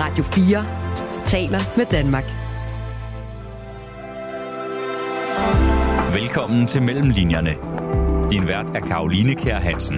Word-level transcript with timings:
Radio 0.00 0.24
4 0.24 0.64
taler 1.24 1.58
med 1.76 1.86
Danmark. 1.86 2.24
Velkommen 6.20 6.66
til 6.66 6.82
Mellemlinjerne. 6.82 7.50
Din 8.30 8.48
vært 8.48 8.70
er 8.74 8.80
Karoline 8.80 9.34
Kær 9.34 9.54
Hansen. 9.54 9.96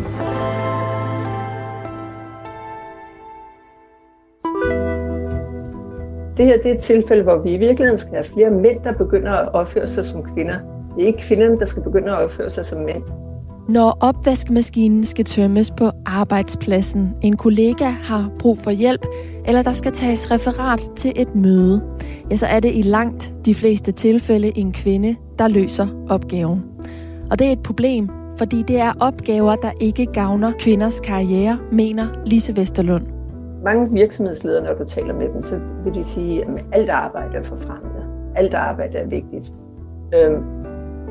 Det 6.36 6.46
her 6.46 6.56
det 6.62 6.70
er 6.70 6.74
et 6.74 6.82
tilfælde, 6.82 7.22
hvor 7.22 7.38
vi 7.38 7.54
i 7.54 7.58
virkeligheden 7.58 7.98
skal 7.98 8.12
have 8.12 8.24
flere 8.24 8.50
mænd, 8.50 8.82
der 8.84 8.92
begynder 8.92 9.32
at 9.32 9.54
opføre 9.54 9.86
sig 9.86 10.04
som 10.04 10.22
kvinder. 10.34 10.58
Det 10.96 11.02
er 11.02 11.06
ikke 11.06 11.18
kvinderne, 11.18 11.58
der 11.58 11.66
skal 11.66 11.82
begynde 11.82 12.10
at 12.10 12.24
opføre 12.24 12.50
sig 12.50 12.64
som 12.64 12.82
mænd. 12.82 13.02
Når 13.68 13.98
opvaskemaskinen 14.00 15.04
skal 15.04 15.24
tømmes 15.24 15.70
på 15.70 15.90
arbejdspladsen, 16.06 17.14
en 17.22 17.36
kollega 17.36 17.84
har 17.84 18.30
brug 18.38 18.58
for 18.58 18.70
hjælp, 18.70 19.06
eller 19.44 19.62
der 19.62 19.72
skal 19.72 19.92
tages 19.92 20.30
referat 20.30 20.80
til 20.96 21.12
et 21.16 21.34
møde, 21.34 21.82
ja, 22.30 22.36
så 22.36 22.46
er 22.46 22.60
det 22.60 22.70
i 22.74 22.82
langt 22.82 23.34
de 23.44 23.54
fleste 23.54 23.92
tilfælde 23.92 24.58
en 24.58 24.72
kvinde, 24.72 25.16
der 25.38 25.48
løser 25.48 25.86
opgaven. 26.08 26.64
Og 27.30 27.38
det 27.38 27.46
er 27.46 27.52
et 27.52 27.62
problem, 27.62 28.08
fordi 28.38 28.62
det 28.62 28.80
er 28.80 28.92
opgaver, 29.00 29.56
der 29.56 29.70
ikke 29.80 30.06
gavner 30.06 30.52
kvinders 30.58 31.00
karriere, 31.00 31.58
mener 31.72 32.06
Lise 32.26 32.56
Vesterlund. 32.56 33.06
Mange 33.64 33.92
virksomhedsledere, 33.92 34.64
når 34.64 34.74
du 34.74 34.84
taler 34.84 35.14
med 35.14 35.28
dem, 35.34 35.42
så 35.42 35.60
vil 35.84 35.94
de 35.94 36.04
sige, 36.04 36.44
at 36.44 36.64
alt 36.72 36.90
arbejde 36.90 37.36
er 37.36 37.42
forfremmende. 37.42 38.04
Alt 38.36 38.54
arbejde 38.54 38.98
er 38.98 39.06
vigtigt. 39.06 39.52
Øhm, 40.14 40.42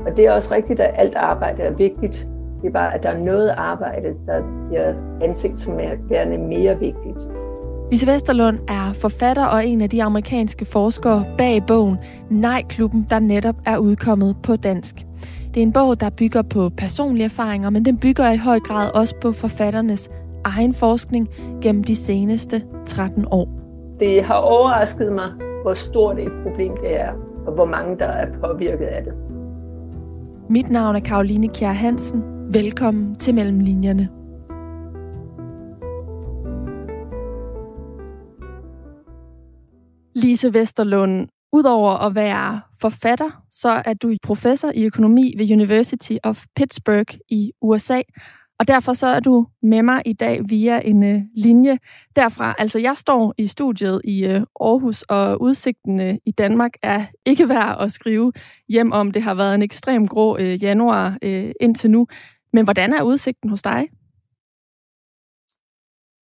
og 0.06 0.18
det 0.18 0.26
er 0.26 0.32
også 0.32 0.56
rigtigt, 0.56 0.80
at 0.80 0.92
alt 0.96 1.16
arbejde 1.16 1.62
er 1.62 1.72
vigtigt. 1.72 2.30
Det 2.62 2.68
er 2.68 2.72
bare, 2.72 2.96
at 2.96 3.04
der 3.04 3.09
er 3.09 3.20
noget 3.20 3.50
arbejde, 3.50 4.08
der 4.26 4.42
bliver 4.70 4.94
anset 5.22 5.59
som 5.59 5.78
værende 6.09 6.38
mere 6.38 6.80
vigtigt. 6.80 7.30
Lise 7.92 8.08
Vesterlund 8.08 8.60
er 8.68 8.94
forfatter 8.94 9.46
og 9.46 9.68
en 9.68 9.82
af 9.82 9.90
de 9.90 10.04
amerikanske 10.04 10.66
forskere 10.66 11.26
bag 11.38 11.64
bogen 11.68 11.98
Nej-klubben, 12.30 13.08
der 13.09 13.20
netop 13.20 13.56
er 13.66 13.78
udkommet 13.78 14.36
på 14.44 14.56
dansk. 14.56 14.96
Det 15.54 15.58
er 15.58 15.62
en 15.62 15.73
bog, 15.73 16.00
der 16.00 16.09
bygger 16.09 16.42
på 16.42 16.70
personlige 16.78 17.26
erfaringer, 17.26 17.70
men 17.70 17.86
den 17.86 17.98
bygger 17.98 18.31
i 18.31 18.38
høj 18.38 18.59
grad 18.59 18.92
også 18.96 19.16
på 19.22 19.31
forfatternes 19.31 20.09
egen 20.44 20.73
forskning 20.73 21.30
gennem 21.62 21.84
de 21.84 21.96
seneste 21.96 22.64
13 22.86 23.26
år. 23.31 23.48
Det 24.00 24.24
har 24.24 24.36
overrasket 24.36 25.12
mig, 25.12 25.30
hvor 25.62 25.74
stort 25.74 26.20
et 26.20 26.31
problem 26.44 26.72
det 26.84 27.02
er, 27.02 27.12
og 27.48 27.53
hvor 27.53 27.66
mange 27.66 28.00
der 28.00 28.06
er 28.06 28.28
påvirket 28.44 28.86
af 28.86 29.03
det. 29.03 29.14
Mit 30.50 30.70
navn 30.70 30.96
er 30.96 31.00
Karoline 31.00 31.48
Kjær 31.48 31.72
Hansen. 31.72 32.24
Velkommen 32.53 33.16
til 33.16 33.36
Mellemlinjerne. 33.36 34.19
Lise 40.16 40.54
Vesterlund, 40.54 41.28
udover 41.54 41.92
at 41.92 42.16
være 42.16 42.62
forfatter, 42.82 43.44
så 43.52 43.82
er 43.86 43.94
du 43.94 44.16
professor 44.24 44.72
i 44.76 44.84
økonomi 44.84 45.34
ved 45.38 45.52
University 45.52 46.14
of 46.24 46.46
Pittsburgh 46.56 47.18
i 47.30 47.52
USA. 47.62 48.02
Og 48.60 48.68
derfor 48.68 48.94
så 48.94 49.08
er 49.08 49.20
du 49.20 49.48
med 49.62 49.84
mig 49.84 50.02
i 50.06 50.14
dag 50.14 50.42
via 50.50 50.82
en 50.86 51.16
uh, 51.16 51.22
linje 51.36 51.78
derfra. 52.16 52.56
Altså 52.58 52.80
jeg 52.80 52.98
står 52.98 53.34
i 53.38 53.48
studiet 53.48 54.02
i 54.04 54.26
uh, 54.26 54.32
Aarhus, 54.62 55.02
og 55.02 55.42
udsigten 55.42 56.00
uh, 56.00 56.16
i 56.26 56.32
Danmark 56.32 56.72
er 56.84 57.06
ikke 57.26 57.50
værd 57.54 57.78
at 57.80 57.92
skrive 57.92 58.32
hjem 58.70 58.92
om. 58.92 59.12
Det 59.12 59.22
har 59.22 59.34
været 59.34 59.56
en 59.56 59.62
ekstrem 59.62 60.08
grå 60.08 60.38
uh, 60.38 60.64
januar 60.64 61.18
uh, 61.26 61.52
indtil 61.62 61.92
nu. 61.92 62.08
Men 62.54 62.64
hvordan 62.64 62.94
er 62.94 63.02
udsigten 63.02 63.50
hos 63.50 63.62
dig? 63.62 63.88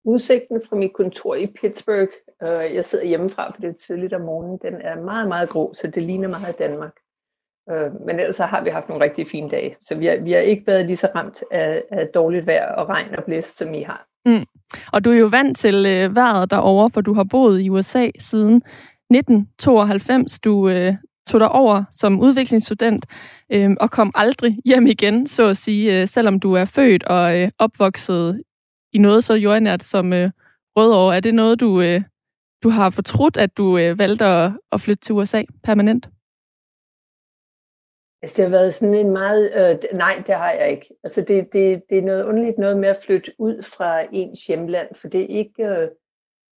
Udsigten 0.05 0.61
fra 0.69 0.75
mit 0.75 0.93
kontor 0.93 1.35
i 1.35 1.47
Pittsburgh, 1.47 2.11
øh, 2.43 2.75
jeg 2.75 2.85
sidder 2.85 3.05
hjemmefra, 3.05 3.51
for 3.51 3.61
det 3.61 3.69
er 3.69 3.73
tidligt 3.87 4.13
om 4.13 4.21
morgenen, 4.21 4.59
den 4.61 4.81
er 4.81 5.01
meget, 5.01 5.27
meget 5.27 5.49
grå, 5.49 5.73
så 5.73 5.87
det 5.87 6.03
ligner 6.03 6.29
meget 6.29 6.59
Danmark. 6.59 6.93
Øh, 7.71 8.05
men 8.05 8.19
ellers 8.19 8.35
så 8.35 8.45
har 8.45 8.63
vi 8.63 8.69
haft 8.69 8.89
nogle 8.89 9.03
rigtig 9.03 9.27
fine 9.27 9.49
dage, 9.49 9.75
så 9.87 9.95
vi 9.95 10.05
har, 10.05 10.17
vi 10.17 10.31
har 10.31 10.39
ikke 10.39 10.67
været 10.67 10.86
lige 10.86 10.97
så 10.97 11.08
ramt 11.15 11.43
af, 11.52 11.83
af 11.92 12.08
dårligt 12.08 12.47
vejr 12.47 12.75
og 12.75 12.89
regn 12.89 13.15
og 13.15 13.23
blæst, 13.23 13.58
som 13.58 13.73
I 13.73 13.81
har. 13.81 14.05
Mm. 14.25 14.45
Og 14.93 15.05
du 15.05 15.11
er 15.11 15.15
jo 15.15 15.27
vant 15.27 15.58
til 15.58 15.86
øh, 15.86 16.15
vejret 16.15 16.52
derovre, 16.52 16.89
for 16.89 17.02
du 17.02 17.13
har 17.13 17.23
boet 17.23 17.61
i 17.61 17.69
USA 17.69 18.09
siden 18.19 18.55
1992. 18.55 20.39
Du 20.39 20.69
øh, 20.69 20.95
tog 21.27 21.39
dig 21.39 21.49
over 21.49 21.83
som 21.92 22.19
udviklingsstudent 22.19 23.05
øh, 23.52 23.71
og 23.80 23.92
kom 23.92 24.11
aldrig 24.15 24.58
hjem 24.65 24.87
igen, 24.87 25.27
så 25.27 25.47
at 25.47 25.58
sige, 25.58 26.02
øh, 26.02 26.08
selvom 26.08 26.39
du 26.39 26.53
er 26.53 26.65
født 26.65 27.03
og 27.03 27.39
øh, 27.39 27.49
opvokset 27.59 28.42
i 28.93 28.98
noget 28.98 29.23
så 29.23 29.33
jordnært 29.33 29.83
som 29.83 30.14
øh, 30.14 30.31
Rødovre. 30.76 31.15
Er 31.15 31.20
det 31.20 31.36
noget, 31.36 31.59
du, 31.59 31.81
øh, 31.81 32.02
du 32.64 32.70
har 32.70 32.89
fortrudt, 32.89 33.37
at 33.37 33.58
du 33.58 33.77
øh, 33.77 33.99
valgte 33.99 34.26
at, 34.26 34.52
at 34.71 34.81
flytte 34.81 35.02
til 35.02 35.15
USA 35.15 35.43
permanent? 35.64 36.09
Altså, 38.21 38.37
det 38.37 38.43
har 38.43 38.49
været 38.49 38.73
sådan 38.73 38.95
en 38.95 39.11
meget... 39.11 39.52
Øh, 39.55 39.98
nej, 39.98 40.23
det 40.27 40.36
har 40.36 40.52
jeg 40.52 40.71
ikke. 40.71 40.95
Altså, 41.04 41.21
det, 41.21 41.54
det, 41.54 41.83
det 41.89 41.98
er 41.98 42.02
noget 42.02 42.23
underligt 42.23 42.58
noget 42.58 42.77
med 42.77 42.89
at 42.89 42.99
flytte 43.05 43.31
ud 43.37 43.64
fra 43.64 44.02
ens 44.11 44.45
hjemland, 44.48 44.95
for 44.95 45.08
det 45.08 45.21
er 45.21 45.27
ikke... 45.27 45.64
Øh, 45.64 45.89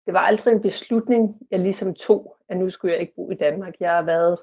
det 0.07 0.15
var 0.15 0.21
aldrig 0.21 0.53
en 0.53 0.63
beslutning, 0.63 1.37
jeg 1.51 1.61
ligesom 1.61 1.95
tog, 1.95 2.37
at 2.49 2.57
nu 2.57 2.71
skulle 2.71 2.93
jeg 2.93 3.01
ikke 3.01 3.15
bo 3.17 3.31
i 3.31 3.35
Danmark. 3.35 3.75
Jeg 3.81 3.91
har 3.91 4.03
været 4.03 4.39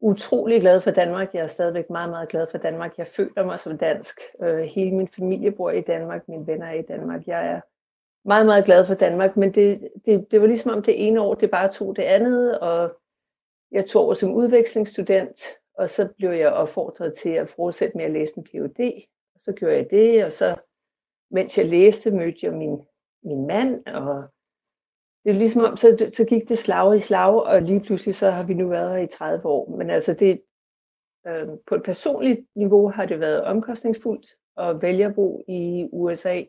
utrolig 0.00 0.60
glad 0.60 0.80
for 0.80 0.90
Danmark. 0.90 1.34
Jeg 1.34 1.42
er 1.42 1.46
stadigvæk 1.46 1.90
meget, 1.90 2.10
meget 2.10 2.28
glad 2.28 2.46
for 2.50 2.58
Danmark. 2.58 2.98
Jeg 2.98 3.06
føler 3.06 3.44
mig 3.44 3.60
som 3.60 3.78
dansk. 3.78 4.20
Øh, 4.42 4.58
hele 4.58 4.96
min 4.96 5.08
familie 5.08 5.52
bor 5.52 5.70
i 5.70 5.80
Danmark. 5.80 6.28
Mine 6.28 6.46
venner 6.46 6.66
er 6.66 6.72
i 6.72 6.82
Danmark. 6.82 7.26
Jeg 7.26 7.46
er 7.46 7.60
meget, 8.24 8.46
meget 8.46 8.64
glad 8.64 8.86
for 8.86 8.94
Danmark. 8.94 9.36
Men 9.36 9.54
det, 9.54 9.88
det, 10.04 10.30
det 10.30 10.40
var 10.40 10.46
ligesom 10.46 10.70
om 10.70 10.82
det 10.82 11.06
ene 11.06 11.20
år, 11.20 11.34
det 11.34 11.50
bare 11.50 11.72
tog 11.72 11.96
det 11.96 12.02
andet. 12.02 12.58
Og 12.58 12.92
jeg 13.72 13.86
tog 13.86 14.04
over 14.04 14.14
som 14.14 14.34
udvekslingsstudent. 14.34 15.40
Og 15.74 15.90
så 15.90 16.08
blev 16.16 16.30
jeg 16.30 16.52
opfordret 16.52 17.14
til 17.14 17.30
at 17.30 17.48
fortsætte 17.48 17.96
med 17.96 18.04
at 18.04 18.10
læse 18.10 18.32
en 18.36 18.44
Ph.D. 18.44 19.02
Og 19.34 19.40
så 19.40 19.52
gjorde 19.52 19.76
jeg 19.76 19.90
det. 19.90 20.24
Og 20.24 20.32
så, 20.32 20.56
mens 21.30 21.58
jeg 21.58 21.66
læste, 21.66 22.10
mødte 22.10 22.38
jeg 22.42 22.52
min, 22.52 22.78
min 23.22 23.46
mand. 23.46 23.86
Og 23.86 24.24
det 25.24 25.30
er 25.30 25.38
ligesom 25.38 25.64
om, 25.64 25.76
så, 25.76 26.10
så 26.16 26.24
gik 26.24 26.48
det 26.48 26.58
slag 26.58 26.96
i 26.96 27.00
slag, 27.00 27.42
og 27.42 27.62
lige 27.62 27.80
pludselig 27.80 28.14
så 28.14 28.30
har 28.30 28.42
vi 28.42 28.54
nu 28.54 28.68
været 28.68 28.90
her 28.90 29.04
i 29.04 29.06
30 29.06 29.46
år. 29.46 29.76
Men 29.76 29.90
altså 29.90 30.12
det, 30.12 30.42
øh, 31.26 31.48
på 31.66 31.74
et 31.74 31.82
personligt 31.82 32.40
niveau 32.54 32.90
har 32.90 33.06
det 33.06 33.20
været 33.20 33.44
omkostningsfuldt 33.44 34.26
at 34.56 34.82
vælge 34.82 35.06
at 35.06 35.14
bo 35.14 35.44
i 35.48 35.88
USA. 35.92 36.42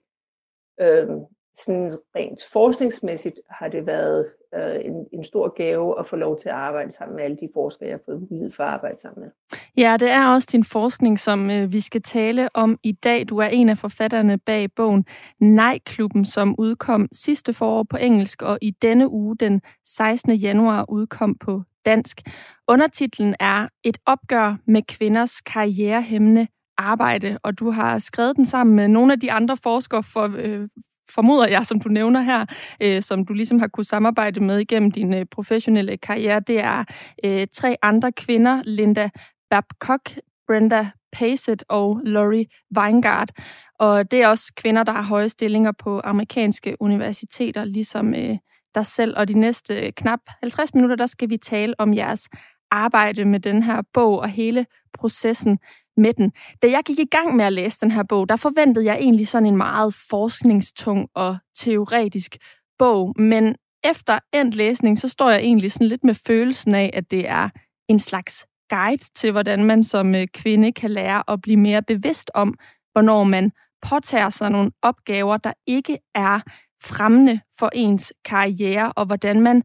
Øh, 0.82 1.08
sådan 1.56 2.00
rent 2.16 2.44
forskningsmæssigt 2.52 3.40
har 3.50 3.68
det 3.68 3.86
været 3.86 4.34
øh, 4.56 4.76
en, 4.86 5.08
en 5.14 5.24
stor 5.24 5.54
gave 5.56 6.00
at 6.00 6.06
få 6.06 6.16
lov 6.16 6.40
til 6.40 6.50
at 6.50 6.56
arbejde 6.56 6.92
sammen 6.92 7.16
med 7.16 7.24
alle 7.24 7.38
de 7.38 7.50
forskere, 7.54 7.90
jeg 7.90 7.94
har 7.94 8.02
fået 8.06 8.28
mulighed 8.32 8.52
for 8.52 8.64
at 8.64 8.70
arbejde 8.70 9.00
sammen 9.00 9.24
med. 9.24 9.60
Ja, 9.78 9.98
det 10.00 10.10
er 10.10 10.28
også 10.28 10.50
din 10.52 10.64
forskning, 10.64 11.20
som 11.20 11.50
øh, 11.50 11.72
vi 11.72 11.80
skal 11.80 12.02
tale 12.02 12.50
om 12.54 12.78
i 12.84 12.92
dag. 12.92 13.30
Du 13.30 13.38
er 13.38 13.48
en 13.48 13.70
af 13.70 13.78
forfatterne 13.78 14.38
bag 14.38 14.72
bogen 14.76 15.06
Nej-klubben, 15.40 16.26
som 16.26 16.56
udkom 16.58 17.08
sidste 17.12 17.54
forår 17.54 17.84
på 17.84 17.98
engelsk, 17.98 18.42
og 18.42 18.58
i 18.62 18.72
denne 18.72 19.10
uge, 19.10 19.38
den 19.38 19.62
16. 19.86 20.34
januar, 20.34 20.86
udkom 20.90 21.36
på 21.36 21.64
dansk. 21.86 22.22
Undertitlen 22.68 23.36
er 23.40 23.68
Et 23.84 23.98
opgør 24.06 24.56
med 24.68 24.82
kvinders 24.82 25.42
karrierehemmende 25.42 26.48
arbejde, 26.78 27.38
og 27.44 27.60
du 27.60 27.72
har 27.72 28.00
skrevet 28.00 28.36
den 28.36 28.46
sammen 28.46 28.76
med 28.76 28.88
nogle 28.88 29.14
af 29.14 29.20
de 29.20 29.32
andre 29.32 29.58
forskere 29.58 30.04
for, 30.04 30.36
øh, 30.38 30.70
formoder 31.16 31.48
jeg, 31.48 31.66
som 31.66 31.82
du 31.82 31.90
nævner 31.90 32.22
her, 32.22 32.46
øh, 32.82 33.02
som 33.02 33.26
du 33.26 33.34
ligesom 33.34 33.60
har 33.60 33.68
kunne 33.68 33.86
samarbejde 33.86 34.40
med 34.40 34.60
igennem 34.60 34.92
din 34.92 35.14
øh, 35.14 35.26
professionelle 35.32 35.98
karriere, 35.98 36.40
det 36.40 36.60
er 36.60 36.84
øh, 37.26 37.48
tre 37.54 37.78
andre 37.82 38.12
kvinder, 38.12 38.62
Linda 38.66 39.10
Babcock, 39.50 40.20
Brenda 40.48 40.90
Pacet 41.12 41.64
og 41.70 42.02
Laurie 42.04 42.46
Weingart. 42.78 43.32
Og 43.80 44.12
det 44.12 44.22
er 44.22 44.28
også 44.28 44.54
kvinder, 44.56 44.84
der 44.84 44.92
har 44.92 45.02
høje 45.02 45.30
stillinger 45.30 45.72
på 45.72 46.02
amerikanske 46.04 46.78
universiteter, 46.80 47.64
ligesom 47.66 48.14
øh, 48.14 48.38
dig 48.76 48.86
selv. 48.86 49.14
Og 49.18 49.28
de 49.28 49.34
næste 49.34 49.80
øh, 49.80 49.94
knap 49.94 50.20
50 50.40 50.74
minutter, 50.74 50.96
der 50.96 51.06
skal 51.06 51.30
vi 51.30 51.38
tale 51.38 51.74
om 51.78 51.94
jeres 51.94 52.30
arbejde 52.72 53.26
med 53.26 53.40
den 53.40 53.64
her 53.64 53.82
bog 53.94 54.20
og 54.20 54.30
hele 54.30 54.66
processen 54.94 55.60
med 56.00 56.14
den. 56.14 56.32
Da 56.62 56.68
jeg 56.68 56.82
gik 56.86 57.00
i 57.00 57.06
gang 57.06 57.36
med 57.36 57.46
at 57.46 57.54
læse 57.54 57.80
den 57.82 57.92
her 57.92 58.04
bog, 58.04 58.30
der 58.30 58.36
forventede 58.36 58.86
jeg 58.86 58.96
egentlig 58.96 59.28
sådan 59.28 59.46
en 59.46 59.58
meget 59.58 59.94
forskningstung 60.10 61.10
og 61.16 61.38
teoretisk 61.56 62.38
bog, 62.80 63.14
men 63.18 63.56
efter 63.84 64.20
endt 64.34 64.56
læsning, 64.56 65.00
så 65.00 65.10
står 65.10 65.30
jeg 65.30 65.40
egentlig 65.40 65.72
sådan 65.72 65.88
lidt 65.88 66.04
med 66.04 66.14
følelsen 66.14 66.76
af, 66.76 66.90
at 66.94 67.12
det 67.12 67.30
er 67.30 67.50
en 67.90 68.00
slags 68.00 68.46
guide 68.70 69.04
til, 69.16 69.32
hvordan 69.32 69.64
man 69.64 69.84
som 69.84 70.16
øh, 70.16 70.28
kvinde 70.34 70.72
kan 70.72 70.92
lære 70.92 71.24
at 71.28 71.42
blive 71.42 71.58
mere 71.58 71.82
bevidst 71.82 72.32
om, 72.34 72.58
hvornår 72.92 73.24
man 73.24 73.52
påtager 73.90 74.30
sig 74.30 74.50
nogle 74.50 74.72
opgaver, 74.82 75.38
der 75.38 75.54
ikke 75.68 75.98
er 76.16 76.40
fremmende 76.84 77.40
for 77.60 77.70
ens 77.74 78.14
karriere, 78.26 78.94
og 78.94 79.06
hvordan 79.06 79.42
man 79.42 79.64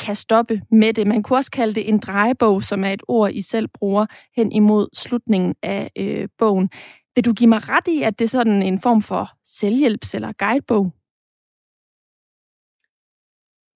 kan 0.00 0.14
stoppe 0.14 0.62
med 0.70 0.92
det. 0.92 1.06
Man 1.06 1.22
kunne 1.22 1.38
også 1.38 1.50
kalde 1.50 1.74
det 1.74 1.88
en 1.88 1.98
drejebog, 1.98 2.62
som 2.62 2.84
er 2.84 2.92
et 2.92 3.02
ord, 3.08 3.30
I 3.32 3.42
selv 3.42 3.68
bruger 3.68 4.06
hen 4.36 4.52
imod 4.52 4.88
slutningen 4.94 5.54
af 5.62 5.90
øh, 5.98 6.28
bogen. 6.38 6.70
Vil 7.14 7.24
du 7.24 7.32
give 7.32 7.48
mig 7.48 7.68
ret 7.68 7.88
i, 7.88 8.02
at 8.02 8.18
det 8.18 8.24
er 8.24 8.28
sådan 8.28 8.62
en 8.62 8.78
form 8.80 9.02
for 9.02 9.30
selvhjælps- 9.44 10.14
eller 10.14 10.32
guidebog? 10.38 10.92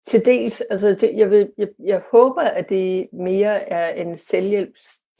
til 0.06 0.24
dels. 0.24 0.60
Altså, 0.60 0.88
det, 0.88 1.16
jeg, 1.16 1.30
vil, 1.30 1.52
jeg, 1.58 1.68
jeg 1.84 2.02
håber, 2.10 2.42
at 2.42 2.68
det 2.68 3.08
mere 3.12 3.68
er 3.68 3.88
en 3.88 4.18
selvhjælp 4.18 4.74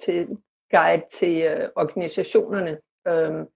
til 0.04 0.28
guide 0.70 1.02
til 1.12 1.42
øh, 1.42 1.68
organisationerne. 1.76 2.78
Øhm, 3.08 3.46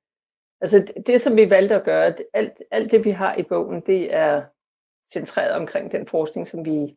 altså 0.60 0.78
det, 0.78 1.06
det, 1.06 1.20
som 1.20 1.36
vi 1.36 1.50
valgte 1.50 1.74
at 1.74 1.84
gøre, 1.84 2.14
alt, 2.34 2.52
alt 2.70 2.90
det 2.90 3.04
vi 3.04 3.10
har 3.10 3.36
i 3.36 3.42
bogen, 3.42 3.80
det 3.80 4.14
er 4.14 4.42
centreret 5.12 5.52
omkring 5.52 5.92
den 5.92 6.06
forskning, 6.06 6.46
som 6.46 6.64
vi 6.64 6.96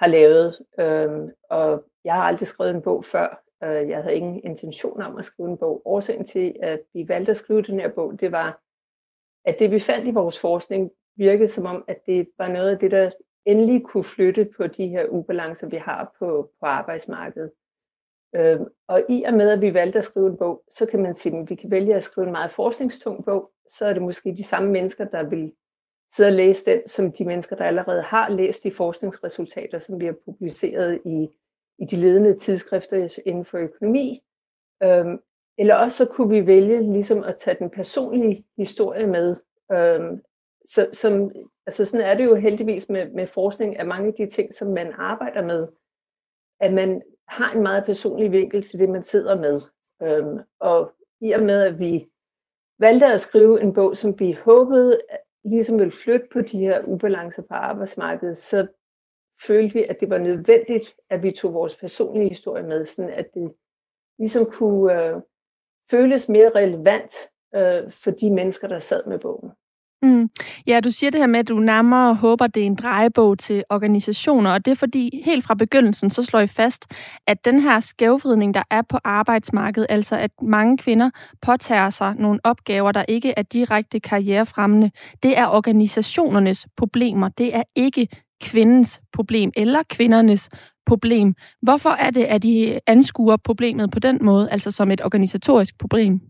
har 0.00 0.06
lavet. 0.06 0.58
Øh, 0.80 1.30
og 1.50 1.84
jeg 2.04 2.14
har 2.14 2.22
aldrig 2.22 2.48
skrevet 2.48 2.74
en 2.74 2.82
bog 2.82 3.04
før. 3.04 3.42
Øh, 3.64 3.88
jeg 3.88 4.02
havde 4.02 4.16
ingen 4.16 4.40
intention 4.44 5.02
om 5.02 5.16
at 5.16 5.24
skrive 5.24 5.50
en 5.50 5.58
bog. 5.58 5.82
Årsagen 5.84 6.24
til, 6.24 6.56
at 6.62 6.80
vi 6.94 7.08
valgte 7.08 7.30
at 7.30 7.36
skrive 7.36 7.62
den 7.62 7.80
her 7.80 7.88
bog, 7.88 8.20
det 8.20 8.32
var, 8.32 8.60
at 9.44 9.58
det 9.58 9.70
vi 9.70 9.80
fandt 9.80 10.06
i 10.06 10.10
vores 10.10 10.40
forskning, 10.40 10.90
virkede 11.16 11.48
som 11.48 11.66
om, 11.66 11.84
at 11.88 12.06
det 12.06 12.28
var 12.38 12.48
noget 12.48 12.70
af 12.70 12.78
det, 12.78 12.90
der 12.90 13.10
endelig 13.44 13.82
kunne 13.84 14.04
flytte 14.04 14.48
på 14.56 14.66
de 14.66 14.88
her 14.88 15.06
ubalancer, 15.06 15.68
vi 15.68 15.76
har 15.76 16.14
på, 16.18 16.50
på 16.60 16.66
arbejdsmarkedet. 16.66 17.50
Øh, 18.36 18.60
og 18.88 19.04
i 19.08 19.22
og 19.22 19.34
med, 19.34 19.50
at 19.50 19.60
vi 19.60 19.74
valgte 19.74 19.98
at 19.98 20.04
skrive 20.04 20.26
en 20.26 20.36
bog, 20.36 20.62
så 20.70 20.86
kan 20.86 21.02
man 21.02 21.14
sige, 21.14 21.38
at 21.38 21.50
vi 21.50 21.54
kan 21.54 21.70
vælge 21.70 21.94
at 21.94 22.02
skrive 22.02 22.26
en 22.26 22.32
meget 22.32 22.50
forskningstung 22.50 23.24
bog, 23.24 23.50
så 23.70 23.86
er 23.86 23.92
det 23.92 24.02
måske 24.02 24.36
de 24.36 24.44
samme 24.44 24.70
mennesker, 24.70 25.04
der 25.04 25.22
vil 25.22 25.52
sidde 26.16 26.28
og 26.28 26.32
læse 26.32 26.64
den, 26.64 26.88
som 26.88 27.12
de 27.12 27.24
mennesker, 27.24 27.56
der 27.56 27.64
allerede 27.64 28.02
har 28.02 28.28
læst 28.28 28.64
de 28.64 28.70
forskningsresultater, 28.70 29.78
som 29.78 30.00
vi 30.00 30.06
har 30.06 30.14
publiceret 30.24 31.00
i, 31.04 31.28
i 31.78 31.84
de 31.84 31.96
ledende 31.96 32.38
tidsskrifter 32.38 33.08
inden 33.26 33.44
for 33.44 33.58
økonomi. 33.58 34.20
Øhm, 34.82 35.18
eller 35.58 35.74
også 35.74 36.04
så 36.04 36.12
kunne 36.12 36.28
vi 36.28 36.46
vælge 36.46 36.92
ligesom 36.92 37.22
at 37.24 37.36
tage 37.36 37.56
den 37.58 37.70
personlige 37.70 38.46
historie 38.56 39.06
med. 39.06 39.36
Øhm, 39.72 40.22
så, 40.66 40.88
som, 40.92 41.32
altså 41.66 41.84
sådan 41.84 42.06
er 42.06 42.14
det 42.14 42.24
jo 42.24 42.34
heldigvis 42.34 42.88
med, 42.88 43.10
med 43.10 43.26
forskning, 43.26 43.78
at 43.78 43.86
mange 43.86 44.08
af 44.08 44.14
de 44.18 44.30
ting, 44.30 44.54
som 44.54 44.68
man 44.68 44.92
arbejder 44.92 45.42
med, 45.42 45.68
at 46.60 46.72
man 46.72 47.02
har 47.28 47.52
en 47.52 47.62
meget 47.62 47.84
personlig 47.84 48.32
vinkel 48.32 48.62
til 48.62 48.78
det, 48.78 48.88
man 48.88 49.02
sidder 49.02 49.36
med. 49.40 49.60
Øhm, 50.02 50.38
og 50.60 50.92
i 51.20 51.32
og 51.32 51.42
med, 51.42 51.62
at 51.62 51.78
vi 51.78 52.08
valgte 52.78 53.06
at 53.06 53.20
skrive 53.20 53.62
en 53.62 53.72
bog, 53.72 53.96
som 53.96 54.18
vi 54.18 54.32
håbede 54.32 55.00
ligesom 55.48 55.78
ville 55.78 55.92
flytte 55.92 56.26
på 56.32 56.40
de 56.40 56.58
her 56.58 56.82
ubalancer 56.82 57.42
på 57.42 57.54
arbejdsmarkedet, 57.54 58.38
så 58.38 58.66
følte 59.46 59.74
vi, 59.74 59.84
at 59.84 60.00
det 60.00 60.10
var 60.10 60.18
nødvendigt, 60.18 60.96
at 61.10 61.22
vi 61.22 61.30
tog 61.30 61.54
vores 61.54 61.76
personlige 61.76 62.28
historie 62.28 62.62
med, 62.62 62.86
sådan 62.86 63.10
at 63.10 63.26
det 63.34 63.54
ligesom 64.18 64.46
kunne 64.46 65.02
øh, 65.02 65.20
føles 65.90 66.28
mere 66.28 66.50
relevant 66.54 67.12
øh, 67.54 67.90
for 67.90 68.10
de 68.10 68.34
mennesker, 68.34 68.68
der 68.68 68.78
sad 68.78 69.06
med 69.06 69.18
bogen. 69.18 69.50
Mm. 70.02 70.30
Ja, 70.66 70.80
du 70.80 70.90
siger 70.90 71.10
det 71.10 71.20
her 71.20 71.26
med, 71.26 71.40
at 71.40 71.48
du 71.48 71.58
nærmere 71.58 72.14
håber, 72.14 72.46
det 72.46 72.62
er 72.62 72.66
en 72.66 72.74
drejebog 72.74 73.38
til 73.38 73.64
organisationer, 73.70 74.50
og 74.50 74.64
det 74.64 74.70
er 74.70 74.74
fordi 74.74 75.22
helt 75.24 75.44
fra 75.44 75.54
begyndelsen, 75.54 76.10
så 76.10 76.22
slår 76.22 76.40
I 76.40 76.46
fast, 76.46 76.86
at 77.26 77.44
den 77.44 77.60
her 77.60 77.80
skævvridning, 77.80 78.54
der 78.54 78.62
er 78.70 78.82
på 78.82 78.98
arbejdsmarkedet, 79.04 79.86
altså 79.90 80.16
at 80.16 80.30
mange 80.42 80.78
kvinder 80.78 81.10
påtager 81.42 81.90
sig 81.90 82.14
nogle 82.18 82.40
opgaver, 82.44 82.92
der 82.92 83.04
ikke 83.08 83.34
er 83.36 83.42
direkte 83.42 84.00
karrierefremmende, 84.00 84.90
det 85.22 85.38
er 85.38 85.46
organisationernes 85.46 86.66
problemer, 86.76 87.28
det 87.28 87.56
er 87.56 87.62
ikke 87.76 88.08
kvindens 88.42 89.00
problem 89.12 89.52
eller 89.56 89.82
kvindernes 89.90 90.48
problem. 90.86 91.34
Hvorfor 91.62 91.90
er 91.90 92.10
det, 92.10 92.24
at 92.24 92.44
I 92.44 92.78
anskuer 92.86 93.36
problemet 93.36 93.90
på 93.90 93.98
den 93.98 94.18
måde, 94.22 94.50
altså 94.50 94.70
som 94.70 94.90
et 94.90 95.04
organisatorisk 95.04 95.78
problem? 95.78 96.20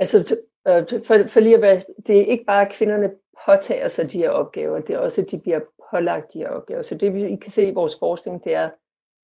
Altså, 0.00 0.36
Øh, 0.68 1.04
for, 1.04 1.26
for 1.26 1.40
lige 1.40 1.54
at 1.54 1.62
være, 1.62 1.82
det 2.06 2.20
er 2.20 2.26
ikke 2.26 2.44
bare, 2.44 2.66
at 2.66 2.72
kvinderne 2.72 3.14
påtager 3.46 3.88
sig 3.88 4.12
de 4.12 4.18
her 4.18 4.30
opgaver, 4.30 4.80
det 4.80 4.94
er 4.94 4.98
også, 4.98 5.20
at 5.20 5.30
de 5.30 5.40
bliver 5.40 5.60
pålagt 5.90 6.32
de 6.32 6.38
her 6.38 6.48
opgaver. 6.48 6.82
Så 6.82 6.94
det 6.94 7.14
vi 7.14 7.36
kan 7.36 7.50
se 7.50 7.68
i 7.68 7.74
vores 7.74 7.98
forskning, 7.98 8.44
det 8.44 8.54
er 8.54 8.70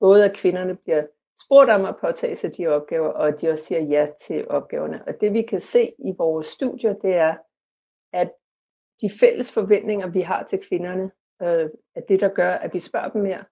både, 0.01 0.25
at 0.25 0.37
kvinderne 0.37 0.77
bliver 0.77 1.07
spurgt 1.45 1.71
om 1.71 1.85
at 1.85 1.97
påtage 2.01 2.37
sig 2.37 2.57
de 2.57 2.63
her 2.63 2.71
opgaver, 2.71 3.09
og 3.09 3.29
at 3.29 3.41
de 3.41 3.51
også 3.51 3.65
siger 3.65 3.83
ja 3.83 4.09
til 4.21 4.49
opgaverne. 4.49 5.03
Og 5.07 5.21
det 5.21 5.33
vi 5.33 5.43
kan 5.43 5.61
se 5.61 5.93
i 5.99 6.15
vores 6.19 6.47
studier, 6.47 6.93
det 6.93 7.15
er, 7.15 7.35
at 8.13 8.33
de 9.01 9.11
fælles 9.21 9.53
forventninger, 9.53 10.07
vi 10.07 10.21
har 10.21 10.43
til 10.43 10.61
kvinderne, 10.69 11.11
øh, 11.43 11.71
er 11.95 12.01
det, 12.09 12.21
der 12.21 12.29
gør, 12.29 12.51
at 12.51 12.75
vi 12.75 12.79
spørger 12.79 13.09
dem 13.09 13.23
mere, 13.23 13.45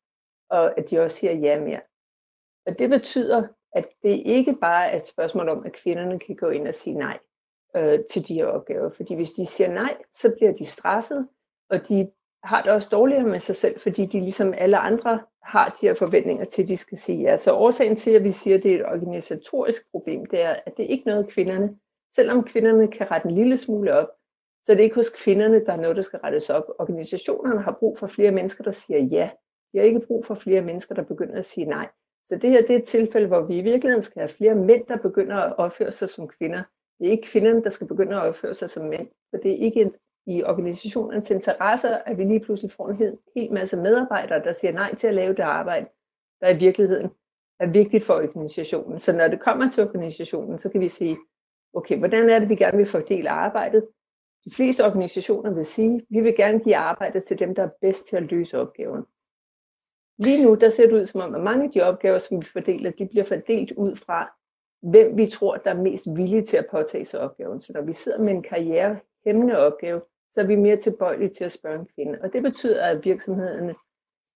og 0.51 0.79
at 0.79 0.91
de 0.91 1.01
også 1.01 1.17
siger 1.17 1.33
ja 1.33 1.61
mere. 1.61 1.81
Og 2.67 2.79
det 2.79 2.91
betyder, 2.91 3.49
at 3.73 3.89
det 4.03 4.23
ikke 4.25 4.57
bare 4.61 4.91
er 4.91 4.97
et 4.97 5.07
spørgsmål 5.07 5.49
om, 5.49 5.67
at 5.67 5.73
kvinderne 5.73 6.19
kan 6.19 6.37
gå 6.37 6.49
ind 6.49 6.69
og 6.69 6.75
sige 6.75 6.97
nej 6.97 7.19
øh, 7.77 7.99
til 8.13 8.29
de 8.29 8.35
her 8.35 8.47
opgaver. 8.47 8.91
Fordi 8.91 9.15
hvis 9.15 9.33
de 9.33 9.47
siger 9.47 9.73
nej, 9.73 9.97
så 10.15 10.33
bliver 10.37 10.53
de 10.53 10.67
straffet, 10.67 11.29
og 11.71 11.89
de 11.89 12.11
har 12.45 12.63
det 12.63 12.73
også 12.73 12.89
dårligere 12.93 13.27
med 13.27 13.41
sig 13.41 13.57
selv, 13.57 13.81
fordi 13.81 14.07
de 14.07 14.21
ligesom 14.21 14.55
alle 14.57 14.79
andre 14.79 15.21
har 15.43 15.77
de 15.81 15.87
her 15.87 15.95
forventninger 15.95 16.45
til, 16.45 16.63
at 16.63 16.69
de 16.69 16.77
skal 16.77 16.99
sige 16.99 17.23
ja. 17.23 17.37
Så 17.37 17.53
årsagen 17.53 17.97
til, 17.97 18.11
at 18.11 18.25
vi 18.25 18.33
siger, 18.33 18.57
at 18.57 18.63
det 18.63 18.73
er 18.73 18.77
et 18.77 18.87
organisatorisk 18.87 19.91
problem, 19.91 20.27
det 20.27 20.43
er, 20.43 20.57
at 20.67 20.77
det 20.77 20.83
ikke 20.83 21.11
er 21.11 21.15
noget 21.15 21.29
kvinderne, 21.29 21.77
selvom 22.15 22.45
kvinderne 22.45 22.89
kan 22.89 23.11
rette 23.11 23.29
en 23.29 23.35
lille 23.35 23.57
smule 23.57 23.95
op, 23.95 24.09
så 24.65 24.73
det 24.73 24.81
er 24.81 24.85
ikke 24.85 24.97
hos 24.97 25.11
kvinderne, 25.11 25.65
der 25.67 25.73
er 25.73 25.77
noget, 25.77 25.97
der 25.97 26.03
skal 26.03 26.19
rettes 26.19 26.51
op. 26.51 26.65
Organisationerne 26.79 27.63
har 27.63 27.77
brug 27.81 27.99
for 27.99 28.07
flere 28.07 28.31
mennesker, 28.31 28.65
der 28.65 28.73
siger 28.73 29.01
ja. 29.01 29.31
De 29.73 29.79
har 29.79 29.85
ikke 29.85 30.01
brug 30.01 30.27
for 30.27 30.35
flere 30.35 30.61
mennesker, 30.61 30.95
der 30.95 31.03
begynder 31.03 31.39
at 31.39 31.45
sige 31.45 31.67
nej. 31.67 31.89
Så 32.29 32.37
det 32.37 32.51
her 32.51 32.61
det 32.61 32.71
er 32.71 32.79
et 32.79 32.85
tilfælde, 32.85 33.27
hvor 33.27 33.41
vi 33.41 33.59
i 33.59 33.63
virkeligheden 33.63 34.03
skal 34.03 34.21
have 34.21 34.29
flere 34.29 34.55
mænd, 34.55 34.87
der 34.87 34.97
begynder 34.97 35.37
at 35.37 35.57
opføre 35.57 35.93
sig 35.93 36.09
som 36.09 36.29
kvinder, 36.29 36.63
det 37.03 37.09
er 37.09 37.13
ikke 37.13 37.29
kvinderne, 37.29 37.65
der 37.65 37.71
skal 37.71 37.87
begynde 37.87 38.17
at 38.17 38.23
opføre 38.23 38.55
sig 38.55 38.71
som 38.71 38.87
mænd, 38.87 39.09
for 39.31 39.37
det 39.37 39.53
er 39.53 39.57
ikke 39.57 39.93
i 40.27 40.43
organisationens 40.43 41.31
interesse, 41.31 42.09
at 42.09 42.19
vi 42.19 42.25
lige 42.25 42.41
pludselig 42.41 42.73
får 42.73 42.89
en 42.89 43.19
hel 43.37 43.53
masse 43.53 43.77
medarbejdere, 43.77 44.45
der 44.45 44.53
siger 44.53 44.73
nej 44.73 44.95
til 44.95 45.07
at 45.07 45.15
lave 45.15 45.35
det 45.35 45.43
arbejde, 45.43 45.87
der 46.41 46.49
i 46.49 46.59
virkeligheden 46.59 47.11
er 47.61 47.67
vigtigt 47.67 48.05
for 48.05 48.15
organisationen. 48.15 48.99
Så 48.99 49.17
når 49.17 49.29
det 49.29 49.41
kommer 49.41 49.71
til 49.71 49.83
organisationen, 49.83 50.59
så 50.59 50.69
kan 50.69 50.81
vi 50.81 50.89
sige, 50.89 51.19
okay, 51.75 51.99
hvordan 51.99 52.31
er 52.31 52.39
det, 52.39 52.49
vi 52.49 52.57
gerne 52.57 52.77
vil 52.77 52.87
fordele 52.87 53.31
arbejdet? 53.31 53.89
De 54.45 54.51
fleste 54.51 54.85
organisationer 54.85 55.51
vil 55.55 55.65
sige, 55.65 56.07
vi 56.11 56.21
vil 56.21 56.37
gerne 56.37 56.61
give 56.61 56.77
arbejde 56.77 57.21
til 57.21 57.39
dem, 57.39 57.55
der 57.55 57.63
er 57.63 57.71
bedst 57.81 58.09
til 58.09 58.17
at 58.17 58.31
løse 58.31 58.59
opgaven. 58.59 59.05
Lige 60.19 60.45
nu, 60.45 60.55
der 60.55 60.71
ser 60.71 60.87
det 60.87 60.95
ud 60.95 61.07
som 61.07 61.21
om, 61.21 61.35
at 61.35 61.41
mange 61.41 61.65
af 61.65 61.71
de 61.71 61.83
opgaver, 61.83 62.19
som 62.19 62.41
vi 62.41 62.47
fordeler, 62.47 62.91
de 62.91 63.07
bliver 63.07 63.25
fordelt 63.25 63.73
ud 63.73 63.97
fra, 63.97 64.42
hvem 64.83 65.17
vi 65.17 65.27
tror, 65.27 65.57
der 65.57 65.71
er 65.71 65.83
mest 65.83 66.07
villige 66.17 66.45
til 66.45 66.57
at 66.57 66.67
påtage 66.71 67.05
sig 67.05 67.21
opgaven. 67.21 67.61
Så 67.61 67.73
når 67.73 67.83
vi 67.83 67.93
sidder 67.93 68.19
med 68.19 68.29
en 68.29 68.43
karrierehæmmende 68.43 69.59
opgave, 69.59 70.03
så 70.35 70.41
er 70.41 70.45
vi 70.45 70.57
mere 70.57 70.77
tilbøjelige 70.77 71.35
til 71.35 71.45
at 71.45 71.53
spørge 71.53 71.79
en 71.81 71.89
kvinde. 71.95 72.19
Og 72.23 72.33
det 72.33 72.43
betyder, 72.43 72.85
at 72.85 73.05
virksomhederne 73.05 73.75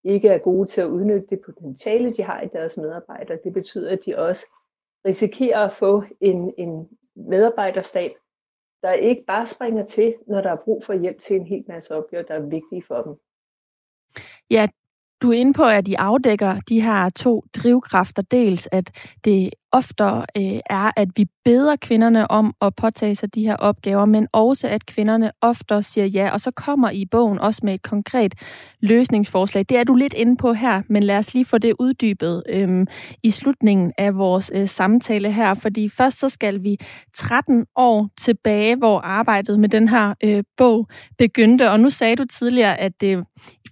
ikke 0.04 0.28
er 0.28 0.38
gode 0.38 0.68
til 0.68 0.80
at 0.80 0.86
udnytte 0.86 1.26
det 1.30 1.40
potentiale, 1.40 2.12
de 2.12 2.22
har 2.22 2.40
i 2.40 2.48
deres 2.52 2.76
medarbejdere. 2.76 3.38
Det 3.44 3.52
betyder, 3.52 3.92
at 3.92 3.98
de 4.06 4.18
også 4.18 4.46
risikerer 5.04 5.66
at 5.66 5.72
få 5.72 6.02
en, 6.20 6.54
en 6.58 6.88
medarbejderstab, 7.14 8.12
der 8.82 8.92
ikke 8.92 9.24
bare 9.26 9.46
springer 9.46 9.84
til, 9.86 10.14
når 10.26 10.40
der 10.40 10.50
er 10.50 10.56
brug 10.64 10.84
for 10.84 10.94
hjælp 10.94 11.20
til 11.20 11.36
en 11.36 11.46
hel 11.46 11.64
masse 11.68 11.94
opgaver, 11.94 12.22
der 12.22 12.34
er 12.34 12.40
vigtige 12.40 12.82
for 12.82 13.02
dem. 13.02 13.14
Ja, 14.50 14.68
du 15.22 15.30
er 15.32 15.36
inde 15.36 15.52
på, 15.52 15.64
at 15.64 15.86
de 15.86 15.98
afdækker 15.98 16.60
de 16.68 16.80
her 16.80 17.10
to 17.10 17.44
drivkræfter. 17.56 18.22
Dels, 18.22 18.68
at 18.72 18.90
det 19.24 19.50
oftere 19.72 20.26
øh, 20.36 20.60
er, 20.70 20.90
at 20.96 21.08
vi 21.16 21.26
beder 21.44 21.76
kvinderne 21.76 22.30
om 22.30 22.54
at 22.60 22.74
påtage 22.74 23.14
sig 23.14 23.34
de 23.34 23.46
her 23.46 23.56
opgaver, 23.56 24.04
men 24.04 24.26
også, 24.32 24.68
at 24.68 24.86
kvinderne 24.86 25.30
oftere 25.40 25.82
siger 25.82 26.06
ja. 26.06 26.30
Og 26.32 26.40
så 26.40 26.50
kommer 26.50 26.90
I 26.90 27.04
bogen 27.10 27.38
også 27.38 27.60
med 27.64 27.74
et 27.74 27.82
konkret 27.82 28.34
løsningsforslag. 28.80 29.64
Det 29.68 29.78
er 29.78 29.84
du 29.84 29.94
lidt 29.94 30.14
inde 30.14 30.36
på 30.36 30.52
her, 30.52 30.82
men 30.88 31.02
lad 31.02 31.18
os 31.18 31.34
lige 31.34 31.44
få 31.44 31.58
det 31.58 31.74
uddybet 31.78 32.42
øh, 32.48 32.86
i 33.22 33.30
slutningen 33.30 33.92
af 33.98 34.16
vores 34.16 34.50
øh, 34.54 34.68
samtale 34.68 35.32
her. 35.32 35.54
Fordi 35.54 35.88
først 35.88 36.18
så 36.18 36.28
skal 36.28 36.62
vi 36.62 36.76
13 37.14 37.66
år 37.76 38.08
tilbage, 38.18 38.76
hvor 38.76 39.00
arbejdet 39.00 39.60
med 39.60 39.68
den 39.68 39.88
her 39.88 40.14
øh, 40.24 40.44
bog 40.56 40.88
begyndte. 41.18 41.70
Og 41.70 41.80
nu 41.80 41.90
sagde 41.90 42.16
du 42.16 42.24
tidligere, 42.24 42.80
at 42.80 43.00
det 43.00 43.24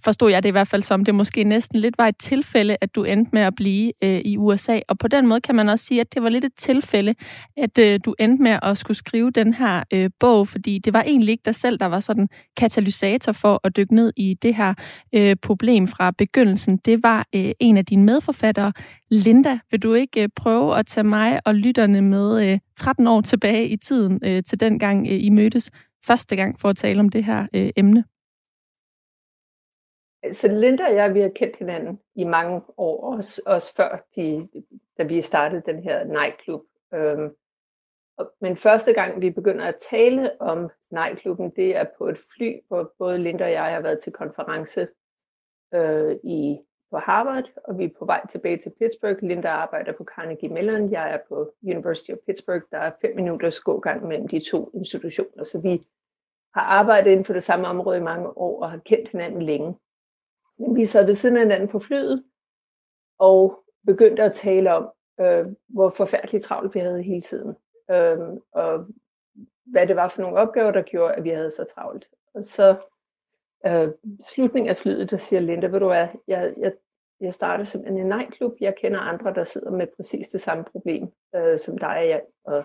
forstod 0.05 0.31
jeg 0.31 0.43
det 0.43 0.49
i 0.49 0.51
hvert 0.51 0.67
fald 0.67 0.81
som, 0.81 1.05
det 1.05 1.15
måske 1.15 1.43
næsten 1.43 1.79
lidt 1.79 1.97
var 1.97 2.07
et 2.07 2.17
tilfælde, 2.17 2.77
at 2.81 2.95
du 2.95 3.03
endte 3.03 3.29
med 3.33 3.41
at 3.41 3.55
blive 3.55 3.91
øh, 4.03 4.21
i 4.25 4.37
USA. 4.37 4.79
Og 4.87 4.97
på 4.97 5.07
den 5.07 5.27
måde 5.27 5.41
kan 5.41 5.55
man 5.55 5.69
også 5.69 5.85
sige, 5.85 6.01
at 6.01 6.13
det 6.13 6.23
var 6.23 6.29
lidt 6.29 6.45
et 6.45 6.55
tilfælde, 6.57 7.15
at 7.57 7.77
øh, 7.77 7.99
du 8.05 8.15
endte 8.19 8.43
med 8.43 8.59
at 8.61 8.77
skulle 8.77 8.97
skrive 8.97 9.31
den 9.31 9.53
her 9.53 9.83
øh, 9.93 10.09
bog, 10.19 10.47
fordi 10.47 10.79
det 10.79 10.93
var 10.93 11.03
egentlig 11.03 11.31
ikke 11.31 11.41
dig 11.45 11.55
selv, 11.55 11.79
der 11.79 11.85
var 11.85 11.99
sådan 11.99 12.27
katalysator 12.57 13.31
for 13.31 13.61
at 13.63 13.77
dykke 13.77 13.95
ned 13.95 14.13
i 14.17 14.33
det 14.41 14.55
her 14.55 14.73
øh, 15.15 15.35
problem 15.41 15.87
fra 15.87 16.11
begyndelsen. 16.11 16.77
Det 16.77 17.03
var 17.03 17.27
øh, 17.35 17.51
en 17.59 17.77
af 17.77 17.85
dine 17.85 18.03
medforfattere, 18.03 18.73
Linda. 19.11 19.59
Vil 19.71 19.83
du 19.83 19.93
ikke 19.93 20.23
øh, 20.23 20.29
prøve 20.35 20.77
at 20.77 20.85
tage 20.85 21.03
mig 21.03 21.41
og 21.45 21.55
lytterne 21.55 22.01
med 22.01 22.51
øh, 22.51 22.59
13 22.77 23.07
år 23.07 23.21
tilbage 23.21 23.67
i 23.67 23.77
tiden 23.77 24.19
øh, 24.23 24.43
til 24.43 24.59
den 24.59 24.79
gang, 24.79 25.07
øh, 25.07 25.23
I 25.23 25.29
mødtes 25.29 25.71
første 26.05 26.35
gang 26.35 26.59
for 26.59 26.69
at 26.69 26.77
tale 26.77 26.99
om 26.99 27.09
det 27.09 27.23
her 27.23 27.47
øh, 27.53 27.69
emne? 27.75 28.03
Så 30.33 30.47
Linda 30.47 30.85
og 30.85 30.95
jeg, 30.95 31.13
vi 31.13 31.19
har 31.19 31.29
kendt 31.29 31.55
hinanden 31.55 31.99
i 32.15 32.23
mange 32.23 32.61
år, 32.77 33.15
også, 33.15 33.41
også 33.45 33.75
før, 33.75 34.05
de, 34.15 34.49
da 34.97 35.03
vi 35.03 35.21
startede 35.21 35.63
den 35.65 35.83
her 35.83 36.03
nightclub. 36.03 36.61
Øhm, 36.93 37.35
Men 38.41 38.57
første 38.57 38.93
gang, 38.93 39.21
vi 39.21 39.29
begynder 39.29 39.65
at 39.65 39.75
tale 39.89 40.41
om 40.41 40.69
nejklubben, 40.91 41.49
det 41.49 41.75
er 41.75 41.85
på 41.97 42.07
et 42.07 42.17
fly, 42.35 42.59
hvor 42.67 42.93
både 42.99 43.17
Linda 43.17 43.43
og 43.43 43.51
jeg 43.51 43.73
har 43.73 43.81
været 43.81 43.99
til 43.99 44.13
konference 44.13 44.87
øh, 45.73 46.15
i, 46.23 46.59
på 46.91 46.97
Harvard, 46.97 47.49
og 47.63 47.77
vi 47.77 47.83
er 47.85 47.89
på 47.99 48.05
vej 48.05 48.27
tilbage 48.27 48.57
til 48.57 48.71
Pittsburgh. 48.79 49.17
Linda 49.21 49.47
arbejder 49.47 49.91
på 49.91 50.03
Carnegie 50.03 50.49
Mellon, 50.49 50.91
jeg 50.91 51.13
er 51.13 51.19
på 51.29 51.53
University 51.63 52.11
of 52.11 52.17
Pittsburgh. 52.25 52.63
Der 52.71 52.77
er 52.77 52.91
fem 53.01 53.15
minutters 53.15 53.59
gågang 53.59 54.07
mellem 54.07 54.27
de 54.27 54.49
to 54.51 54.71
institutioner, 54.73 55.43
så 55.43 55.59
vi 55.59 55.87
har 56.53 56.61
arbejdet 56.61 57.11
inden 57.11 57.25
for 57.25 57.33
det 57.33 57.43
samme 57.43 57.67
område 57.67 57.97
i 57.97 58.01
mange 58.01 58.37
år 58.37 58.61
og 58.61 58.71
har 58.71 58.77
kendt 58.77 59.09
hinanden 59.09 59.41
længe. 59.41 59.75
Vi 60.75 60.85
sad 60.85 61.05
ved 61.05 61.15
siden 61.15 61.37
af 61.37 61.41
hinanden 61.41 61.67
på 61.67 61.79
flyet 61.79 62.23
og 63.19 63.63
begyndte 63.85 64.23
at 64.23 64.33
tale 64.33 64.73
om, 64.73 64.89
øh, 65.19 65.45
hvor 65.67 65.89
forfærdeligt 65.89 66.43
travlt 66.43 66.75
vi 66.75 66.79
havde 66.79 67.03
hele 67.03 67.21
tiden. 67.21 67.55
Øh, 67.91 68.19
og 68.51 68.85
hvad 69.65 69.87
det 69.87 69.95
var 69.95 70.07
for 70.07 70.21
nogle 70.21 70.37
opgaver, 70.37 70.71
der 70.71 70.81
gjorde, 70.81 71.13
at 71.13 71.23
vi 71.23 71.29
havde 71.29 71.51
så 71.51 71.65
travlt. 71.75 72.09
Og 72.33 72.45
så 72.45 72.75
øh, 73.65 73.89
slutningen 74.25 74.69
af 74.69 74.77
flyet, 74.77 75.11
der 75.11 75.17
siger 75.17 75.39
Linda, 75.39 75.67
ved 75.67 75.79
du 75.79 75.87
hvad, 75.87 76.07
jeg, 76.27 76.53
jeg, 76.57 76.73
jeg 77.19 77.33
starter 77.33 77.63
simpelthen 77.63 78.01
en 78.01 78.17
nightclub. 78.17 78.53
Jeg 78.59 78.75
kender 78.75 78.99
andre, 78.99 79.33
der 79.33 79.43
sidder 79.43 79.71
med 79.71 79.87
præcis 79.95 80.27
det 80.27 80.41
samme 80.41 80.63
problem, 80.63 81.07
øh, 81.35 81.59
som 81.59 81.77
dig 81.77 81.97
og 81.97 82.07
jeg. 82.07 82.21
Og 82.43 82.63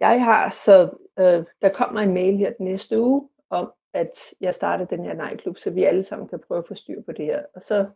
jeg 0.00 0.24
har, 0.24 0.50
så 0.50 0.90
øh, 1.18 1.44
der 1.62 1.68
kommer 1.74 2.00
en 2.00 2.14
mail 2.14 2.36
her 2.36 2.52
den 2.52 2.66
næste 2.66 3.00
uge, 3.00 3.28
om 3.50 3.72
at 3.94 4.34
jeg 4.40 4.54
starter 4.54 4.84
den 4.84 5.04
her 5.04 5.14
nightclub, 5.14 5.58
så 5.58 5.70
vi 5.70 5.84
alle 5.84 6.02
sammen 6.02 6.28
kan 6.28 6.40
prøve 6.48 6.58
at 6.58 6.68
få 6.68 6.74
styr 6.74 7.02
på 7.02 7.12
det 7.12 7.24
her. 7.24 7.42
Og 7.54 7.62
så 7.62 7.86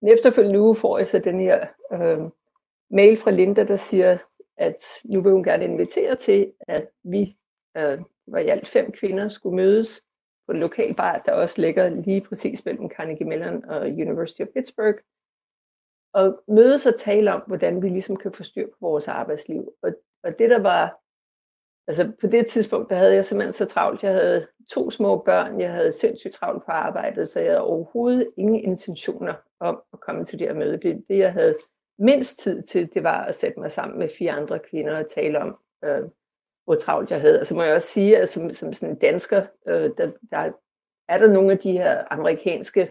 den 0.00 0.08
efterfølgende 0.08 0.60
uge 0.60 0.76
får 0.76 0.98
jeg 0.98 1.06
så 1.06 1.18
den 1.18 1.40
her 1.40 1.66
øh, 1.92 2.30
mail 2.90 3.16
fra 3.16 3.30
Linda, 3.30 3.64
der 3.64 3.76
siger, 3.76 4.18
at 4.56 4.82
nu 5.04 5.20
vil 5.22 5.32
hun 5.32 5.44
gerne 5.44 5.64
invitere 5.64 6.16
til, 6.16 6.52
at 6.60 6.90
vi, 7.02 7.36
øh, 7.76 7.98
var 8.26 8.38
i 8.38 8.48
alt 8.48 8.68
fem 8.68 8.92
kvinder, 8.92 9.28
skulle 9.28 9.56
mødes 9.56 10.02
på 10.46 10.52
en 10.52 10.60
lokal 10.60 10.94
bar, 10.94 11.18
der 11.18 11.32
også 11.32 11.60
ligger 11.60 11.88
lige 11.88 12.20
præcis 12.20 12.64
mellem 12.64 12.90
Carnegie 12.90 13.26
Mellon 13.26 13.64
og 13.64 13.80
University 13.80 14.40
of 14.40 14.48
Pittsburgh, 14.48 14.98
og 16.12 16.42
mødes 16.48 16.86
og 16.86 16.98
tale 16.98 17.32
om, 17.32 17.42
hvordan 17.46 17.82
vi 17.82 17.88
ligesom 17.88 18.16
kan 18.16 18.32
få 18.32 18.42
styr 18.42 18.66
på 18.66 18.76
vores 18.80 19.08
arbejdsliv. 19.08 19.74
Og, 19.82 19.90
og 20.22 20.38
det 20.38 20.50
der 20.50 20.58
var, 20.58 21.00
altså 21.86 22.12
på 22.20 22.26
det 22.26 22.46
tidspunkt, 22.46 22.90
der 22.90 22.96
havde 22.96 23.14
jeg 23.14 23.24
simpelthen 23.24 23.52
så 23.52 23.66
travlt. 23.66 24.02
Jeg 24.02 24.12
havde 24.12 24.46
to 24.70 24.90
små 24.90 25.16
børn, 25.16 25.60
jeg 25.60 25.72
havde 25.72 25.92
sindssygt 25.92 26.34
travlt 26.34 26.64
på 26.64 26.72
arbejdet, 26.72 27.28
så 27.28 27.40
jeg 27.40 27.50
havde 27.50 27.62
overhovedet 27.62 28.28
ingen 28.36 28.64
intentioner 28.64 29.34
om 29.60 29.82
at 29.92 30.00
komme 30.00 30.24
til 30.24 30.38
det 30.38 30.46
her 30.46 30.54
møde. 30.54 30.76
Det, 30.76 31.04
det 31.08 31.18
jeg 31.18 31.32
havde 31.32 31.54
mindst 31.98 32.38
tid 32.38 32.62
til, 32.62 32.94
det 32.94 33.02
var 33.02 33.24
at 33.24 33.34
sætte 33.34 33.60
mig 33.60 33.72
sammen 33.72 33.98
med 33.98 34.08
fire 34.18 34.32
andre 34.32 34.58
kvinder 34.58 34.98
og 34.98 35.10
tale 35.10 35.38
om, 35.38 35.58
øh, 35.84 36.02
hvor 36.64 36.74
travlt 36.74 37.10
jeg 37.10 37.20
havde. 37.20 37.40
Og 37.40 37.46
så 37.46 37.54
må 37.54 37.62
jeg 37.62 37.74
også 37.74 37.88
sige, 37.88 38.18
at 38.18 38.28
som, 38.28 38.50
som 38.50 38.72
sådan 38.72 38.94
en 38.94 38.98
dansker, 38.98 39.46
øh, 39.66 39.90
der, 39.98 40.10
der 40.30 40.52
er 41.08 41.18
der 41.18 41.32
nogle 41.32 41.52
af 41.52 41.58
de 41.58 41.72
her 41.72 42.04
amerikanske 42.10 42.90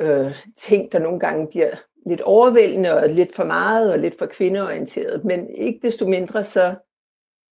øh, 0.00 0.34
ting, 0.56 0.92
der 0.92 0.98
nogle 0.98 1.20
gange 1.20 1.48
bliver 1.48 1.70
lidt 2.06 2.20
overvældende 2.20 2.94
og 2.94 3.08
lidt 3.08 3.34
for 3.34 3.44
meget 3.44 3.92
og 3.92 3.98
lidt 3.98 4.18
for 4.18 4.26
kvindeorienteret. 4.26 5.24
Men 5.24 5.48
ikke 5.50 5.80
desto 5.82 6.08
mindre 6.08 6.44
så 6.44 6.74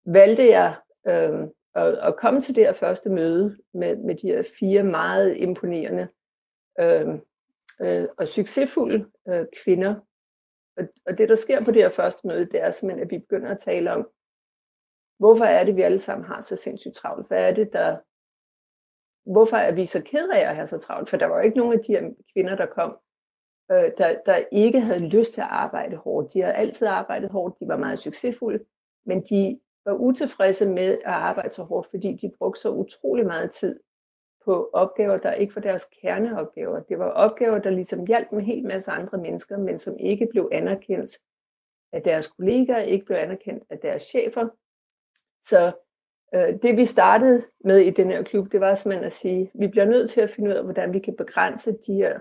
valgte 0.05 0.49
jeg 0.49 0.75
øh, 1.07 1.47
at, 1.75 1.97
at 1.97 2.15
komme 2.15 2.41
til 2.41 2.55
det 2.55 2.65
her 2.65 2.73
første 2.73 3.09
møde 3.09 3.57
med, 3.73 3.95
med 3.95 4.15
de 4.15 4.27
her 4.27 4.43
fire 4.59 4.83
meget 4.83 5.37
imponerende 5.37 6.07
øh, 6.79 7.07
øh, 7.81 8.07
og 8.17 8.27
succesfulde 8.27 9.05
øh, 9.27 9.45
kvinder. 9.63 9.95
Og, 10.77 10.83
og 11.05 11.17
det, 11.17 11.29
der 11.29 11.35
sker 11.35 11.63
på 11.63 11.71
det 11.71 11.81
her 11.81 11.89
første 11.89 12.27
møde, 12.27 12.45
det 12.45 12.61
er 12.61 12.71
simpelthen, 12.71 13.05
at 13.05 13.11
vi 13.11 13.17
begynder 13.17 13.49
at 13.49 13.59
tale 13.59 13.91
om, 13.91 14.09
hvorfor 15.19 15.45
er 15.45 15.63
det, 15.63 15.75
vi 15.75 15.81
alle 15.81 15.99
sammen 15.99 16.25
har 16.25 16.41
så 16.41 16.55
sindssygt 16.55 16.95
travlt? 16.95 17.27
Hvad 17.27 17.49
er 17.49 17.53
det, 17.53 17.73
der... 17.73 17.97
Hvorfor 19.31 19.57
er 19.57 19.75
vi 19.75 19.85
så 19.85 20.01
ked 20.03 20.29
af 20.29 20.49
at 20.49 20.55
have 20.55 20.67
så 20.67 20.77
travlt? 20.77 21.09
For 21.09 21.17
der 21.17 21.25
var 21.25 21.35
jo 21.35 21.43
ikke 21.43 21.57
nogen 21.57 21.79
af 21.79 21.83
de 21.87 21.93
her 21.93 22.09
kvinder, 22.33 22.55
der 22.55 22.65
kom, 22.65 22.97
øh, 23.71 23.91
der, 23.97 24.21
der 24.25 24.37
ikke 24.51 24.79
havde 24.79 25.07
lyst 25.07 25.33
til 25.33 25.41
at 25.41 25.47
arbejde 25.49 25.95
hårdt. 25.95 26.33
De 26.33 26.41
har 26.41 26.51
altid 26.51 26.87
arbejdet 26.87 27.31
hårdt, 27.31 27.59
de 27.59 27.67
var 27.67 27.77
meget 27.77 27.99
succesfulde, 27.99 28.65
men 29.05 29.23
de 29.29 29.59
var 29.85 29.93
utilfredse 29.93 30.69
med 30.69 30.91
at 30.91 31.13
arbejde 31.13 31.53
så 31.53 31.63
hårdt, 31.63 31.89
fordi 31.89 32.17
de 32.21 32.31
brugte 32.37 32.61
så 32.61 32.69
utrolig 32.69 33.25
meget 33.25 33.51
tid 33.51 33.79
på 34.45 34.69
opgaver, 34.73 35.17
der 35.17 35.33
ikke 35.33 35.55
var 35.55 35.61
deres 35.61 35.89
kerneopgaver. 36.01 36.79
Det 36.79 36.99
var 36.99 37.09
opgaver, 37.09 37.59
der 37.59 37.69
ligesom 37.69 38.05
hjalp 38.05 38.31
en 38.31 38.41
hel 38.41 38.63
masse 38.63 38.91
andre 38.91 39.17
mennesker, 39.17 39.57
men 39.57 39.79
som 39.79 39.97
ikke 39.97 40.27
blev 40.31 40.49
anerkendt 40.51 41.17
af 41.91 42.03
deres 42.03 42.27
kollegaer, 42.27 42.79
ikke 42.79 43.05
blev 43.05 43.17
anerkendt 43.17 43.63
af 43.69 43.79
deres 43.79 44.03
chefer. 44.03 44.47
Så 45.43 45.71
øh, 46.35 46.61
det 46.61 46.77
vi 46.77 46.85
startede 46.85 47.43
med 47.63 47.77
i 47.77 47.89
den 47.89 48.11
her 48.11 48.23
klub, 48.23 48.51
det 48.51 48.61
var 48.61 48.75
simpelthen 48.75 49.05
at 49.05 49.13
sige, 49.13 49.41
at 49.41 49.49
vi 49.53 49.67
bliver 49.67 49.85
nødt 49.85 50.09
til 50.09 50.21
at 50.21 50.29
finde 50.29 50.49
ud 50.49 50.55
af, 50.55 50.63
hvordan 50.63 50.93
vi 50.93 50.99
kan 50.99 51.15
begrænse 51.15 51.77
de 51.87 51.93
her, 51.93 52.19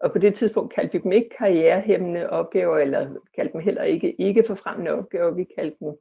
og 0.00 0.12
på 0.12 0.18
det 0.18 0.34
tidspunkt 0.34 0.74
kaldte 0.74 0.92
vi 0.92 0.98
dem 0.98 1.12
ikke 1.12 1.30
karrierehæmmende 1.38 2.30
opgaver, 2.30 2.78
eller 2.78 3.14
kaldte 3.34 3.52
dem 3.52 3.60
heller 3.60 3.82
ikke 3.82 4.20
ikke 4.20 4.44
forfremmende 4.46 4.90
opgaver, 4.90 5.30
vi 5.30 5.44
kaldte 5.44 5.76
dem 5.80 5.98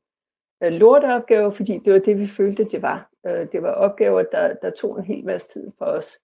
Øh, 0.64 0.72
lorteopgaver, 0.72 1.50
fordi 1.50 1.80
det 1.86 1.94
var 1.94 2.00
det, 2.00 2.20
vi 2.20 2.28
følte, 2.28 2.64
det 2.64 2.82
var. 2.82 3.10
Øh, 3.28 3.48
det 3.52 3.62
var 3.62 3.72
opgaver, 3.72 4.24
der, 4.32 4.54
der 4.54 4.70
tog 4.70 5.00
en 5.00 5.06
hel 5.06 5.26
masse 5.26 5.48
tid 5.48 5.72
for 5.78 5.86
os, 5.86 6.18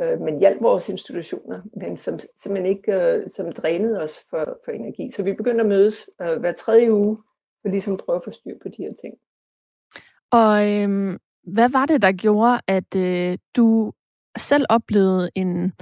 øh, 0.00 0.20
men 0.20 0.38
hjalp 0.38 0.62
vores 0.62 0.88
institutioner, 0.88 1.62
men 1.76 1.96
som 1.96 2.18
simpelthen 2.36 2.76
ikke 2.76 3.24
som 3.28 3.52
drænede 3.52 4.02
os 4.02 4.18
for, 4.30 4.58
for 4.64 4.72
energi. 4.72 5.10
Så 5.10 5.22
vi 5.22 5.32
begyndte 5.32 5.60
at 5.60 5.68
mødes 5.68 6.10
hver 6.16 6.52
tredje 6.52 6.92
uge, 6.92 7.18
for 7.62 7.68
ligesom 7.68 7.92
at 7.92 8.00
prøve 8.04 8.16
at 8.16 8.24
få 8.24 8.30
styr 8.30 8.54
på 8.62 8.68
de 8.68 8.82
her 8.82 8.92
ting. 9.00 9.14
Og 10.30 10.68
øhm, 10.68 11.18
hvad 11.42 11.68
var 11.68 11.86
det, 11.86 12.02
der 12.02 12.12
gjorde, 12.12 12.60
at 12.66 12.96
øh, 12.96 13.38
du 13.56 13.92
selv 14.38 14.66
oplevede 14.68 15.30
en 15.34 15.72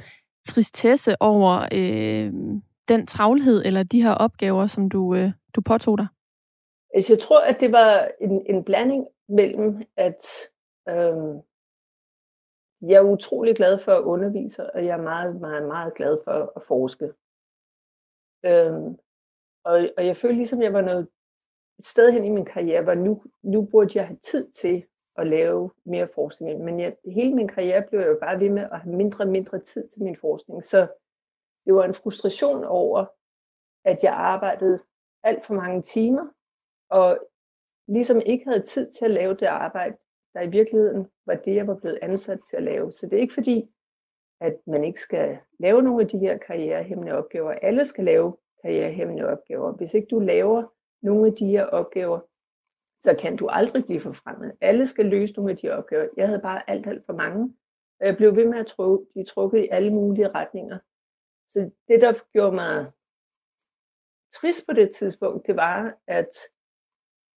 tristesse 0.46 1.22
over 1.22 1.68
øh, 1.72 2.32
den 2.88 3.06
travlhed 3.06 3.62
eller 3.64 3.82
de 3.82 4.02
her 4.02 4.12
opgaver, 4.12 4.66
som 4.66 4.88
du, 4.88 5.14
øh, 5.14 5.30
du 5.54 5.60
påtog 5.60 5.98
dig? 5.98 6.06
Altså, 6.94 7.12
jeg 7.12 7.20
tror, 7.20 7.40
at 7.40 7.60
det 7.60 7.72
var 7.72 8.10
en, 8.20 8.46
en 8.46 8.64
blanding 8.64 9.08
mellem, 9.28 9.82
at 9.96 10.26
øh, 10.88 11.42
jeg 12.80 12.96
er 12.96 13.12
utrolig 13.12 13.56
glad 13.56 13.78
for 13.78 13.92
at 13.92 14.02
undervise, 14.02 14.74
og 14.74 14.86
jeg 14.86 14.98
er 14.98 15.02
meget, 15.02 15.40
meget, 15.40 15.68
meget 15.68 15.94
glad 15.94 16.18
for 16.24 16.52
at 16.56 16.62
forske. 16.62 17.04
Øh, 18.44 18.96
og, 19.64 19.88
og 19.96 20.06
jeg 20.06 20.16
følte 20.16 20.36
ligesom, 20.36 20.62
jeg 20.62 20.72
var 20.72 20.80
noget 20.80 21.08
et 21.78 21.86
sted 21.86 22.12
hen 22.12 22.24
i 22.24 22.30
min 22.30 22.44
karriere, 22.44 22.82
hvor 22.82 22.94
nu, 22.94 23.22
nu 23.42 23.62
burde 23.62 23.92
jeg 23.94 24.06
have 24.06 24.18
tid 24.22 24.50
til 24.50 24.84
at 25.16 25.26
lave 25.26 25.70
mere 25.84 26.08
forskning. 26.14 26.64
Men 26.64 26.80
jeg, 26.80 26.96
hele 27.04 27.34
min 27.34 27.48
karriere 27.48 27.86
blev 27.88 28.00
jeg 28.00 28.08
jo 28.08 28.18
bare 28.22 28.40
ved 28.40 28.50
med 28.50 28.62
at 28.62 28.80
have 28.80 28.96
mindre 28.96 29.24
og 29.24 29.28
mindre 29.28 29.58
tid 29.58 29.88
til 29.88 30.02
min 30.02 30.16
forskning. 30.16 30.64
Så 30.64 30.86
det 31.64 31.74
var 31.74 31.84
en 31.84 31.94
frustration 31.94 32.64
over, 32.64 33.06
at 33.84 34.04
jeg 34.04 34.12
arbejdede 34.12 34.78
alt 35.22 35.46
for 35.46 35.54
mange 35.54 35.82
timer, 35.82 36.26
og 36.88 37.18
ligesom 37.88 38.20
ikke 38.26 38.44
havde 38.44 38.62
tid 38.62 38.90
til 38.90 39.04
at 39.04 39.10
lave 39.10 39.34
det 39.34 39.46
arbejde, 39.46 39.96
der 40.34 40.42
i 40.42 40.50
virkeligheden 40.50 41.06
var 41.26 41.34
det, 41.34 41.54
jeg 41.54 41.66
var 41.66 41.74
blevet 41.74 41.98
ansat 42.02 42.40
til 42.50 42.56
at 42.56 42.62
lave. 42.62 42.92
Så 42.92 43.06
det 43.06 43.16
er 43.16 43.20
ikke 43.20 43.34
fordi, 43.34 43.70
at 44.40 44.56
man 44.66 44.84
ikke 44.84 45.00
skal 45.00 45.38
lave 45.60 45.82
nogle 45.82 46.02
af 46.02 46.08
de 46.08 46.18
her 46.18 46.38
karrierehæmmende 46.38 47.12
opgaver. 47.12 47.50
Alle 47.50 47.84
skal 47.84 48.04
lave 48.04 48.36
karrierehæmmende 48.62 49.28
opgaver. 49.28 49.72
Hvis 49.72 49.94
ikke 49.94 50.08
du 50.08 50.18
laver 50.18 50.64
nogle 51.02 51.26
af 51.26 51.32
de 51.32 51.46
her 51.46 51.64
opgaver, 51.64 52.20
så 53.02 53.16
kan 53.20 53.36
du 53.36 53.48
aldrig 53.50 53.84
blive 53.84 54.00
forfremmet. 54.00 54.56
Alle 54.60 54.86
skal 54.86 55.06
løse 55.06 55.34
nogle 55.34 55.50
af 55.50 55.56
de 55.56 55.70
opgaver. 55.70 56.08
Jeg 56.16 56.28
havde 56.28 56.40
bare 56.40 56.70
alt, 56.70 56.86
alt 56.86 57.06
for 57.06 57.12
mange. 57.12 57.54
Og 58.00 58.06
jeg 58.06 58.16
blev 58.16 58.36
ved 58.36 58.48
med 58.48 58.58
at 58.58 58.74
blive 59.12 59.24
trukket 59.24 59.58
i 59.58 59.68
alle 59.70 59.94
mulige 59.94 60.28
retninger. 60.28 60.78
Så 61.48 61.70
det, 61.88 62.00
der 62.00 62.12
gjorde 62.32 62.54
mig 62.54 62.90
trist 64.34 64.66
på 64.66 64.74
det 64.74 64.94
tidspunkt, 64.94 65.46
det 65.46 65.56
var, 65.56 65.98
at 66.06 66.28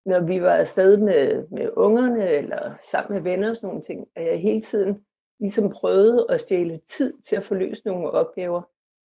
når 0.05 0.19
vi 0.19 0.41
var 0.41 0.53
afsted 0.53 0.97
med, 0.97 1.47
med 1.47 1.69
ungerne 1.73 2.29
eller 2.29 2.73
sammen 2.91 3.13
med 3.13 3.31
venner 3.31 3.49
og 3.49 3.55
sådan 3.55 3.67
nogle 3.67 3.81
ting, 3.81 4.07
at 4.15 4.25
jeg 4.25 4.41
hele 4.41 4.61
tiden 4.61 5.05
ligesom 5.39 5.69
prøvede 5.69 6.25
at 6.29 6.41
stjæle 6.41 6.77
tid 6.77 7.13
til 7.21 7.35
at 7.35 7.43
få 7.43 7.55
løst 7.55 7.85
nogle 7.85 8.11
opgaver, 8.11 8.61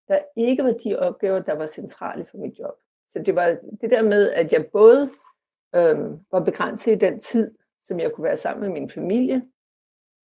der 0.09 0.19
ikke 0.37 0.65
var 0.65 0.73
de 0.85 0.99
opgaver, 0.99 1.39
der 1.39 1.55
var 1.55 1.67
centrale 1.67 2.27
for 2.31 2.39
mit 2.39 2.59
job. 2.59 2.75
Så 3.11 3.23
det 3.23 3.35
var 3.35 3.57
det 3.81 3.91
der 3.91 4.03
med, 4.03 4.31
at 4.31 4.53
jeg 4.53 4.67
både 4.73 5.11
øh, 5.75 5.99
var 6.33 6.45
begrænset 6.45 6.93
i 6.93 6.99
den 6.99 7.21
tid, 7.21 7.55
som 7.85 8.01
jeg 8.01 8.13
kunne 8.13 8.25
være 8.25 8.37
sammen 8.37 8.63
med 8.63 8.81
min 8.81 8.91
familie, 8.91 9.43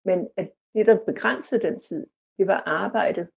men 0.05 0.27
at 0.37 0.51
det, 0.73 0.85
der 0.85 0.97
begrænsede 1.05 1.61
den 1.61 1.79
tid, 1.79 2.07
det 2.37 2.47
var 2.47 2.63
arbejdet, 2.65 3.27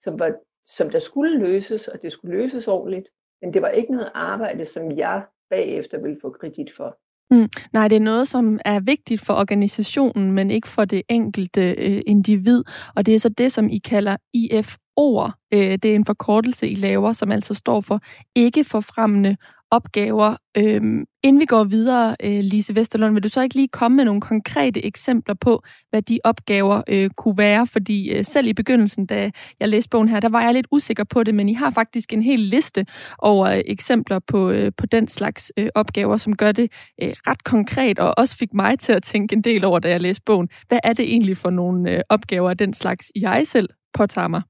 som, 0.00 0.18
var, 0.18 0.34
som 0.66 0.90
der 0.90 0.98
skulle 0.98 1.38
løses, 1.38 1.88
og 1.88 2.02
det 2.02 2.12
skulle 2.12 2.36
løses 2.36 2.68
ordentligt, 2.68 3.08
men 3.42 3.54
det 3.54 3.62
var 3.62 3.68
ikke 3.68 3.92
noget 3.92 4.10
arbejde, 4.14 4.64
som 4.64 4.98
jeg 4.98 5.24
bagefter 5.52 6.02
vil 6.02 6.16
få 6.22 6.36
kredit 6.40 6.72
for. 6.76 6.96
Mm. 7.32 7.48
Nej, 7.72 7.88
det 7.88 7.96
er 7.96 8.00
noget, 8.00 8.28
som 8.28 8.58
er 8.64 8.80
vigtigt 8.80 9.20
for 9.20 9.34
organisationen, 9.34 10.32
men 10.32 10.50
ikke 10.50 10.68
for 10.68 10.84
det 10.84 11.02
enkelte 11.08 11.74
øh, 11.78 12.02
individ. 12.06 12.64
Og 12.96 13.06
det 13.06 13.14
er 13.14 13.18
så 13.18 13.28
det, 13.28 13.52
som 13.52 13.68
I 13.68 13.78
kalder 13.78 14.16
IFO'er. 14.36 15.30
Øh, 15.54 15.78
det 15.82 15.84
er 15.84 15.94
en 15.94 16.04
forkortelse, 16.04 16.68
I 16.68 16.74
laver, 16.74 17.12
som 17.12 17.32
altså 17.32 17.54
står 17.54 17.80
for 17.80 18.00
ikke 18.34 18.64
forfremmende 18.64 19.36
opgaver. 19.72 20.36
Øhm, 20.56 21.04
inden 21.22 21.40
vi 21.40 21.46
går 21.46 21.64
videre, 21.64 22.16
øh, 22.22 22.40
Lise 22.42 22.74
Vesterlund, 22.74 23.14
vil 23.14 23.22
du 23.22 23.28
så 23.28 23.42
ikke 23.42 23.54
lige 23.54 23.68
komme 23.68 23.96
med 23.96 24.04
nogle 24.04 24.20
konkrete 24.20 24.84
eksempler 24.84 25.34
på, 25.34 25.62
hvad 25.90 26.02
de 26.02 26.18
opgaver 26.24 26.82
øh, 26.88 27.10
kunne 27.10 27.38
være? 27.38 27.66
Fordi 27.66 28.12
øh, 28.12 28.24
selv 28.24 28.46
i 28.46 28.52
begyndelsen, 28.52 29.06
da 29.06 29.30
jeg 29.60 29.68
læste 29.68 29.90
bogen 29.90 30.08
her, 30.08 30.20
der 30.20 30.28
var 30.28 30.42
jeg 30.42 30.54
lidt 30.54 30.66
usikker 30.70 31.04
på 31.04 31.22
det, 31.22 31.34
men 31.34 31.48
I 31.48 31.54
har 31.54 31.70
faktisk 31.70 32.12
en 32.12 32.22
hel 32.22 32.38
liste 32.38 32.86
over 33.18 33.46
øh, 33.46 33.62
eksempler 33.66 34.18
på, 34.18 34.50
øh, 34.50 34.72
på 34.76 34.86
den 34.86 35.08
slags 35.08 35.52
øh, 35.56 35.68
opgaver, 35.74 36.16
som 36.16 36.36
gør 36.36 36.52
det 36.52 36.72
øh, 37.02 37.12
ret 37.26 37.44
konkret, 37.44 37.98
og 37.98 38.14
også 38.16 38.36
fik 38.36 38.54
mig 38.54 38.78
til 38.78 38.92
at 38.92 39.02
tænke 39.02 39.32
en 39.32 39.42
del 39.42 39.64
over, 39.64 39.78
da 39.78 39.88
jeg 39.88 40.00
læste 40.00 40.22
bogen. 40.26 40.48
Hvad 40.68 40.78
er 40.84 40.92
det 40.92 41.04
egentlig 41.04 41.36
for 41.36 41.50
nogle 41.50 41.90
øh, 41.90 42.00
opgaver 42.08 42.50
af 42.50 42.58
den 42.58 42.74
slags, 42.74 43.12
jeg 43.16 43.42
selv 43.46 43.68
påtager 43.94 44.28
mig? 44.28 44.42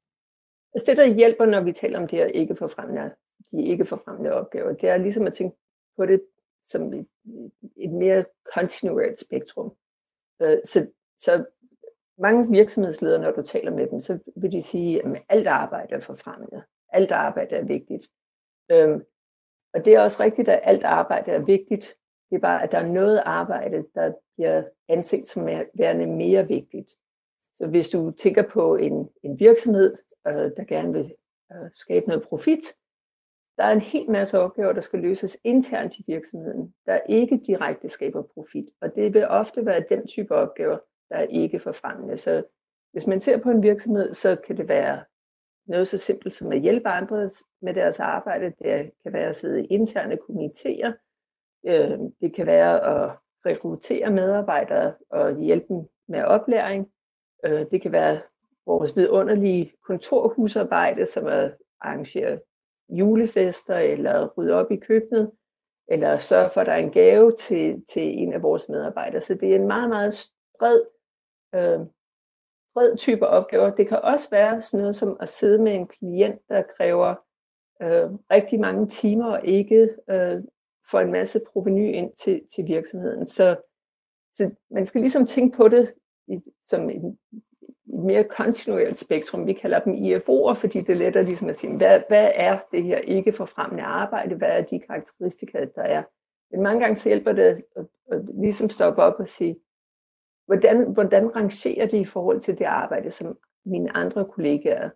Altså 0.75 0.91
det, 0.91 0.97
der 0.97 1.15
hjælper, 1.15 1.47
når 1.47 1.61
vi 1.61 1.73
taler 1.73 1.99
om 1.99 2.09
det 2.09 2.19
her 2.19 2.27
ikke 2.27 2.57
forfremmende, 2.59 3.11
de 3.53 3.65
ikke 3.65 3.85
forfremmende 3.85 4.33
opgaver, 4.33 4.73
det 4.73 4.89
er 4.89 4.97
ligesom 4.97 5.27
at 5.27 5.35
tænke 5.35 5.57
på 5.97 6.07
det 6.07 6.23
som 6.67 6.93
et, 6.93 7.07
et 7.77 7.91
mere 7.91 8.25
kontinuert 8.55 9.19
spektrum. 9.19 9.73
Øh, 10.43 10.59
så, 10.65 10.87
så 11.21 11.45
mange 12.19 12.51
virksomhedsledere, 12.51 13.23
når 13.23 13.31
du 13.31 13.43
taler 13.43 13.71
med 13.71 13.87
dem, 13.87 14.01
så 14.01 14.19
vil 14.37 14.53
de 14.53 14.63
sige, 14.63 15.07
at 15.07 15.23
alt 15.29 15.47
arbejde 15.47 15.95
er 15.95 16.01
forfremmende. 16.01 16.63
Alt 16.89 17.13
arbejde 17.13 17.57
er 17.57 17.65
vigtigt. 17.65 18.11
Øhm, 18.71 19.05
og 19.75 19.85
det 19.85 19.95
er 19.95 20.01
også 20.01 20.23
rigtigt, 20.23 20.49
at 20.49 20.61
alt 20.63 20.85
arbejde 20.85 21.31
er 21.31 21.39
vigtigt. 21.39 21.97
Det 22.31 22.37
er 22.37 22.41
bare, 22.41 22.63
at 22.63 22.73
der 22.73 22.79
er 22.79 22.87
noget 22.87 23.23
arbejde, 23.25 23.85
der 23.95 24.13
bliver 24.37 24.63
anset 24.89 25.29
som 25.29 25.47
værende 25.75 26.07
mere 26.07 26.49
vigtigt. 26.49 26.93
Så 27.55 27.67
hvis 27.67 27.89
du 27.89 28.11
tænker 28.11 28.49
på 28.49 28.77
en, 28.77 29.09
en 29.23 29.41
virksomhed, 29.41 29.97
øh, 30.27 30.35
der 30.35 30.65
gerne 30.65 30.93
vil 30.93 31.15
øh, 31.53 31.71
skabe 31.75 32.07
noget 32.07 32.23
profit, 32.23 32.77
der 33.57 33.65
er 33.65 33.73
en 33.73 33.81
hel 33.81 34.11
masse 34.11 34.39
opgaver, 34.39 34.73
der 34.73 34.81
skal 34.81 34.99
løses 34.99 35.39
internt 35.45 35.99
i 35.99 36.05
virksomheden, 36.07 36.75
der 36.87 36.99
ikke 37.09 37.41
direkte 37.47 37.89
skaber 37.89 38.23
profit. 38.23 38.69
Og 38.81 38.95
det 38.95 39.15
vil 39.15 39.29
ofte 39.29 39.67
være 39.67 39.85
den 39.89 40.07
type 40.07 40.35
opgaver, 40.35 40.79
der 41.09 41.17
er 41.17 41.23
ikke 41.23 41.61
forfremmende. 41.61 42.19
Så 42.19 42.43
hvis 42.93 43.07
man 43.07 43.21
ser 43.21 43.39
på 43.39 43.51
en 43.51 43.63
virksomhed, 43.63 44.15
så 44.15 44.37
kan 44.47 44.57
det 44.57 44.69
være 44.69 45.05
noget 45.67 45.89
så 45.89 45.99
simpelt 45.99 46.35
som 46.35 46.53
at 46.53 46.61
hjælpe 46.61 46.89
andre 46.89 47.31
med 47.63 47.75
deres 47.75 48.01
arbejde. 48.01 48.53
Det 48.59 48.91
kan 49.03 49.13
være 49.13 49.29
at 49.29 49.37
sidde 49.37 49.65
i 49.65 49.67
interne 49.67 50.19
komitéer. 50.29 50.93
Øh, 51.67 51.99
det 52.21 52.35
kan 52.35 52.47
være 52.47 52.85
at 52.85 53.17
rekruttere 53.47 54.11
medarbejdere 54.11 54.95
og 55.11 55.41
hjælpe 55.41 55.67
dem 55.69 55.89
med 56.09 56.25
oplæring. 56.25 56.93
Øh, 57.45 57.67
det 57.71 57.83
kan 57.83 57.93
være 57.93 58.21
vores 58.67 58.97
vidunderlige 58.97 59.73
kontorhusarbejde, 59.87 61.07
som 61.07 61.27
er 61.27 61.51
arrangere 61.81 62.39
julefester, 62.99 63.77
eller 63.77 64.29
rydde 64.39 64.55
op 64.55 64.71
i 64.71 64.77
køkkenet, 64.77 65.31
eller 65.89 66.19
sørge 66.19 66.51
for, 66.51 66.61
at 66.61 66.67
der 66.67 66.73
er 66.73 66.77
en 66.77 66.91
gave 66.91 67.33
til, 67.33 67.85
til 67.89 68.03
en 68.03 68.33
af 68.33 68.43
vores 68.43 68.69
medarbejdere. 68.69 69.21
Så 69.21 69.35
det 69.35 69.53
er 69.53 69.57
en 69.57 69.67
meget, 69.67 69.89
meget 69.89 70.15
bred, 70.59 70.83
øh, 71.55 71.81
bred 72.75 72.97
type 72.97 73.27
opgaver. 73.27 73.71
Det 73.71 73.89
kan 73.89 74.01
også 74.03 74.31
være 74.31 74.63
sådan 74.63 74.81
noget 74.81 74.97
som 74.97 75.17
at 75.21 75.29
sidde 75.29 75.63
med 75.63 75.75
en 75.75 75.87
klient, 75.87 76.41
der 76.49 76.63
kræver 76.77 77.15
øh, 77.83 78.11
rigtig 78.31 78.61
mange 78.61 78.89
timer 78.89 79.27
og 79.27 79.47
ikke 79.47 79.89
øh, 80.11 80.43
får 80.91 81.01
en 81.01 81.13
masse 81.13 81.41
proveny 81.53 81.95
ind 81.95 82.13
til, 82.13 82.43
til 82.55 82.67
virksomheden. 82.67 83.27
Så, 83.27 83.57
så 84.35 84.51
man 84.71 84.87
skal 84.87 85.01
ligesom 85.01 85.27
tænke 85.27 85.57
på 85.57 85.69
det 85.69 85.95
i, 86.29 86.41
som 86.67 86.91
en 86.91 87.19
mere 87.93 88.25
kontinuerligt 88.25 88.99
spektrum. 88.99 89.47
Vi 89.47 89.53
kalder 89.53 89.79
dem 89.79 89.95
IFO'er, 89.95 90.55
fordi 90.55 90.81
det 90.81 90.89
er 90.89 90.95
lettere 90.95 91.25
ligesom 91.25 91.49
at 91.49 91.57
sige, 91.57 91.77
hvad, 91.77 92.01
hvad 92.09 92.31
er 92.35 92.59
det 92.73 92.83
her 92.83 92.99
ikke 92.99 93.33
forfremmende 93.33 93.83
arbejde? 93.83 94.35
Hvad 94.35 94.49
er 94.49 94.63
de 94.63 94.81
karakteristika, 94.81 95.65
der 95.75 95.83
er? 95.83 96.03
Men 96.51 96.63
mange 96.63 96.81
gange 96.81 96.97
så 96.97 97.09
hjælper 97.09 97.33
det 97.33 97.43
at, 97.43 97.65
at, 97.77 97.87
at 98.13 98.21
ligesom 98.35 98.71
stoppe 98.71 99.03
op 99.03 99.15
og 99.19 99.29
sige, 99.29 99.57
hvordan, 100.47 100.93
hvordan 100.93 101.37
rangerer 101.37 101.87
det 101.87 101.99
i 101.99 102.05
forhold 102.05 102.41
til 102.41 102.59
det 102.59 102.65
arbejde, 102.65 103.11
som 103.11 103.39
mine 103.65 103.97
andre 103.97 104.25
kollegaer 104.25 104.91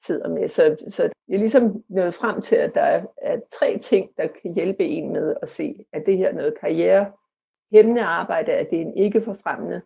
sidder 0.00 0.28
med. 0.28 0.48
Så, 0.48 0.76
så 0.88 1.02
jeg 1.28 1.34
er 1.34 1.38
ligesom 1.38 1.84
nået 1.88 2.14
frem 2.14 2.40
til, 2.40 2.56
at 2.56 2.74
der 2.74 2.80
er, 2.82 3.04
er 3.16 3.40
tre 3.52 3.78
ting, 3.78 4.10
der 4.16 4.26
kan 4.26 4.54
hjælpe 4.54 4.84
en 4.84 5.12
med 5.12 5.36
at 5.42 5.48
se, 5.48 5.84
at 5.92 6.02
det 6.06 6.16
her 6.16 6.32
noget 6.32 6.54
karriere, 6.60 7.12
hæmmende 7.72 8.02
arbejde, 8.02 8.52
at 8.52 8.70
det 8.70 8.76
er 8.76 8.82
en 8.82 8.96
ikke 8.96 9.22
forfremmende 9.22 9.82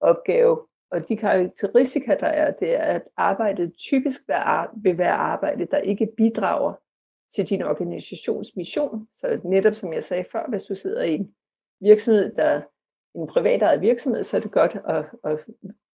opgave, 0.00 0.60
og 0.90 1.08
de 1.08 1.16
karakteristika, 1.16 2.16
der 2.20 2.26
er, 2.26 2.50
det 2.50 2.74
er, 2.74 2.82
at 2.82 3.02
arbejdet 3.16 3.74
typisk 3.78 4.20
vil 4.76 4.98
være 4.98 5.12
arbejde, 5.12 5.66
der 5.66 5.78
ikke 5.78 6.08
bidrager 6.16 6.74
til 7.34 7.48
din 7.48 7.62
organisations 7.62 8.56
mission. 8.56 9.08
Så 9.16 9.40
netop 9.44 9.74
som 9.74 9.92
jeg 9.92 10.04
sagde 10.04 10.24
før, 10.32 10.46
hvis 10.48 10.64
du 10.64 10.74
sidder 10.74 11.02
i 11.02 11.14
en 11.14 11.34
virksomhed, 11.80 12.34
der 12.34 12.62
en 13.14 13.26
privat 13.26 13.80
virksomhed, 13.80 14.24
så 14.24 14.36
er 14.36 14.40
det 14.40 14.52
godt 14.52 14.76
at, 14.88 15.04
at 15.24 15.38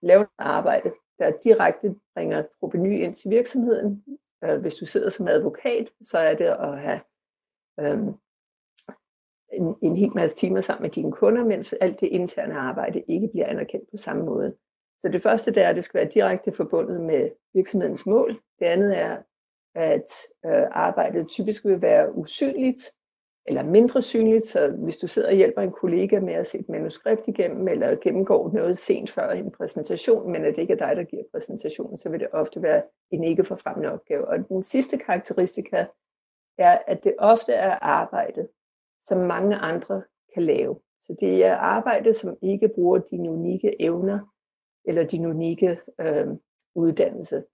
lave 0.02 0.22
et 0.22 0.28
arbejde, 0.38 0.92
der 1.18 1.32
direkte 1.44 1.94
bringer 2.14 2.42
proveny 2.60 3.04
ind 3.04 3.14
til 3.14 3.30
virksomheden. 3.30 4.04
Øh, 4.44 4.60
hvis 4.60 4.74
du 4.74 4.86
sidder 4.86 5.10
som 5.10 5.28
advokat, 5.28 5.88
så 6.02 6.18
er 6.18 6.34
det 6.34 6.44
at 6.44 6.80
have 6.80 7.00
øhm, 7.80 8.14
en, 9.52 9.76
en 9.82 9.96
hel 9.96 10.14
masse 10.14 10.36
timer 10.36 10.60
sammen 10.60 10.82
med 10.82 10.90
dine 10.90 11.12
kunder, 11.12 11.44
mens 11.44 11.72
alt 11.72 12.00
det 12.00 12.06
interne 12.06 12.54
arbejde 12.54 13.02
ikke 13.08 13.28
bliver 13.28 13.46
anerkendt 13.46 13.90
på 13.90 13.96
samme 13.96 14.24
måde. 14.24 14.56
Så 15.02 15.08
det 15.08 15.22
første 15.22 15.54
det 15.54 15.62
er, 15.62 15.68
at 15.68 15.76
det 15.76 15.84
skal 15.84 15.98
være 15.98 16.10
direkte 16.14 16.52
forbundet 16.52 17.00
med 17.00 17.30
virksomhedens 17.54 18.06
mål. 18.06 18.40
Det 18.58 18.66
andet 18.66 18.98
er, 18.98 19.16
at 19.74 20.12
øh, 20.46 20.66
arbejdet 20.70 21.28
typisk 21.28 21.64
vil 21.64 21.82
være 21.82 22.14
usynligt 22.14 22.92
eller 23.46 23.62
mindre 23.62 24.02
synligt, 24.02 24.46
så 24.46 24.68
hvis 24.68 24.96
du 24.96 25.06
sidder 25.06 25.28
og 25.28 25.34
hjælper 25.34 25.62
en 25.62 25.72
kollega 25.72 26.20
med 26.20 26.34
at 26.34 26.46
se 26.46 26.58
et 26.58 26.68
manuskript 26.68 27.28
igennem, 27.28 27.68
eller 27.68 27.96
gennemgår 27.96 28.52
noget 28.52 28.78
sent 28.78 29.10
før 29.10 29.30
en 29.30 29.50
præsentation, 29.50 30.32
men 30.32 30.44
at 30.44 30.54
det 30.54 30.62
ikke 30.62 30.72
er 30.72 30.86
dig, 30.86 30.96
der 30.96 31.04
giver 31.04 31.22
præsentationen, 31.32 31.98
så 31.98 32.10
vil 32.10 32.20
det 32.20 32.28
ofte 32.32 32.62
være 32.62 32.82
en 33.10 33.24
ikke 33.24 33.44
forfremmende 33.44 33.92
opgave. 33.92 34.28
Og 34.28 34.48
den 34.48 34.62
sidste 34.62 34.98
karakteristika 34.98 35.84
er, 36.58 36.78
at 36.86 37.04
det 37.04 37.14
ofte 37.18 37.52
er 37.52 37.78
arbejde, 37.82 38.48
som 39.04 39.18
mange 39.18 39.56
andre 39.56 40.02
kan 40.34 40.42
lave. 40.42 40.80
Så 41.02 41.16
det 41.20 41.44
er 41.44 41.56
arbejde, 41.56 42.14
som 42.14 42.36
ikke 42.42 42.68
bruger 42.68 42.98
dine 42.98 43.30
unikke 43.30 43.82
evner 43.82 44.31
eller 44.84 45.04
din 45.04 45.26
unikke 45.26 45.78
øh, 46.00 46.26
uddannelse. 46.74 47.44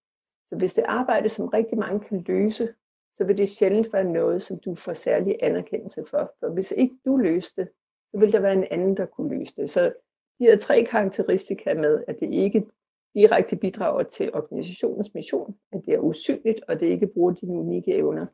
Så 0.47 0.57
hvis 0.57 0.75
det 0.75 0.85
er 0.85 0.89
arbejde, 0.89 1.29
som 1.29 1.49
rigtig 1.49 1.79
mange 1.79 2.01
kan 2.01 2.25
løse, 2.27 2.75
så 3.15 3.25
vil 3.25 3.39
det 3.39 3.49
sjældent 3.49 3.93
være 3.93 4.05
noget, 4.05 4.43
som 4.43 4.59
du 4.59 4.75
får 4.75 4.93
særlig 4.93 5.37
anerkendelse 5.43 6.05
for. 6.11 6.33
For 6.41 6.49
hvis 6.49 6.73
ikke 6.77 6.95
du 7.05 7.17
løste 7.17 7.61
det, 7.61 7.71
så 8.11 8.21
vil 8.21 8.33
der 8.33 8.41
være 8.41 8.53
en 8.53 8.67
anden, 8.71 8.97
der 8.97 9.07
kunne 9.07 9.39
løse 9.39 9.53
det. 9.57 9.71
Så 9.71 9.93
de 10.39 10.45
her 10.45 10.59
tre 10.59 10.85
karakteristika 10.85 11.75
med, 11.75 12.05
at 12.09 12.21
det 12.21 12.33
ikke 12.33 12.67
direkte 13.15 13.57
bidrager 13.57 14.03
til 14.03 14.35
organisationens 14.35 15.15
mission, 15.15 15.57
at 15.73 15.83
det 15.87 15.95
er 15.95 15.99
usynligt, 15.99 16.61
og 16.69 16.81
det 16.81 16.87
ikke 16.87 17.07
bruger 17.07 17.35
dine 17.35 17.59
unikke 17.59 17.95
evner, 17.95 18.27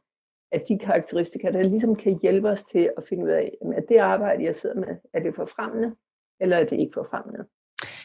at 0.52 0.68
de 0.68 0.78
karakteristika, 0.78 1.50
der 1.50 1.62
ligesom 1.62 1.96
kan 1.96 2.18
hjælpe 2.22 2.48
os 2.48 2.64
til 2.64 2.92
at 2.96 3.04
finde 3.09 3.24
ud 3.24 3.30
af, 3.30 3.59
at 3.76 3.85
det 3.88 3.96
arbejde, 3.96 4.44
jeg 4.44 4.57
sidder 4.57 4.76
med, 4.76 4.96
er 5.12 5.20
det 5.20 5.35
forfremmende, 5.35 5.96
eller 6.40 6.57
er 6.57 6.64
det 6.64 6.80
ikke 6.80 6.94
forfremmende. 6.94 7.44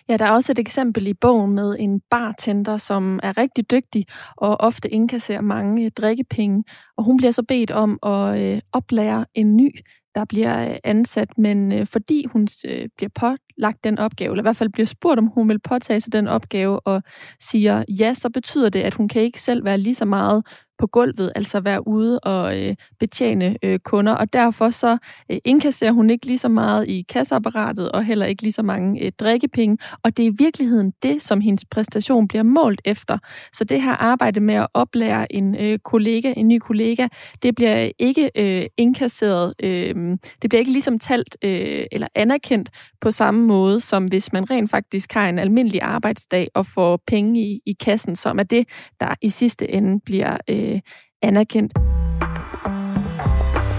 Ja, 0.10 0.17
der 0.17 0.26
er 0.26 0.32
også 0.32 0.52
et 0.52 0.60
eksempel 0.60 1.08
i 1.08 1.13
bogen 1.13 1.52
med 1.56 1.76
en 1.80 2.02
bartender, 2.10 2.78
som 2.78 3.19
er 3.24 3.38
rigtig 3.38 3.72
dygtig 3.72 4.06
og 4.38 4.62
ofte 4.62 4.89
indkasserer 4.89 5.41
mange 5.41 5.86
øh, 5.86 5.91
drikkepenge. 5.91 6.63
Og 6.98 7.04
hun 7.04 7.17
bliver 7.17 7.32
så 7.32 7.43
bedt 7.43 7.72
om 7.72 8.00
at 8.04 8.39
øh, 8.41 8.62
oplære 8.74 9.26
en 9.34 9.58
ny, 9.58 9.72
der 10.15 10.26
bliver 10.26 10.69
øh, 10.69 10.78
ansat, 10.84 11.38
men 11.38 11.72
øh, 11.72 11.88
fordi 11.88 12.26
hun 12.26 12.48
øh, 12.67 12.89
bliver 12.98 13.10
pålagt 13.15 13.84
den 13.84 14.00
opgave, 14.00 14.32
eller 14.32 14.41
i 14.41 14.48
hvert 14.48 14.56
fald 14.56 14.69
bliver 14.69 14.88
spurgt, 14.88 15.19
om 15.19 15.28
hun 15.28 15.50
vil 15.50 15.60
påtage 15.60 16.02
sig 16.02 16.13
den 16.13 16.28
opgave, 16.28 16.80
og 16.80 17.02
siger 17.39 17.84
ja, 18.00 18.13
så 18.13 18.30
betyder 18.30 18.69
det, 18.69 18.82
at 18.82 18.93
hun 18.93 19.08
kan 19.08 19.22
ikke 19.22 19.41
selv 19.41 19.65
være 19.65 19.78
lige 19.78 19.95
så 19.95 20.06
meget 20.06 20.43
på 20.80 20.88
gulvet, 20.88 21.32
altså 21.36 21.60
være 21.60 21.88
ude 21.88 22.20
og 22.20 22.60
øh, 22.60 22.76
betjene 23.00 23.58
øh, 23.63 23.80
kunder, 23.80 24.13
og 24.13 24.34
derfor 24.34 24.70
så 24.70 24.98
øh, 25.32 25.38
indkasserer 25.46 25.92
hun 25.92 26.10
ikke 26.10 26.26
lige 26.26 26.38
så 26.38 26.50
meget 26.50 26.88
i 26.88 27.06
kasseapparatet, 27.10 27.92
og 27.92 28.06
heller 28.06 28.26
ikke 28.26 28.44
lige 28.44 28.54
så 28.54 28.63
mange 28.63 29.06
øh, 29.06 29.12
drikkepenge, 29.20 29.78
og 30.04 30.18
det 30.18 30.26
er 30.26 30.30
i 30.30 30.36
virkeligheden 30.38 30.94
det, 31.04 31.22
som 31.22 31.42
hendes 31.42 31.65
præstation 31.65 32.28
bliver 32.28 32.44
målt 32.44 32.82
efter. 32.86 33.18
Så 33.54 33.63
det 33.63 33.82
her 33.82 33.92
arbejde 33.92 34.39
med 34.39 34.56
at 34.56 34.68
oplære 34.74 35.34
en 35.34 35.56
øh, 35.56 35.80
kollega, 35.80 36.34
en 36.38 36.48
ny 36.48 36.58
kollega, 36.58 37.08
det 37.44 37.56
bliver 37.56 37.92
ikke 38.00 38.32
øh, 38.36 38.65
indkasseret, 38.78 39.54
øh, 39.63 39.96
det 40.42 40.50
bliver 40.50 40.60
ikke 40.60 40.72
ligesom 40.72 41.00
talt 41.00 41.38
øh, 41.44 41.86
eller 41.92 42.08
anerkendt 42.15 42.70
på 43.02 43.12
samme 43.12 43.48
måde, 43.48 43.82
som 43.82 44.06
hvis 44.06 44.34
man 44.34 44.50
rent 44.50 44.70
faktisk 44.70 45.13
har 45.13 45.30
en 45.30 45.39
almindelig 45.39 45.82
arbejdsdag 45.82 46.48
og 46.56 46.65
får 46.65 47.00
penge 47.08 47.42
i, 47.42 47.62
i 47.65 47.74
kassen, 47.74 48.15
som 48.15 48.39
er 48.39 48.44
det, 48.44 48.68
der 49.00 49.15
i 49.22 49.30
sidste 49.30 49.72
ende 49.72 50.00
bliver 50.06 50.38
øh, 50.48 50.68
øh, 50.69 50.79
anerkendt. 51.21 51.73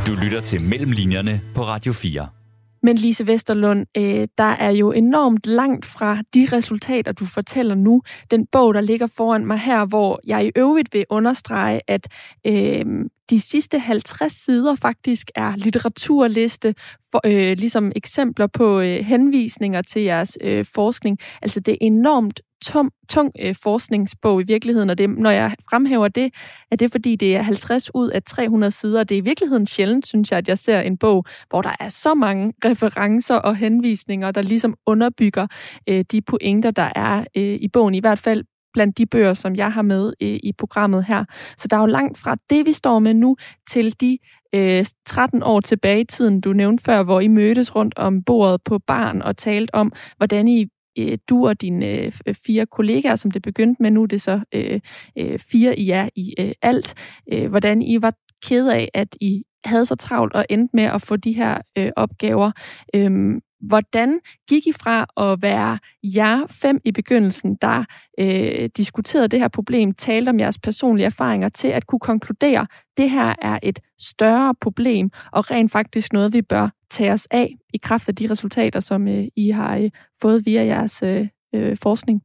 Du 0.07 0.14
lytter 0.22 0.40
til 0.40 0.62
Mellemlinjerne 0.62 1.40
på 1.55 1.62
Radio 1.62 1.92
4. 1.92 2.29
Men 2.83 2.96
Lise 2.96 3.26
Vesterlund, 3.26 3.87
øh, 3.96 4.29
der 4.38 4.44
er 4.44 4.70
jo 4.70 4.92
enormt 4.92 5.46
langt 5.46 5.87
fra 5.87 6.18
de 6.35 6.48
resultater, 6.53 7.12
du 7.12 7.26
fortæller 7.26 7.74
nu. 7.74 8.03
Den 8.31 8.46
bog, 8.46 8.74
der 8.74 8.81
ligger 8.81 9.07
foran 9.07 9.46
mig 9.46 9.59
her, 9.59 9.85
hvor 9.85 10.20
jeg 10.26 10.46
i 10.46 10.50
øvrigt 10.57 10.88
vil 10.92 11.05
understrege, 11.11 11.81
at 11.88 12.09
øh, 12.46 12.85
de 13.31 13.40
sidste 13.40 13.79
50 13.79 14.33
sider 14.33 14.75
faktisk 14.75 15.31
er 15.35 15.57
litteraturliste, 15.57 16.75
for, 17.11 17.21
øh, 17.25 17.57
ligesom 17.57 17.93
eksempler 17.97 18.47
på 18.47 18.81
øh, 18.81 19.05
henvisninger 19.05 19.83
til 19.83 20.03
jeres 20.03 20.38
øh, 20.40 20.66
forskning. 20.75 21.19
Altså 21.43 21.61
det 21.61 21.73
er 21.73 21.79
enormt 21.81 22.40
tom, 22.64 22.90
tung 23.09 23.33
øh, 23.40 23.55
forskningsbog 23.62 24.40
i 24.40 24.45
virkeligheden, 24.45 24.90
og 24.90 24.99
det, 24.99 25.11
når 25.11 25.31
jeg 25.31 25.55
fremhæver 25.71 26.09
det, 26.09 26.35
er 26.71 26.77
det 26.77 26.93
fordi, 26.93 27.16
det 27.16 27.37
er 27.37 27.43
50 27.43 27.90
ud 27.95 28.11
af 28.11 28.23
300 28.23 28.73
sider. 28.73 29.05
Det 29.05 29.14
er 29.14 29.19
i 29.19 29.25
virkeligheden 29.25 29.66
sjældent, 29.66 30.07
synes 30.07 30.31
jeg, 30.31 30.38
at 30.38 30.49
jeg 30.49 30.59
ser 30.59 30.81
en 30.81 30.99
bog, 30.99 31.25
hvor 31.49 31.62
der 31.62 31.77
er 31.81 31.88
så 31.88 32.14
mange 32.14 32.53
referencer 32.64 33.35
og 33.35 33.57
henvisninger, 33.57 34.31
der 34.31 34.43
ligesom 34.43 34.75
underbygger 34.87 35.47
øh, 35.87 36.05
de 36.12 36.23
pointer, 36.23 36.71
der 36.71 36.93
er 36.95 37.25
øh, 37.37 37.59
i 37.61 37.69
bogen. 37.69 37.95
I 37.95 38.01
hvert 38.01 38.19
fald 38.19 38.45
blandt 38.72 38.98
de 38.98 39.06
bøger, 39.06 39.35
som 39.35 39.56
jeg 39.56 39.72
har 39.72 39.83
med 39.83 40.12
øh, 40.22 40.38
i 40.42 40.52
programmet 40.59 41.04
her. 41.04 41.24
Så 41.56 41.68
der 41.68 41.76
er 41.76 41.80
jo 41.80 41.87
langt 41.87 42.18
fra 42.18 42.37
det, 42.50 42.66
vi 42.66 42.72
står 42.72 42.98
med 42.98 43.14
nu, 43.14 43.37
til 43.70 44.00
de 44.00 44.18
øh, 44.54 44.85
13 45.06 45.42
år 45.42 45.61
tilbage 45.61 46.00
i 46.00 46.04
tiden, 46.04 46.40
du 46.40 46.52
nævnte 46.52 46.85
før, 46.85 47.02
hvor 47.02 47.20
I 47.20 47.28
mødtes 47.28 47.76
rundt 47.76 47.98
om 47.98 48.22
bordet 48.24 48.61
på 48.64 48.78
barn 48.78 49.22
og 49.22 49.37
talte 49.37 49.74
om, 49.74 49.92
hvordan 50.16 50.48
I 50.48 50.66
øh, 50.98 51.18
du 51.28 51.48
og 51.48 51.61
dine 51.61 51.87
øh, 51.87 52.12
fire 52.46 52.66
kollegaer, 52.66 53.16
som 53.16 53.30
det 53.30 53.42
begyndte 53.42 53.83
med 53.83 53.90
nu, 53.90 54.04
det 54.04 54.22
så 54.22 54.40
øh, 54.54 54.80
øh, 55.18 55.38
fire 55.38 55.78
I 55.78 55.90
er 55.90 56.09
i 56.16 56.35
øh, 56.38 56.52
alt, 56.62 56.94
øh, 57.33 57.50
hvordan 57.50 57.83
I 57.83 58.02
var 58.02 58.14
ked 58.42 58.68
af, 58.68 58.88
at 58.94 59.16
I 59.20 59.42
havde 59.64 59.87
så 59.87 59.94
travlt 59.94 60.35
og 60.35 60.46
endte 60.50 60.76
med 60.76 60.85
at 60.85 61.02
få 61.02 61.16
de 61.16 61.33
her 61.33 61.59
øh, 61.78 61.90
opgaver. 61.96 62.52
øh, 62.94 63.40
hvordan 63.61 64.20
gik 64.49 64.66
I 64.66 64.73
fra 64.73 65.07
at 65.16 65.42
være 65.42 65.79
jer 66.03 66.46
fem 66.46 66.81
i 66.85 66.92
begyndelsen, 66.92 67.55
der 67.55 67.85
øh, 68.18 68.68
diskuterede 68.77 69.29
det 69.29 69.40
her 69.40 69.49
problem, 69.49 69.94
talte 69.94 70.31
om 70.31 70.40
jeres 70.40 70.59
personlige 70.59 71.07
erfaringer, 71.07 71.49
til 71.49 71.68
at 71.68 71.87
kunne 71.87 72.01
konkludere, 72.01 72.61
at 72.61 72.68
det 72.96 73.11
her 73.11 73.35
er 73.42 73.59
et 73.62 73.79
større 73.99 74.55
problem, 74.61 75.11
og 75.33 75.51
rent 75.51 75.73
faktisk 75.73 76.12
noget, 76.12 76.33
vi 76.33 76.42
bør 76.42 76.68
tage 76.90 77.12
os 77.12 77.29
af 77.31 77.57
i 77.75 77.79
kraft 77.83 78.09
af 78.09 78.14
de 78.14 78.31
resultater, 78.31 78.81
som 78.81 79.09
øh, 79.09 79.25
I 79.37 79.51
har 79.51 79.77
øh, 79.77 79.90
fået 80.23 80.46
via 80.46 80.64
jeres 80.64 81.03
øh, 81.03 81.29
øh, 81.55 81.77
forskning? 81.83 82.23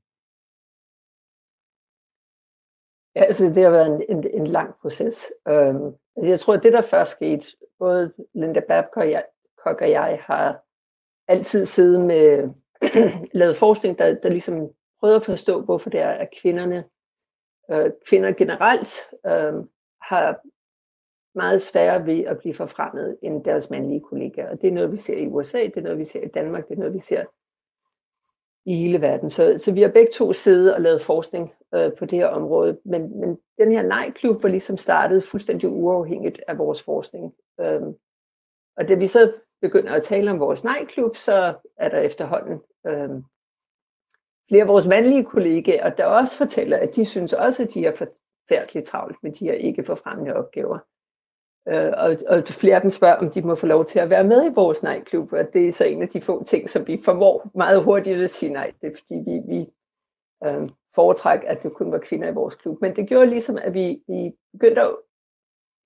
Ja, 3.15 3.23
altså 3.23 3.45
det 3.45 3.63
har 3.63 3.69
været 3.69 3.87
en, 3.87 4.17
en, 4.17 4.27
en 4.33 4.47
lang 4.47 4.73
proces. 4.81 5.25
Øhm, 5.47 5.93
altså 6.15 6.31
jeg 6.31 6.39
tror, 6.39 6.53
at 6.53 6.63
det 6.63 6.73
der 6.73 6.81
først 6.81 7.11
skete, 7.11 7.45
både 7.79 8.13
Linda 8.33 8.61
Babcock 8.67 8.97
og 8.97 9.11
jeg, 9.11 9.23
og 9.65 9.91
jeg 9.91 10.19
har 10.21 10.64
altid 11.27 11.65
siddet 11.65 12.05
med 12.05 12.49
lavet 13.39 13.57
forskning, 13.57 13.99
der, 13.99 14.13
der 14.13 14.29
ligesom 14.29 14.69
prøver 14.99 15.15
at 15.15 15.25
forstå, 15.25 15.61
hvorfor 15.61 15.89
det 15.89 15.99
er, 15.99 16.09
at 16.09 16.29
kvinderne, 16.41 16.83
øh, 17.71 17.91
kvinder 18.07 18.31
generelt 18.31 18.93
øh, 19.25 19.53
har 20.01 20.41
meget 21.37 21.61
sværere 21.61 22.05
ved 22.05 22.23
at 22.23 22.37
blive 22.37 22.53
forfremmet 22.53 23.17
end 23.21 23.43
deres 23.43 23.69
mandlige 23.69 24.01
kollegaer. 24.01 24.49
Og 24.49 24.61
det 24.61 24.67
er 24.67 24.71
noget, 24.71 24.91
vi 24.91 24.97
ser 24.97 25.17
i 25.17 25.27
USA, 25.27 25.63
det 25.63 25.77
er 25.77 25.81
noget, 25.81 25.97
vi 25.97 26.03
ser 26.03 26.21
i 26.21 26.27
Danmark, 26.27 26.67
det 26.67 26.73
er 26.73 26.79
noget, 26.79 26.93
vi 26.93 26.99
ser 26.99 27.23
i 28.65 28.75
hele 28.75 29.01
verden. 29.01 29.29
Så, 29.29 29.55
så 29.57 29.73
vi 29.73 29.81
har 29.81 29.89
begge 29.89 30.11
to 30.11 30.33
siddet 30.33 30.75
og 30.75 30.81
lavet 30.81 31.01
forskning 31.01 31.53
øh, 31.73 31.93
på 31.93 32.05
det 32.05 32.19
her 32.19 32.27
område. 32.27 32.77
Men, 32.85 33.19
men 33.19 33.37
den 33.57 33.71
her 33.71 33.83
nej-klub 33.83 34.43
var 34.43 34.49
ligesom 34.49 34.77
startet 34.77 35.23
fuldstændig 35.23 35.69
uafhængigt 35.69 36.41
af 36.47 36.57
vores 36.57 36.83
forskning. 36.83 37.33
Øh, 37.59 37.81
og 38.77 38.87
da 38.87 38.93
vi 38.93 39.07
så 39.07 39.33
begynder 39.67 39.93
at 39.93 40.03
tale 40.03 40.31
om 40.31 40.39
vores 40.39 40.63
nejklub, 40.63 41.15
så 41.15 41.53
er 41.77 41.89
der 41.89 41.99
efterhånden 41.99 42.61
øh, 42.87 43.09
flere 44.49 44.61
af 44.61 44.67
vores 44.67 44.87
mandlige 44.87 45.23
kollegaer, 45.23 45.89
der 45.89 46.05
også 46.05 46.37
fortæller, 46.37 46.77
at 46.77 46.95
de 46.95 47.05
synes 47.05 47.33
også, 47.33 47.63
at 47.63 47.73
de 47.73 47.85
er 47.85 47.95
forfærdeligt 47.95 48.87
travlt 48.87 49.17
med 49.23 49.31
de 49.31 49.45
her 49.45 49.53
ikke 49.53 49.83
forfremmende 49.83 50.35
opgaver. 50.35 50.79
Øh, 51.67 51.93
og, 51.97 52.17
og 52.27 52.43
flere 52.47 52.75
af 52.75 52.81
dem 52.81 52.91
spørger, 52.91 53.15
om 53.15 53.29
de 53.29 53.41
må 53.41 53.55
få 53.55 53.65
lov 53.65 53.85
til 53.85 53.99
at 53.99 54.09
være 54.09 54.23
med 54.23 54.45
i 54.45 54.53
vores 54.55 54.83
nejklub, 54.83 55.33
og 55.33 55.53
det 55.53 55.67
er 55.67 55.71
så 55.71 55.85
en 55.85 56.01
af 56.01 56.09
de 56.09 56.21
få 56.21 56.43
ting, 56.43 56.69
som 56.69 56.87
vi 56.87 57.01
formår 57.05 57.51
meget 57.55 57.83
hurtigt 57.83 58.21
at 58.21 58.29
sige 58.29 58.53
nej. 58.53 58.71
Det 58.81 58.87
er 58.87 58.95
fordi, 58.97 59.15
vi, 59.15 59.55
vi 59.55 59.67
øh, 60.45 60.69
foretrækker, 60.95 61.47
at 61.47 61.63
det 61.63 61.73
kun 61.73 61.91
var 61.91 61.97
kvinder 61.97 62.27
i 62.29 62.33
vores 62.33 62.55
klub. 62.55 62.81
Men 62.81 62.95
det 62.95 63.07
gjorde 63.07 63.29
ligesom, 63.29 63.57
at 63.57 63.73
vi, 63.73 64.03
vi 64.07 64.31
begyndte 64.51 64.81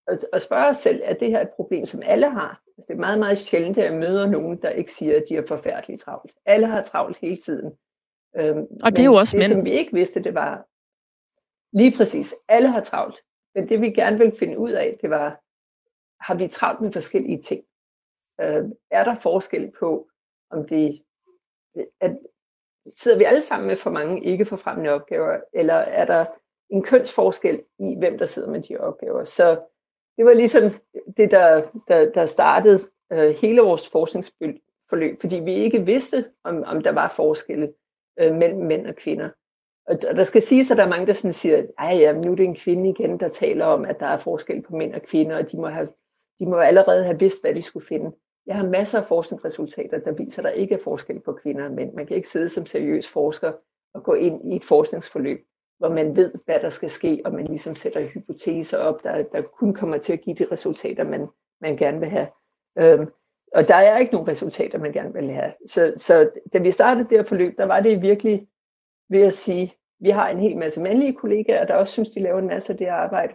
at, 0.07 0.25
at, 0.33 0.41
spørge 0.41 0.67
os 0.67 0.77
selv, 0.77 1.01
at 1.05 1.19
det 1.19 1.29
her 1.29 1.37
er 1.37 1.41
et 1.41 1.55
problem, 1.55 1.85
som 1.85 2.01
alle 2.05 2.29
har. 2.29 2.61
Altså, 2.79 2.93
det 2.93 2.97
er 2.97 3.01
meget, 3.01 3.19
meget 3.19 3.37
sjældent, 3.37 3.77
at 3.77 3.83
jeg 3.83 3.93
møder 3.93 4.25
nogen, 4.25 4.61
der 4.61 4.69
ikke 4.69 4.91
siger, 4.91 5.15
at 5.17 5.23
de 5.29 5.35
er 5.35 5.45
forfærdeligt 5.47 6.01
travlt. 6.01 6.33
Alle 6.45 6.67
har 6.67 6.83
travlt 6.83 7.17
hele 7.17 7.37
tiden. 7.37 7.77
Øhm, 8.35 8.67
og 8.83 8.91
det 8.91 8.99
er 8.99 9.05
jo 9.05 9.13
også 9.13 9.37
det, 9.37 9.43
mænd. 9.43 9.51
som 9.51 9.65
vi 9.65 9.71
ikke 9.71 9.93
vidste, 9.93 10.23
det 10.23 10.33
var 10.33 10.65
lige 11.77 11.97
præcis, 11.97 12.35
alle 12.47 12.69
har 12.69 12.81
travlt. 12.81 13.19
Men 13.55 13.69
det 13.69 13.81
vi 13.81 13.89
gerne 13.91 14.17
ville 14.17 14.37
finde 14.39 14.59
ud 14.59 14.71
af, 14.71 14.97
det 15.01 15.09
var, 15.09 15.41
har 16.19 16.35
vi 16.35 16.47
travlt 16.47 16.81
med 16.81 16.91
forskellige 16.91 17.41
ting? 17.41 17.63
Øh, 18.41 18.63
er 18.91 19.03
der 19.03 19.15
forskel 19.15 19.71
på, 19.79 20.09
om 20.49 20.67
det 20.67 21.03
at, 22.01 22.17
sidder 22.95 23.17
vi 23.17 23.23
alle 23.23 23.43
sammen 23.43 23.67
med 23.67 23.75
for 23.75 23.89
mange 23.89 24.25
ikke 24.25 24.45
forfremmende 24.45 24.89
opgaver, 24.91 25.41
eller 25.53 25.73
er 25.73 26.05
der 26.05 26.25
en 26.69 26.83
kønsforskel 26.83 27.63
i, 27.79 27.95
hvem 27.97 28.17
der 28.17 28.25
sidder 28.25 28.49
med 28.49 28.61
de 28.61 28.77
opgaver? 28.77 29.23
Så 29.23 29.61
det 30.19 30.27
var 30.27 30.33
ligesom 30.33 30.63
det, 31.17 31.31
der, 31.31 31.61
der, 31.87 32.11
der 32.11 32.25
startede 32.25 32.79
øh, 33.11 33.35
hele 33.41 33.61
vores 33.61 33.89
forskningsforløb, 33.89 35.21
fordi 35.21 35.35
vi 35.35 35.53
ikke 35.53 35.85
vidste, 35.85 36.25
om, 36.43 36.63
om 36.63 36.81
der 36.83 36.91
var 36.91 37.13
forskelle 37.15 37.73
øh, 38.19 38.35
mellem 38.35 38.61
mænd 38.61 38.87
og 38.87 38.95
kvinder. 38.95 39.29
Og, 39.87 39.97
og 40.09 40.15
der 40.15 40.23
skal 40.23 40.41
siges, 40.41 40.71
at 40.71 40.77
der 40.77 40.83
er 40.83 40.89
mange, 40.89 41.07
der 41.07 41.13
sådan 41.13 41.33
siger, 41.33 41.57
at 41.77 41.99
ja, 41.99 42.13
nu 42.13 42.31
er 42.31 42.35
det 42.35 42.45
en 42.45 42.55
kvinde 42.55 42.89
igen, 42.89 43.19
der 43.19 43.29
taler 43.29 43.65
om, 43.65 43.85
at 43.85 43.99
der 43.99 44.05
er 44.05 44.17
forskel 44.17 44.61
på 44.61 44.75
mænd 44.75 44.93
og 44.93 45.01
kvinder, 45.01 45.37
og 45.37 45.51
de 45.51 45.57
må, 45.57 45.67
have, 45.67 45.89
de 46.39 46.45
må 46.45 46.57
allerede 46.57 47.03
have 47.03 47.19
vidst, 47.19 47.43
hvad 47.43 47.55
de 47.55 47.61
skulle 47.61 47.87
finde. 47.87 48.11
Jeg 48.47 48.55
har 48.55 48.67
masser 48.67 48.99
af 48.99 49.07
forskningsresultater, 49.07 49.99
der 49.99 50.11
viser, 50.11 50.41
at 50.41 50.43
der 50.43 50.61
ikke 50.61 50.75
er 50.75 50.83
forskel 50.83 51.19
på 51.19 51.33
kvinder 51.33 51.65
og 51.65 51.71
mænd. 51.71 51.93
Man 51.93 52.07
kan 52.07 52.15
ikke 52.15 52.27
sidde 52.27 52.49
som 52.49 52.65
seriøs 52.65 53.07
forsker 53.07 53.51
og 53.93 54.03
gå 54.03 54.13
ind 54.13 54.53
i 54.53 54.55
et 54.55 54.65
forskningsforløb, 54.65 55.39
hvor 55.79 55.89
man 55.89 56.15
ved, 56.15 56.31
hvad 56.45 56.59
der 56.59 56.69
skal 56.69 56.89
ske, 56.89 57.21
og 57.25 57.33
man 57.33 57.45
ligesom 57.45 57.75
sætter 57.75 58.07
hypoteser 58.13 58.77
op, 58.77 59.03
der, 59.03 59.23
der 59.23 59.41
kun 59.41 59.73
kommer 59.73 59.97
til 59.97 60.13
at 60.13 60.21
give 60.21 60.35
de 60.35 60.47
resultater, 60.51 61.03
man, 61.03 61.27
man 61.61 61.77
gerne 61.77 61.99
vil 61.99 62.09
have. 62.09 62.27
Øhm, 62.79 63.07
og 63.53 63.67
der 63.67 63.75
er 63.75 63.97
ikke 63.97 64.13
nogen 64.13 64.27
resultater, 64.27 64.79
man 64.79 64.93
gerne 64.93 65.13
vil 65.13 65.31
have. 65.31 65.53
Så, 65.67 65.93
så 65.97 66.29
da 66.53 66.57
vi 66.57 66.71
startede 66.71 67.09
det 67.09 67.17
her 67.17 67.23
forløb, 67.23 67.57
der 67.57 67.65
var 67.65 67.79
det 67.79 68.01
virkelig 68.01 68.47
ved 69.09 69.21
at 69.21 69.33
sige, 69.33 69.73
vi 69.99 70.09
har 70.09 70.29
en 70.29 70.39
hel 70.39 70.57
masse 70.57 70.81
mandlige 70.81 71.13
kollegaer, 71.13 71.65
der 71.65 71.73
også 71.73 71.93
synes, 71.93 72.09
de 72.09 72.19
laver 72.19 72.39
en 72.39 72.47
masse 72.47 72.73
af 72.73 72.77
det 72.77 72.87
arbejde, 72.87 73.33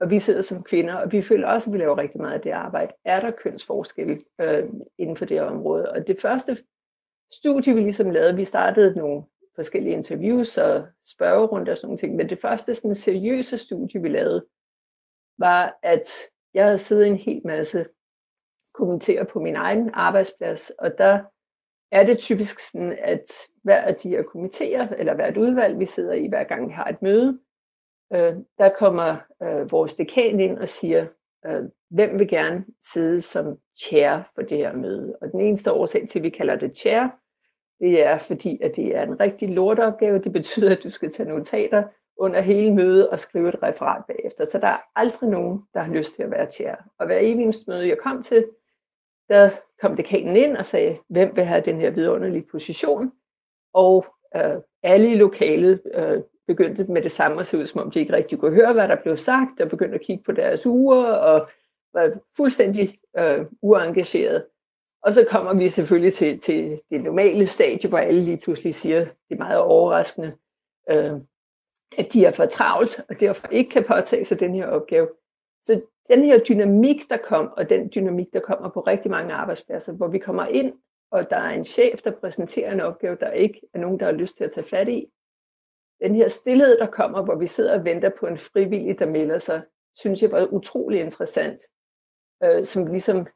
og 0.00 0.10
vi 0.10 0.18
sidder 0.18 0.42
som 0.42 0.62
kvinder, 0.62 0.94
og 0.94 1.12
vi 1.12 1.22
føler 1.22 1.48
også, 1.48 1.70
at 1.70 1.74
vi 1.74 1.78
laver 1.78 1.98
rigtig 1.98 2.20
meget 2.20 2.34
af 2.34 2.40
det 2.40 2.50
arbejde. 2.50 2.92
Er 3.04 3.20
der 3.20 3.30
kønsforskel 3.30 4.24
øh, 4.40 4.64
inden 4.98 5.16
for 5.16 5.24
det 5.24 5.36
her 5.36 5.44
område? 5.44 5.90
Og 5.90 6.06
det 6.06 6.20
første 6.20 6.58
studie, 7.32 7.74
vi 7.74 7.80
ligesom 7.80 8.10
lavede, 8.10 8.36
vi 8.36 8.44
startede 8.44 8.98
nogle 8.98 9.22
forskellige 9.58 9.92
interviews 9.92 10.58
og 10.58 10.86
spørgerunder 11.04 11.72
og 11.72 11.76
sådan 11.76 11.86
nogle 11.86 11.98
ting. 11.98 12.16
Men 12.16 12.28
det 12.28 12.40
første 12.40 12.74
sådan 12.74 12.94
seriøse 12.94 13.58
studie, 13.58 14.02
vi 14.02 14.08
lavede, 14.08 14.46
var, 15.38 15.78
at 15.82 16.08
jeg 16.54 16.64
havde 16.64 16.78
siddet 16.78 17.06
en 17.06 17.16
hel 17.16 17.40
masse 17.44 17.86
kommentere 18.74 19.24
på 19.24 19.40
min 19.40 19.56
egen 19.56 19.90
arbejdsplads, 19.94 20.70
og 20.70 20.98
der 20.98 21.22
er 21.92 22.04
det 22.06 22.18
typisk 22.18 22.60
sådan, 22.60 22.98
at 23.02 23.24
hver 23.62 23.80
af 23.80 23.94
de 23.94 24.08
her 24.08 24.22
kommenterer, 24.22 24.88
eller 24.88 25.14
hvert 25.14 25.36
udvalg, 25.36 25.78
vi 25.78 25.86
sidder 25.86 26.12
i, 26.12 26.28
hver 26.28 26.44
gang 26.44 26.68
vi 26.68 26.72
har 26.72 26.84
et 26.84 27.02
møde, 27.02 27.38
øh, 28.12 28.36
der 28.58 28.68
kommer 28.78 29.16
øh, 29.42 29.72
vores 29.72 29.94
dekan 29.94 30.40
ind 30.40 30.58
og 30.58 30.68
siger, 30.68 31.06
øh, 31.46 31.64
hvem 31.90 32.18
vil 32.18 32.28
gerne 32.28 32.64
sidde 32.92 33.20
som 33.20 33.58
chair 33.76 34.22
for 34.34 34.42
det 34.42 34.58
her 34.58 34.74
møde. 34.74 35.18
Og 35.20 35.32
den 35.32 35.40
eneste 35.40 35.72
årsag 35.72 36.08
til, 36.08 36.18
at 36.18 36.22
vi 36.22 36.30
kalder 36.30 36.56
det 36.56 36.76
chair, 36.76 37.08
det 37.80 38.02
er 38.06 38.18
fordi, 38.18 38.58
at 38.62 38.76
det 38.76 38.96
er 38.96 39.02
en 39.02 39.20
rigtig 39.20 39.48
lorteopgave. 39.48 40.18
Det 40.18 40.32
betyder, 40.32 40.72
at 40.72 40.82
du 40.82 40.90
skal 40.90 41.12
tage 41.12 41.28
notater 41.28 41.82
under 42.18 42.40
hele 42.40 42.74
mødet 42.74 43.08
og 43.08 43.18
skrive 43.18 43.48
et 43.48 43.62
referat 43.62 44.02
bagefter. 44.08 44.44
Så 44.44 44.58
der 44.58 44.66
er 44.66 44.78
aldrig 44.96 45.30
nogen, 45.30 45.62
der 45.74 45.80
har 45.80 45.94
lyst 45.94 46.14
til 46.14 46.22
at 46.22 46.30
være 46.30 46.50
chair. 46.50 46.74
Og 46.98 47.06
hver 47.06 47.18
eneste 47.18 47.70
møde, 47.70 47.88
jeg 47.88 47.98
kom 47.98 48.22
til, 48.22 48.46
der 49.28 49.50
kom 49.80 49.96
dekanen 49.96 50.36
ind 50.36 50.56
og 50.56 50.66
sagde, 50.66 50.98
hvem 51.08 51.36
vil 51.36 51.44
have 51.44 51.62
den 51.64 51.80
her 51.80 51.90
vidunderlige 51.90 52.46
position? 52.50 53.12
Og 53.74 54.06
øh, 54.36 54.56
alle 54.82 55.12
i 55.12 55.16
lokalet 55.16 55.80
øh, 55.94 56.22
begyndte 56.46 56.84
med 56.84 57.02
det 57.02 57.12
samme 57.12 57.40
at 57.40 57.46
se 57.46 57.58
ud, 57.58 57.66
som 57.66 57.80
om 57.80 57.90
de 57.90 58.00
ikke 58.00 58.12
rigtig 58.12 58.38
kunne 58.38 58.54
høre, 58.54 58.72
hvad 58.72 58.88
der 58.88 58.96
blev 58.96 59.16
sagt, 59.16 59.60
og 59.60 59.68
begyndte 59.68 59.94
at 59.94 60.00
kigge 60.00 60.24
på 60.24 60.32
deres 60.32 60.66
uger, 60.66 61.04
og 61.04 61.48
var 61.94 62.10
fuldstændig 62.36 62.98
øh, 63.18 63.46
uengageret. 63.62 64.44
Og 65.02 65.14
så 65.14 65.26
kommer 65.30 65.54
vi 65.54 65.68
selvfølgelig 65.68 66.14
til, 66.14 66.40
til 66.40 66.80
det 66.90 67.00
normale 67.00 67.46
stadie, 67.46 67.88
hvor 67.88 67.98
alle 67.98 68.20
lige 68.20 68.36
pludselig 68.36 68.74
siger, 68.74 68.98
det 68.98 69.14
er 69.30 69.36
meget 69.36 69.60
overraskende, 69.60 70.36
øh, 70.90 71.12
at 71.98 72.12
de 72.12 72.24
er 72.24 72.30
for 72.30 72.46
travlt, 72.46 73.00
og 73.08 73.20
derfor 73.20 73.48
ikke 73.48 73.70
kan 73.70 73.84
påtage 73.84 74.24
sig 74.24 74.40
den 74.40 74.54
her 74.54 74.66
opgave. 74.66 75.08
Så 75.64 75.82
den 76.10 76.24
her 76.24 76.38
dynamik, 76.38 77.10
der 77.10 77.16
kom, 77.16 77.52
og 77.56 77.70
den 77.70 77.90
dynamik, 77.94 78.32
der 78.32 78.40
kommer 78.40 78.68
på 78.68 78.80
rigtig 78.80 79.10
mange 79.10 79.34
arbejdspladser, 79.34 79.92
hvor 79.92 80.08
vi 80.08 80.18
kommer 80.18 80.46
ind, 80.46 80.72
og 81.10 81.30
der 81.30 81.36
er 81.36 81.50
en 81.50 81.64
chef, 81.64 82.02
der 82.02 82.10
præsenterer 82.10 82.72
en 82.72 82.80
opgave, 82.80 83.16
der 83.20 83.30
ikke 83.30 83.60
er 83.74 83.78
nogen, 83.78 84.00
der 84.00 84.06
har 84.06 84.12
lyst 84.12 84.36
til 84.36 84.44
at 84.44 84.50
tage 84.50 84.66
fat 84.66 84.88
i. 84.88 85.06
Den 86.02 86.14
her 86.14 86.28
stillhed, 86.28 86.78
der 86.78 86.86
kommer, 86.86 87.22
hvor 87.22 87.34
vi 87.34 87.46
sidder 87.46 87.78
og 87.78 87.84
venter 87.84 88.10
på 88.20 88.26
en 88.26 88.38
frivillig, 88.38 88.98
der 88.98 89.06
melder 89.06 89.38
sig, 89.38 89.62
synes 89.96 90.22
jeg 90.22 90.32
var 90.32 90.46
utrolig 90.46 91.00
interessant, 91.00 91.62
øh, 92.44 92.64
som 92.64 92.86
ligesom 92.86 93.26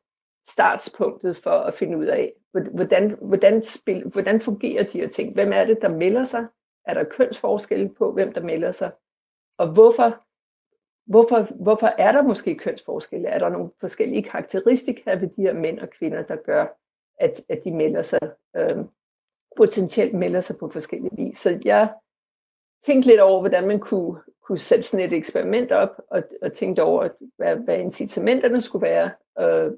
startspunktet 0.48 1.37
for 1.37 1.50
at 1.50 1.74
finde 1.74 1.98
ud 1.98 2.07
af, 2.07 2.33
hvordan, 2.52 3.16
hvordan, 3.20 3.62
spil, 3.62 4.09
hvordan 4.09 4.40
fungerer 4.40 4.85
de 4.85 5.00
her 5.00 5.09
ting? 5.09 5.35
Hvem 5.35 5.52
er 5.52 5.64
det, 5.64 5.78
der 5.83 5.88
melder 5.88 6.24
sig? 6.24 6.46
Er 6.87 6.94
der 6.94 7.05
kønsforskelle 7.05 7.88
på, 7.88 8.12
hvem 8.12 8.33
der 8.33 8.42
melder 8.42 8.72
sig? 8.72 8.92
Og 9.59 9.72
hvorfor, 9.72 10.22
hvorfor, 11.07 11.62
hvorfor 11.62 11.87
er 11.87 12.12
der 12.12 12.22
måske 12.22 12.55
kønsforskelle? 12.55 13.28
Er 13.28 13.38
der 13.38 13.48
nogle 13.48 13.70
forskellige 13.81 14.22
karakteristika 14.22 15.14
ved 15.14 15.28
de 15.28 15.42
her 15.42 15.52
mænd 15.52 15.78
og 15.78 15.90
kvinder, 15.90 16.22
der 16.22 16.37
gør, 16.37 16.66
at, 17.18 17.40
at 17.48 17.64
de 17.64 17.70
melder 17.70 18.02
sig, 18.02 18.20
øh, 18.57 18.78
potentielt 19.57 20.14
melder 20.14 20.40
sig 20.40 20.57
på 20.61 20.68
forskellige 20.68 21.16
vis? 21.16 21.38
Så 21.38 21.61
jeg 21.64 21.94
tænkte 22.87 23.09
lidt 23.09 23.20
over, 23.20 23.40
hvordan 23.40 23.66
man 23.66 23.81
kunne, 23.81 24.20
kunne 24.42 24.59
sætte 24.59 24.83
sådan 24.83 25.07
et 25.07 25.12
eksperiment 25.12 25.72
op, 25.72 26.00
og, 26.11 26.22
og 26.42 26.52
tænkte 26.52 26.83
over, 26.83 27.09
hvad, 27.37 27.57
hvad 27.57 27.78
incitamenterne 27.78 28.61
skulle 28.61 28.87
være, 28.87 29.11
øh, 29.40 29.72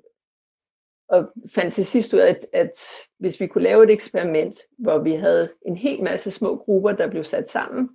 og 1.08 1.32
fandt 1.54 1.74
til 1.74 1.86
sidst 1.86 2.14
ud 2.14 2.18
af, 2.18 2.28
at, 2.28 2.46
at 2.52 2.80
hvis 3.18 3.40
vi 3.40 3.46
kunne 3.46 3.64
lave 3.64 3.84
et 3.84 3.90
eksperiment, 3.90 4.56
hvor 4.78 4.98
vi 4.98 5.12
havde 5.14 5.50
en 5.66 5.76
hel 5.76 6.02
masse 6.02 6.30
små 6.30 6.56
grupper, 6.56 6.92
der 6.92 7.10
blev 7.10 7.24
sat 7.24 7.50
sammen, 7.50 7.90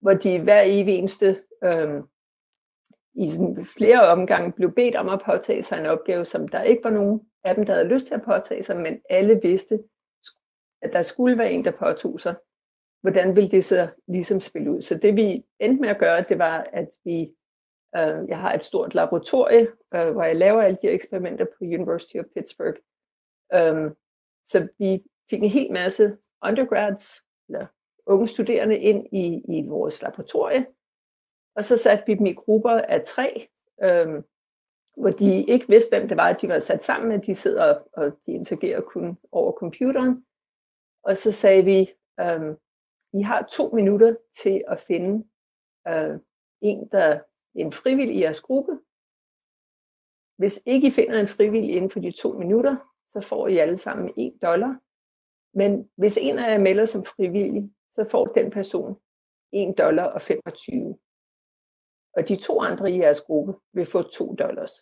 hvor 0.00 0.12
de 0.12 0.42
hver 0.42 0.62
evig 0.64 0.94
eneste 0.94 1.42
øh, 1.64 2.02
i 3.14 3.28
sådan 3.28 3.66
flere 3.78 4.08
omgange 4.08 4.52
blev 4.52 4.74
bedt 4.74 4.96
om 4.96 5.08
at 5.08 5.22
påtage 5.26 5.62
sig 5.62 5.78
en 5.78 5.86
opgave, 5.86 6.24
som 6.24 6.48
der 6.48 6.62
ikke 6.62 6.84
var 6.84 6.90
nogen 6.90 7.20
af 7.44 7.54
dem, 7.54 7.66
der 7.66 7.72
havde 7.72 7.88
lyst 7.88 8.06
til 8.06 8.14
at 8.14 8.22
påtage 8.22 8.62
sig, 8.62 8.76
men 8.76 9.00
alle 9.10 9.40
vidste, 9.42 9.78
at 10.82 10.92
der 10.92 11.02
skulle 11.02 11.38
være 11.38 11.52
en, 11.52 11.64
der 11.64 11.70
påtog 11.70 12.20
sig. 12.20 12.34
Hvordan 13.00 13.36
ville 13.36 13.50
det 13.50 13.64
så 13.64 13.88
ligesom 14.08 14.40
spille 14.40 14.70
ud? 14.70 14.82
Så 14.82 14.94
det 14.94 15.16
vi 15.16 15.44
endte 15.58 15.80
med 15.80 15.88
at 15.88 15.98
gøre, 15.98 16.24
det 16.28 16.38
var, 16.38 16.66
at 16.72 16.88
vi 17.04 17.34
Øh, 17.96 18.28
jeg 18.28 18.38
har 18.38 18.52
et 18.52 18.64
stort 18.64 18.94
laboratorie, 18.94 19.68
øh, 19.94 20.10
hvor 20.10 20.22
jeg 20.22 20.36
laver 20.36 20.62
alle 20.62 20.78
de 20.82 20.86
her 20.86 20.94
eksperimenter 20.94 21.44
på 21.44 21.64
University 21.64 22.16
of 22.16 22.24
Pittsburgh. 22.34 22.78
Um, 23.54 23.96
så 24.46 24.68
vi 24.78 25.02
fik 25.30 25.42
en 25.42 25.48
hel 25.48 25.72
masse 25.72 26.16
undergrads, 26.44 27.22
eller 27.48 27.66
unge 28.06 28.28
studerende, 28.28 28.78
ind 28.78 29.06
i, 29.12 29.42
i 29.48 29.66
vores 29.68 30.02
laboratorie. 30.02 30.66
Og 31.54 31.64
så 31.64 31.76
satte 31.76 32.04
vi 32.06 32.14
dem 32.14 32.26
i 32.26 32.32
grupper 32.32 32.70
af 32.70 33.02
tre, 33.04 33.48
um, 33.84 34.24
hvor 34.96 35.10
de 35.10 35.44
ikke 35.44 35.68
vidste, 35.68 35.96
hvem 35.96 36.08
det 36.08 36.16
var, 36.16 36.28
at 36.28 36.42
de 36.42 36.48
var 36.48 36.60
sat 36.60 36.82
sammen 36.82 37.08
med. 37.08 37.18
De 37.18 37.34
sidder 37.34 37.78
og 37.92 38.18
de 38.26 38.32
interagerer 38.32 38.80
kun 38.80 39.18
over 39.32 39.52
computeren. 39.52 40.26
Og 41.02 41.16
så 41.16 41.32
sagde 41.32 41.64
vi, 41.64 41.92
um, 42.22 42.56
I 43.12 43.22
har 43.22 43.48
to 43.52 43.68
minutter 43.68 44.14
til 44.42 44.64
at 44.68 44.80
finde 44.80 45.24
uh, 45.90 46.16
en, 46.60 46.88
der 46.92 47.20
en 47.54 47.72
frivillig 47.72 48.16
i 48.16 48.20
jeres 48.20 48.40
gruppe. 48.40 48.78
Hvis 50.36 50.62
ikke 50.66 50.88
I 50.88 50.90
finder 50.90 51.20
en 51.20 51.26
frivillig 51.26 51.76
inden 51.76 51.90
for 51.90 52.00
de 52.00 52.10
to 52.10 52.38
minutter, 52.38 52.76
så 53.08 53.20
får 53.20 53.48
I 53.48 53.58
alle 53.58 53.78
sammen 53.78 54.12
1 54.16 54.38
dollar. 54.42 54.80
Men 55.54 55.90
hvis 55.96 56.18
en 56.20 56.38
af 56.38 56.52
jer 56.52 56.58
melder 56.58 56.86
som 56.86 57.04
frivillig, 57.04 57.70
så 57.94 58.04
får 58.10 58.26
den 58.26 58.50
person 58.50 59.00
1 59.52 59.78
dollar 59.78 60.04
og 60.04 60.22
25. 60.22 60.98
Og 62.12 62.28
de 62.28 62.36
to 62.36 62.60
andre 62.60 62.90
i 62.90 63.00
jeres 63.00 63.20
gruppe 63.20 63.54
vil 63.72 63.86
få 63.86 64.02
2 64.02 64.34
dollars. 64.34 64.72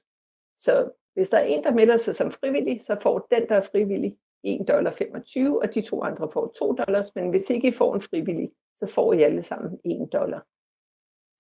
Så 0.58 0.90
hvis 1.14 1.28
der 1.28 1.38
er 1.38 1.44
en, 1.44 1.64
der 1.64 1.74
melder 1.74 1.96
sig 1.96 2.14
som 2.14 2.30
frivillig, 2.30 2.82
så 2.82 2.96
får 3.02 3.18
den, 3.30 3.48
der 3.48 3.56
er 3.56 3.68
frivillig, 3.72 4.18
1 4.44 4.68
dollar 4.68 4.90
25, 4.90 5.62
og 5.62 5.74
de 5.74 5.82
to 5.82 6.02
andre 6.02 6.30
får 6.32 6.54
2 6.58 6.72
dollars. 6.72 7.14
Men 7.14 7.30
hvis 7.30 7.50
ikke 7.50 7.68
I 7.68 7.72
får 7.72 7.94
en 7.94 8.00
frivillig, 8.00 8.52
så 8.78 8.86
får 8.86 9.12
I 9.12 9.22
alle 9.22 9.42
sammen 9.42 9.80
1 9.84 10.12
dollar. 10.12 10.46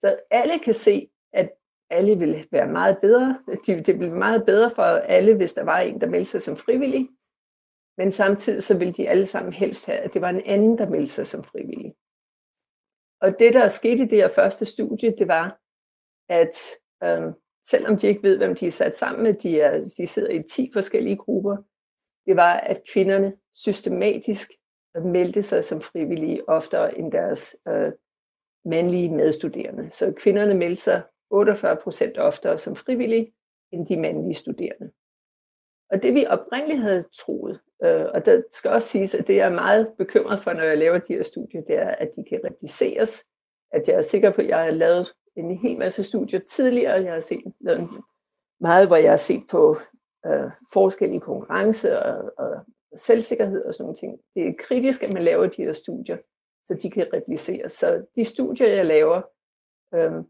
Så 0.00 0.20
alle 0.30 0.58
kan 0.58 0.74
se, 0.74 1.10
at 1.32 1.50
alle 1.90 2.18
ville 2.18 2.46
være 2.52 2.66
meget 2.66 2.98
bedre. 3.02 3.38
Det 3.66 3.86
ville 3.86 4.00
være 4.00 4.18
meget 4.18 4.46
bedre 4.46 4.70
for 4.70 4.82
alle, 4.82 5.34
hvis 5.34 5.52
der 5.52 5.64
var 5.64 5.80
en, 5.80 6.00
der 6.00 6.06
meldte 6.06 6.30
sig 6.30 6.42
som 6.42 6.56
frivillig. 6.56 7.08
Men 7.96 8.12
samtidig 8.12 8.62
så 8.62 8.78
ville 8.78 8.92
de 8.92 9.08
alle 9.08 9.26
sammen 9.26 9.52
helst 9.52 9.86
have, 9.86 9.98
at 9.98 10.14
det 10.14 10.22
var 10.22 10.28
en 10.28 10.42
anden, 10.46 10.78
der 10.78 10.88
meldte 10.88 11.12
sig 11.12 11.26
som 11.26 11.44
frivillig. 11.44 11.94
Og 13.20 13.38
det, 13.38 13.54
der 13.54 13.68
skete 13.68 14.02
i 14.02 14.06
det 14.06 14.18
her 14.18 14.28
første 14.28 14.64
studie, 14.64 15.14
det 15.18 15.28
var, 15.28 15.60
at 16.28 16.56
øhm, 17.04 17.32
selvom 17.70 17.96
de 17.96 18.06
ikke 18.06 18.22
ved, 18.22 18.36
hvem 18.36 18.54
de 18.54 18.66
er 18.66 18.70
sat 18.70 18.96
sammen 18.96 19.22
med, 19.22 19.34
de, 19.34 19.60
er, 19.60 19.88
de 19.98 20.06
sidder 20.06 20.30
i 20.30 20.42
10 20.42 20.70
forskellige 20.72 21.16
grupper, 21.16 21.56
det 22.26 22.36
var, 22.36 22.54
at 22.54 22.82
kvinderne 22.92 23.36
systematisk 23.54 24.50
meldte 25.04 25.42
sig 25.42 25.64
som 25.64 25.80
frivillige 25.80 26.48
oftere 26.48 26.98
end 26.98 27.12
deres 27.12 27.56
øh, 27.68 27.92
mandlige 28.64 29.14
medstuderende. 29.14 29.90
Så 29.90 30.12
kvinderne 30.16 30.54
meldte 30.54 30.82
sig 30.82 31.02
48 31.30 31.76
procent 31.76 32.18
oftere 32.18 32.58
som 32.58 32.76
frivillige 32.76 33.34
end 33.72 33.86
de 33.86 33.96
mandlige 33.96 34.34
studerende. 34.34 34.90
Og 35.90 36.02
det 36.02 36.14
vi 36.14 36.26
oprindeligt 36.26 36.80
havde 36.80 37.02
troet, 37.02 37.60
øh, 37.84 38.06
og 38.14 38.26
det 38.26 38.44
skal 38.52 38.70
også 38.70 38.88
siges, 38.88 39.14
at 39.14 39.26
det 39.26 39.36
jeg 39.36 39.46
er 39.46 39.54
meget 39.54 39.88
bekymret 39.98 40.38
for, 40.40 40.52
når 40.52 40.62
jeg 40.62 40.78
laver 40.78 40.98
de 40.98 41.14
her 41.14 41.22
studier, 41.22 41.62
det 41.62 41.76
er, 41.76 41.88
at 41.90 42.10
de 42.16 42.24
kan 42.28 42.40
repliceres. 42.44 43.24
At 43.72 43.88
jeg 43.88 43.96
er 43.96 44.02
sikker 44.02 44.30
på, 44.30 44.40
at 44.40 44.48
jeg 44.48 44.58
har 44.58 44.70
lavet 44.70 45.14
en 45.36 45.58
hel 45.58 45.78
masse 45.78 46.04
studier 46.04 46.40
tidligere. 46.40 47.02
Jeg 47.02 47.12
har 47.12 47.20
set 47.20 47.42
lavet 47.60 47.88
meget, 48.60 48.86
hvor 48.86 48.96
jeg 48.96 49.10
har 49.10 49.16
set 49.16 49.42
på 49.50 49.76
øh, 50.26 50.50
forskel 50.72 51.14
i 51.14 51.18
konkurrence 51.18 51.98
og, 51.98 52.32
og 52.38 52.60
selvsikkerhed 52.96 53.64
og 53.64 53.74
sådan 53.74 53.84
nogle 53.84 53.96
ting. 53.96 54.20
Det 54.34 54.48
er 54.48 54.52
kritisk, 54.58 55.02
at 55.02 55.12
man 55.12 55.22
laver 55.22 55.46
de 55.46 55.62
her 55.62 55.72
studier, 55.72 56.16
så 56.66 56.74
de 56.82 56.90
kan 56.90 57.06
repliceres. 57.12 57.72
Så 57.72 58.06
de 58.16 58.24
studier, 58.24 58.68
jeg 58.68 58.86
laver, 58.86 59.22
øh, 59.94 60.24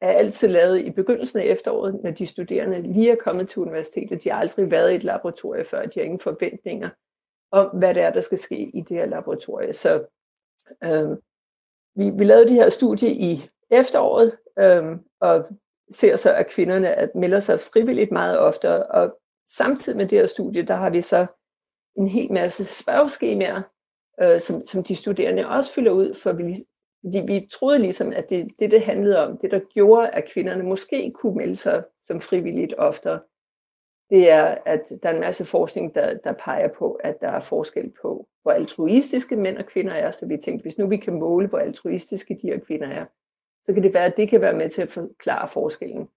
er 0.00 0.10
altid 0.10 0.48
lavet 0.48 0.80
i 0.80 0.90
begyndelsen 0.90 1.40
af 1.40 1.44
efteråret, 1.44 2.00
når 2.02 2.10
de 2.10 2.26
studerende 2.26 2.82
lige 2.82 3.10
er 3.10 3.16
kommet 3.16 3.48
til 3.48 3.62
universitetet. 3.62 4.24
De 4.24 4.30
har 4.30 4.40
aldrig 4.40 4.70
været 4.70 4.92
i 4.92 4.94
et 4.94 5.04
laboratorie 5.04 5.64
før, 5.64 5.86
de 5.86 6.00
har 6.00 6.04
ingen 6.04 6.20
forventninger 6.20 6.88
om, 7.52 7.66
hvad 7.66 7.94
det 7.94 8.02
er, 8.02 8.10
der 8.10 8.20
skal 8.20 8.38
ske 8.38 8.58
i 8.58 8.80
det 8.80 8.96
her 8.96 9.06
laboratorie. 9.06 9.72
Så 9.72 10.04
øh, 10.84 11.10
vi, 11.94 12.10
vi 12.10 12.24
lavede 12.24 12.44
det 12.44 12.54
her 12.54 12.70
studie 12.70 13.10
i 13.10 13.50
efteråret, 13.70 14.36
øh, 14.58 14.96
og 15.20 15.46
ser 15.90 16.16
så, 16.16 16.34
at 16.34 16.50
kvinderne 16.50 16.94
at 16.94 17.14
melder 17.14 17.40
sig 17.40 17.60
frivilligt 17.60 18.12
meget 18.12 18.38
oftere, 18.38 18.86
og 18.86 19.18
samtidig 19.56 19.96
med 19.96 20.06
det 20.06 20.18
her 20.18 20.26
studie, 20.26 20.62
der 20.62 20.74
har 20.74 20.90
vi 20.90 21.00
så 21.00 21.26
en 21.96 22.08
hel 22.08 22.32
masse 22.32 22.64
spørgeskemaer, 22.64 23.62
øh, 24.22 24.40
som, 24.40 24.64
som 24.64 24.84
de 24.84 24.96
studerende 24.96 25.48
også 25.48 25.72
fylder 25.72 25.90
ud, 25.90 26.14
for 26.14 26.32
vi 26.32 26.56
fordi 27.04 27.18
vi 27.26 27.48
troede 27.52 27.78
ligesom, 27.78 28.12
at 28.12 28.30
det, 28.30 28.48
det, 28.58 28.70
det 28.70 28.82
handlede 28.82 29.18
om, 29.18 29.38
det 29.38 29.50
der 29.50 29.60
gjorde, 29.74 30.08
at 30.08 30.30
kvinderne 30.32 30.62
måske 30.62 31.12
kunne 31.14 31.36
melde 31.36 31.56
sig 31.56 31.84
som 32.04 32.20
frivilligt 32.20 32.74
oftere, 32.78 33.20
det 34.10 34.30
er, 34.30 34.58
at 34.66 34.92
der 35.02 35.08
er 35.08 35.14
en 35.14 35.20
masse 35.20 35.44
forskning, 35.44 35.94
der, 35.94 36.14
der 36.14 36.32
peger 36.32 36.68
på, 36.68 36.92
at 36.92 37.20
der 37.20 37.28
er 37.28 37.40
forskel 37.40 37.92
på, 38.02 38.28
hvor 38.42 38.52
altruistiske 38.52 39.36
mænd 39.36 39.58
og 39.58 39.66
kvinder 39.66 39.92
er. 39.92 40.10
Så 40.10 40.26
vi 40.26 40.36
tænkte, 40.36 40.62
hvis 40.62 40.78
nu 40.78 40.86
vi 40.86 40.96
kan 40.96 41.14
måle, 41.14 41.48
hvor 41.48 41.58
altruistiske 41.58 42.38
de 42.42 42.46
her 42.46 42.58
kvinder 42.58 42.88
er, 42.88 43.04
så 43.64 43.74
kan 43.74 43.82
det 43.82 43.94
være, 43.94 44.04
at 44.04 44.16
det 44.16 44.28
kan 44.28 44.40
være 44.40 44.52
med 44.52 44.70
til 44.70 44.82
at 44.82 44.88
forklare 44.88 45.48
forskellen. 45.48 46.08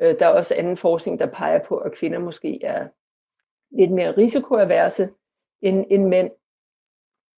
Øh, 0.00 0.18
der 0.18 0.26
er 0.26 0.30
også 0.30 0.54
anden 0.54 0.76
forskning, 0.76 1.18
der 1.18 1.26
peger 1.26 1.64
på, 1.64 1.76
at 1.76 1.92
kvinder 1.92 2.18
måske 2.18 2.64
er 2.64 2.88
lidt 3.70 3.90
mere 3.90 4.16
risikoaverse 4.16 5.08
end, 5.62 5.84
end 5.90 6.06
mænd, 6.06 6.30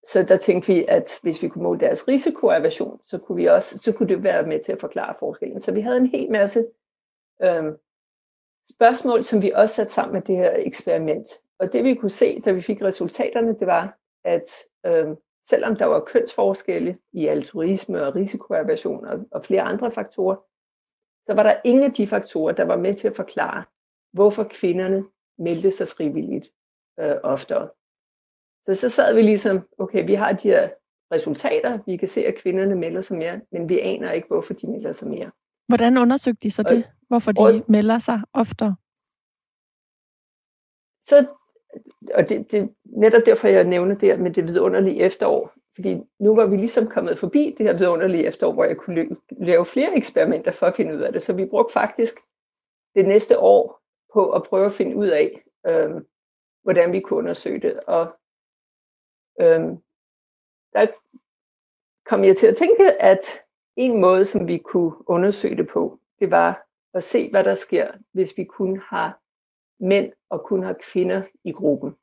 så 0.07 0.23
der 0.23 0.37
tænkte 0.37 0.73
vi, 0.73 0.85
at 0.89 1.19
hvis 1.23 1.43
vi 1.43 1.49
kunne 1.49 1.63
måle 1.63 1.81
deres 1.81 2.09
risikoaversion, 2.09 3.01
så 3.05 3.19
kunne, 3.19 3.37
vi 3.37 3.47
også, 3.47 3.79
så 3.79 3.93
kunne 3.93 4.09
det 4.09 4.23
være 4.23 4.43
med 4.43 4.65
til 4.65 4.73
at 4.73 4.81
forklare 4.81 5.15
forskellen. 5.19 5.61
Så 5.61 5.73
vi 5.73 5.81
havde 5.81 5.97
en 5.97 6.07
hel 6.07 6.31
masse 6.31 6.67
øhm, 7.43 7.77
spørgsmål, 8.71 9.25
som 9.25 9.43
vi 9.43 9.51
også 9.51 9.75
satte 9.75 9.93
sammen 9.93 10.15
med 10.15 10.23
det 10.23 10.37
her 10.37 10.53
eksperiment. 10.57 11.29
Og 11.59 11.73
det 11.73 11.85
vi 11.85 11.95
kunne 11.95 12.11
se, 12.11 12.41
da 12.41 12.53
vi 12.53 12.61
fik 12.61 12.83
resultaterne, 12.83 13.59
det 13.59 13.67
var, 13.67 13.99
at 14.25 14.51
øhm, 14.87 15.17
selvom 15.49 15.77
der 15.77 15.85
var 15.85 16.01
kønsforskelle 16.01 16.99
i 17.13 17.27
altruisme 17.27 18.03
og 18.03 18.15
risikoaversion 18.15 19.05
og, 19.05 19.19
og 19.31 19.45
flere 19.45 19.63
andre 19.63 19.93
faktorer, 19.93 20.37
så 21.27 21.35
var 21.35 21.43
der 21.43 21.61
ingen 21.65 21.85
af 21.85 21.93
de 21.93 22.07
faktorer, 22.07 22.53
der 22.53 22.65
var 22.65 22.77
med 22.77 22.95
til 22.95 23.09
at 23.09 23.17
forklare, 23.17 23.65
hvorfor 24.13 24.45
kvinderne 24.51 25.05
meldte 25.39 25.71
sig 25.71 25.89
frivilligt 25.89 26.49
øh, 27.01 27.17
oftere. 27.23 27.69
Så 28.69 28.75
så 28.75 28.91
sad 28.91 29.15
vi 29.15 29.23
ligesom, 29.23 29.69
okay, 29.79 30.07
vi 30.07 30.15
har 30.15 30.33
de 30.33 30.49
her 30.49 30.69
resultater, 31.13 31.79
vi 31.87 31.97
kan 31.97 32.09
se, 32.09 32.27
at 32.27 32.35
kvinderne 32.35 32.75
melder 32.75 33.01
sig 33.01 33.19
mere, 33.19 33.41
men 33.53 33.69
vi 33.69 33.81
aner 33.81 34.13
ikke, 34.13 34.29
hvorfor 34.29 34.55
de 34.55 34.71
melder 34.71 34.93
sig 34.93 35.09
mere. 35.09 35.31
Hvordan 35.69 35.99
undersøgte 35.99 36.43
de 36.43 36.51
så 36.51 36.63
det? 36.63 36.85
Hvorfor 37.09 37.33
de 37.33 37.43
og, 37.43 37.65
melder 37.69 37.99
sig 37.99 38.21
oftere? 38.33 38.77
Så, 41.03 41.27
og 42.15 42.29
det, 42.29 42.53
det 42.53 42.75
netop 42.85 43.23
derfor, 43.27 43.49
jeg 43.49 43.65
nævner 43.65 43.95
det 43.95 44.09
her 44.09 44.17
med 44.17 44.31
det 44.31 44.47
vidunderlige 44.47 45.01
efterår. 45.01 45.53
Fordi 45.75 46.01
nu 46.21 46.35
var 46.35 46.47
vi 46.47 46.57
ligesom 46.57 46.87
kommet 46.87 47.19
forbi 47.19 47.55
det 47.59 47.67
her 47.67 47.79
vidunderlige 47.79 48.27
efterår, 48.27 48.53
hvor 48.53 48.65
jeg 48.65 48.77
kunne 48.77 49.17
lave 49.31 49.67
flere 49.67 49.97
eksperimenter 49.97 50.53
for 50.53 50.67
at 50.67 50.75
finde 50.75 50.95
ud 50.97 51.01
af 51.01 51.13
det. 51.13 51.23
Så 51.23 51.33
vi 51.33 51.47
brugte 51.47 51.73
faktisk 51.73 52.15
det 52.95 53.07
næste 53.07 53.39
år 53.39 53.81
på 54.15 54.31
at 54.31 54.43
prøve 54.43 54.67
at 54.67 54.73
finde 54.73 54.97
ud 54.97 55.07
af, 55.07 55.43
øh, 55.67 55.91
hvordan 56.63 56.93
vi 56.93 57.01
kunne 57.01 57.19
undersøge 57.19 57.61
det. 57.61 57.81
Og 57.81 58.19
øhm, 59.41 59.77
der 60.73 60.87
kom 62.07 62.25
jeg 62.25 62.37
til 62.37 62.47
at 62.47 62.57
tænke, 62.57 63.03
at 63.03 63.21
en 63.77 64.01
måde, 64.01 64.25
som 64.25 64.49
vi 64.49 64.59
kunne 64.59 65.11
undersøge 65.11 65.57
det 65.57 65.69
på, 65.69 66.01
det 66.21 66.31
var 66.31 66.67
at 66.95 67.05
se, 67.05 67.31
hvad 67.31 67.45
der 67.45 67.55
sker, 67.55 67.93
hvis 68.13 68.37
vi 68.37 68.45
kun 68.45 68.79
har 68.79 69.21
mænd 69.81 70.13
og 70.31 70.45
kun 70.45 70.63
har 70.63 70.77
kvinder 70.81 71.23
i 71.45 71.53
gruppen. 71.53 71.97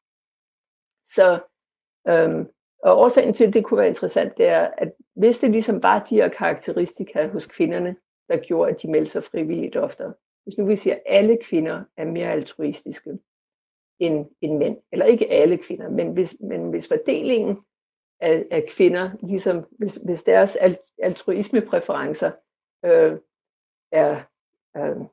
Så 1.08 1.40
øhm, 2.08 2.50
og 2.84 2.98
årsagen 2.98 3.34
til, 3.34 3.48
at 3.48 3.54
det 3.54 3.66
kunne 3.66 3.78
være 3.78 3.88
interessant, 3.88 4.38
det 4.38 4.48
er, 4.48 4.70
at 4.78 4.94
hvis 5.16 5.40
det 5.40 5.52
ligesom 5.52 5.84
var 5.84 6.00
de 6.00 6.16
her 6.16 6.30
karakteristika 6.30 7.28
hos 7.28 7.48
kvinderne, 7.48 7.96
der 8.28 8.38
gjorde, 8.38 8.72
at 8.72 8.82
de 8.82 8.92
meldte 8.92 9.12
sig 9.12 9.24
frivilligt 9.24 9.76
oftere. 9.76 10.14
Hvis 10.44 10.58
nu 10.58 10.66
vi 10.66 10.76
siger, 10.76 10.94
at 10.94 11.02
alle 11.06 11.38
kvinder 11.44 11.84
er 11.98 12.06
mere 12.06 12.32
altruistiske 12.32 13.20
end, 14.00 14.26
end 14.42 14.58
mænd, 14.58 14.78
eller 14.92 15.06
ikke 15.06 15.32
alle 15.32 15.58
kvinder, 15.58 15.90
men 15.90 16.14
hvis, 16.14 16.38
men 16.40 16.70
hvis 16.70 16.88
fordelingen 16.88 17.58
af, 18.20 18.46
af 18.52 18.66
kvinder, 18.70 19.12
ligesom 19.22 19.66
hvis, 19.72 19.96
hvis 19.96 20.24
deres 20.24 20.58
altruismepræferencer 21.04 22.32
øh, 22.86 23.18
er 23.92 24.22
øh, 24.78 25.06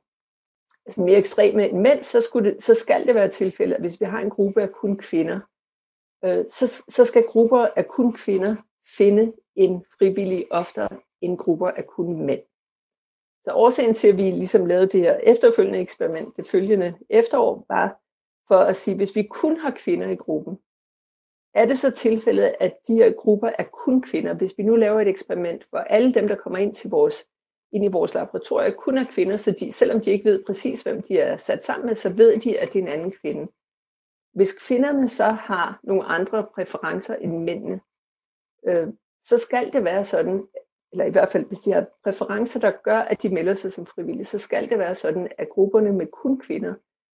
altså 0.85 1.01
mere 1.01 1.17
ekstreme 1.17 1.69
end 1.69 1.79
mænd, 1.79 2.03
så, 2.03 2.21
skulle 2.21 2.51
det, 2.51 2.63
så 2.63 2.73
skal 2.73 3.07
det 3.07 3.15
være 3.15 3.29
tilfældet, 3.29 3.75
at 3.75 3.81
hvis 3.81 3.99
vi 3.99 4.05
har 4.05 4.19
en 4.19 4.29
gruppe 4.29 4.61
af 4.61 4.71
kun 4.71 4.97
kvinder, 4.97 5.39
øh, 6.25 6.45
så, 6.49 6.83
så 6.89 7.05
skal 7.05 7.23
grupper 7.23 7.67
af 7.75 7.87
kun 7.87 8.13
kvinder 8.13 8.55
finde 8.97 9.33
en 9.55 9.85
frivillig 9.99 10.45
oftere 10.51 10.89
end 11.21 11.37
grupper 11.37 11.67
af 11.67 11.87
kun 11.87 12.25
mænd. 12.25 12.41
Så 13.45 13.53
årsagen 13.53 13.93
til, 13.93 14.07
at 14.07 14.17
vi 14.17 14.31
ligesom 14.31 14.65
lavede 14.65 14.87
det 14.87 15.01
her 15.01 15.17
efterfølgende 15.17 15.79
eksperiment, 15.79 16.37
det 16.37 16.47
følgende 16.47 16.97
efterår, 17.09 17.65
var 17.69 17.99
for 18.47 18.57
at 18.57 18.75
sige, 18.75 18.95
hvis 18.95 19.15
vi 19.15 19.23
kun 19.23 19.57
har 19.57 19.71
kvinder 19.71 20.09
i 20.09 20.15
gruppen, 20.15 20.57
er 21.53 21.65
det 21.65 21.79
så 21.79 21.91
tilfældet, 21.91 22.55
at 22.59 22.73
de 22.87 22.93
her 22.93 23.11
grupper 23.11 23.49
er 23.59 23.63
kun 23.63 24.01
kvinder? 24.01 24.33
Hvis 24.33 24.53
vi 24.57 24.63
nu 24.63 24.75
laver 24.75 25.01
et 25.01 25.07
eksperiment, 25.07 25.67
hvor 25.69 25.79
alle 25.79 26.13
dem, 26.13 26.27
der 26.27 26.35
kommer 26.35 26.59
ind 26.59 26.75
til 26.75 26.89
vores 26.89 27.27
ind 27.71 27.85
i 27.85 27.87
vores 27.87 28.13
laboratorie, 28.13 28.71
kun 28.71 28.97
er 28.97 29.05
kvinder, 29.11 29.37
så 29.37 29.51
de, 29.51 29.71
selvom 29.71 30.01
de 30.01 30.11
ikke 30.11 30.25
ved 30.25 30.43
præcis, 30.45 30.81
hvem 30.81 31.01
de 31.01 31.19
er 31.19 31.37
sat 31.37 31.63
sammen 31.63 31.85
med, 31.85 31.95
så 31.95 32.13
ved 32.13 32.39
de, 32.39 32.59
at 32.59 32.73
det 32.73 32.79
er 32.79 32.83
en 32.83 32.99
anden 32.99 33.11
kvinde. 33.21 33.51
Hvis 34.33 34.53
kvinderne 34.67 35.09
så 35.09 35.23
har 35.23 35.79
nogle 35.83 36.03
andre 36.03 36.47
præferencer 36.55 37.15
end 37.15 37.43
mændene, 37.43 37.81
øh, 38.67 38.87
så 39.21 39.37
skal 39.37 39.73
det 39.73 39.83
være 39.83 40.05
sådan, 40.05 40.47
eller 40.91 41.05
i 41.05 41.09
hvert 41.09 41.29
fald 41.29 41.45
hvis 41.45 41.59
de 41.59 41.71
har 41.71 41.85
præferencer, 42.03 42.59
der 42.59 42.71
gør, 42.83 42.99
at 42.99 43.21
de 43.23 43.29
melder 43.29 43.53
sig 43.53 43.71
som 43.71 43.85
frivillige, 43.85 44.25
så 44.25 44.39
skal 44.39 44.69
det 44.69 44.79
være 44.79 44.95
sådan, 44.95 45.31
at 45.37 45.49
grupperne 45.49 45.91
med 45.91 46.07
kun 46.07 46.39
kvinder, 46.39 46.73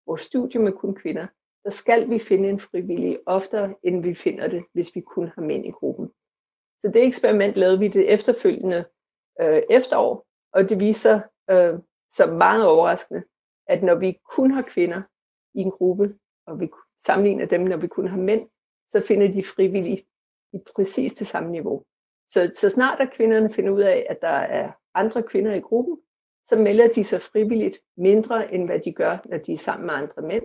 vores 0.09 0.21
studie 0.21 0.61
med 0.61 0.71
kun 0.71 0.95
kvinder, 0.95 1.27
der 1.63 1.69
skal 1.69 2.09
vi 2.09 2.19
finde 2.19 2.49
en 2.49 2.59
frivillig 2.59 3.19
oftere, 3.25 3.75
end 3.83 4.03
vi 4.03 4.13
finder 4.13 4.47
det, 4.47 4.63
hvis 4.73 4.95
vi 4.95 5.01
kun 5.01 5.27
har 5.35 5.41
mænd 5.41 5.65
i 5.65 5.71
gruppen. 5.71 6.11
Så 6.81 6.87
det 6.93 7.05
eksperiment 7.05 7.55
lavede 7.55 7.79
vi 7.79 7.87
det 7.87 8.13
efterfølgende 8.13 8.85
øh, 9.41 9.61
efterår, 9.69 10.25
og 10.53 10.69
det 10.69 10.79
viser 10.79 11.21
øh, 11.49 11.79
som 12.11 12.29
meget 12.29 12.65
overraskende, 12.65 13.23
at 13.67 13.83
når 13.83 13.95
vi 13.95 14.19
kun 14.35 14.51
har 14.51 14.61
kvinder 14.61 15.01
i 15.53 15.59
en 15.61 15.71
gruppe, 15.71 16.15
og 16.47 16.59
vi 16.59 16.69
sammenligner 17.05 17.45
dem, 17.45 17.61
når 17.61 17.77
vi 17.77 17.87
kun 17.87 18.07
har 18.07 18.17
mænd, 18.17 18.49
så 18.89 19.01
finder 19.07 19.31
de 19.31 19.43
frivillige 19.43 20.05
i 20.53 20.59
præcis 20.75 21.13
det 21.13 21.27
samme 21.27 21.51
niveau. 21.51 21.83
Så, 22.29 22.51
så 22.55 22.69
snart 22.69 22.99
at 22.99 23.13
kvinderne 23.13 23.53
finder 23.53 23.71
ud 23.71 23.81
af, 23.81 24.07
at 24.09 24.21
der 24.21 24.37
er 24.59 24.71
andre 24.93 25.23
kvinder 25.23 25.53
i 25.53 25.59
gruppen, 25.59 25.97
så 26.49 26.55
melder 26.55 26.87
de 26.87 27.03
sig 27.03 27.21
frivilligt 27.21 27.79
mindre, 27.97 28.53
end 28.53 28.65
hvad 28.65 28.79
de 28.79 28.93
gør, 28.93 29.17
når 29.25 29.37
de 29.37 29.53
er 29.53 29.57
sammen 29.57 29.85
med 29.85 29.93
andre 29.93 30.21
mænd. 30.21 30.43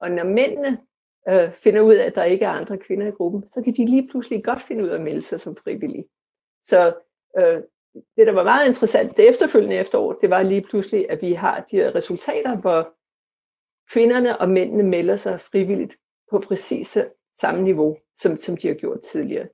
Og 0.00 0.10
når 0.10 0.24
mændene 0.24 0.78
øh, 1.28 1.52
finder 1.52 1.80
ud 1.80 1.94
af, 1.94 2.06
at 2.06 2.14
der 2.14 2.24
ikke 2.24 2.44
er 2.44 2.50
andre 2.50 2.78
kvinder 2.78 3.06
i 3.06 3.10
gruppen, 3.10 3.48
så 3.48 3.62
kan 3.62 3.74
de 3.74 3.84
lige 3.84 4.08
pludselig 4.10 4.44
godt 4.44 4.60
finde 4.60 4.84
ud 4.84 4.88
af 4.88 4.94
at 4.94 5.00
melde 5.00 5.22
sig 5.22 5.40
som 5.40 5.56
frivillige. 5.56 6.08
Så 6.64 6.94
øh, 7.38 7.62
det, 8.16 8.26
der 8.26 8.32
var 8.32 8.44
meget 8.44 8.68
interessant 8.68 9.16
det 9.16 9.28
efterfølgende 9.28 9.76
efterår, 9.76 10.12
det 10.12 10.30
var 10.30 10.42
lige 10.42 10.62
pludselig, 10.62 11.10
at 11.10 11.22
vi 11.22 11.32
har 11.32 11.66
de 11.70 11.76
her 11.76 11.94
resultater, 11.94 12.56
hvor 12.60 12.94
kvinderne 13.92 14.40
og 14.40 14.48
mændene 14.48 14.82
melder 14.82 15.16
sig 15.16 15.40
frivilligt 15.40 15.94
på 16.30 16.38
præcis 16.38 16.98
samme 17.40 17.62
niveau, 17.62 17.96
som, 18.16 18.36
som 18.36 18.56
de 18.56 18.68
har 18.68 18.74
gjort 18.74 19.00
tidligere. 19.00 19.48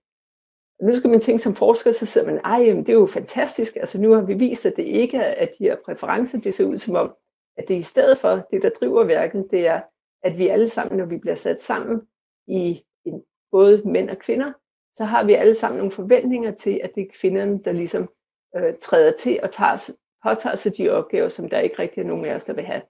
Nu 0.83 0.97
skal 0.97 1.11
man 1.11 1.21
tænke 1.21 1.43
som 1.43 1.55
forsker, 1.55 1.93
så 1.93 2.07
sidder 2.07 2.27
man, 2.27 2.41
ej, 2.45 2.59
det 2.59 2.89
er 2.89 2.93
jo 2.93 3.07
fantastisk. 3.07 3.77
Altså 3.77 4.01
nu 4.01 4.13
har 4.13 4.21
vi 4.21 4.35
vist, 4.35 4.67
at 4.67 4.77
det 4.77 4.83
ikke 4.83 5.17
er, 5.17 5.35
at 5.35 5.53
de 5.59 5.65
her 5.65 5.77
præferencer, 5.85 6.39
det 6.39 6.55
ser 6.55 6.65
ud 6.65 6.79
som 6.79 6.95
om, 6.95 7.15
at 7.57 7.65
det 7.69 7.75
i 7.75 7.83
stedet 7.83 8.19
for, 8.19 8.47
det 8.51 8.63
der 8.63 8.71
driver 8.81 9.05
værket, 9.05 9.47
det 9.51 9.67
er, 9.67 9.81
at 10.23 10.39
vi 10.39 10.49
alle 10.49 10.69
sammen, 10.69 10.99
når 10.99 11.05
vi 11.05 11.19
bliver 11.19 11.35
sat 11.35 11.61
sammen 11.61 12.01
i 12.47 12.85
en, 13.05 13.23
både 13.51 13.83
mænd 13.85 14.11
og 14.11 14.19
kvinder, 14.19 14.53
så 14.97 15.05
har 15.05 15.25
vi 15.25 15.35
alle 15.35 15.55
sammen 15.55 15.79
nogle 15.79 15.93
forventninger 15.93 16.55
til, 16.55 16.81
at 16.85 16.91
det 16.95 17.03
er 17.03 17.19
kvinderne, 17.21 17.61
der 17.65 17.73
ligesom 17.73 18.09
øh, 18.57 18.75
træder 18.83 19.13
til 19.13 19.41
og 19.43 19.51
tager, 19.51 19.91
påtager 20.25 20.57
sig 20.57 20.77
de 20.77 20.91
opgaver, 20.91 21.29
som 21.29 21.49
der 21.49 21.59
ikke 21.59 21.79
rigtig 21.79 22.01
er 22.01 22.07
nogen 22.07 22.25
af 22.25 22.35
os, 22.35 22.45
der 22.45 22.53
vil 22.53 22.65
have. 22.65 22.83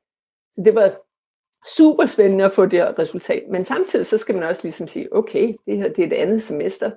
Så 0.54 0.62
det 0.64 0.74
var 0.74 1.00
super 1.76 2.06
spændende 2.06 2.44
at 2.44 2.52
få 2.52 2.66
det 2.66 2.78
her 2.78 2.98
resultat. 2.98 3.44
Men 3.50 3.64
samtidig 3.64 4.06
så 4.06 4.18
skal 4.18 4.34
man 4.34 4.44
også 4.44 4.62
ligesom 4.62 4.88
sige, 4.88 5.16
okay, 5.16 5.54
det 5.66 5.76
her 5.76 5.88
det 5.88 6.04
er 6.04 6.08
det 6.08 6.16
andet 6.16 6.42
semester, 6.42 6.90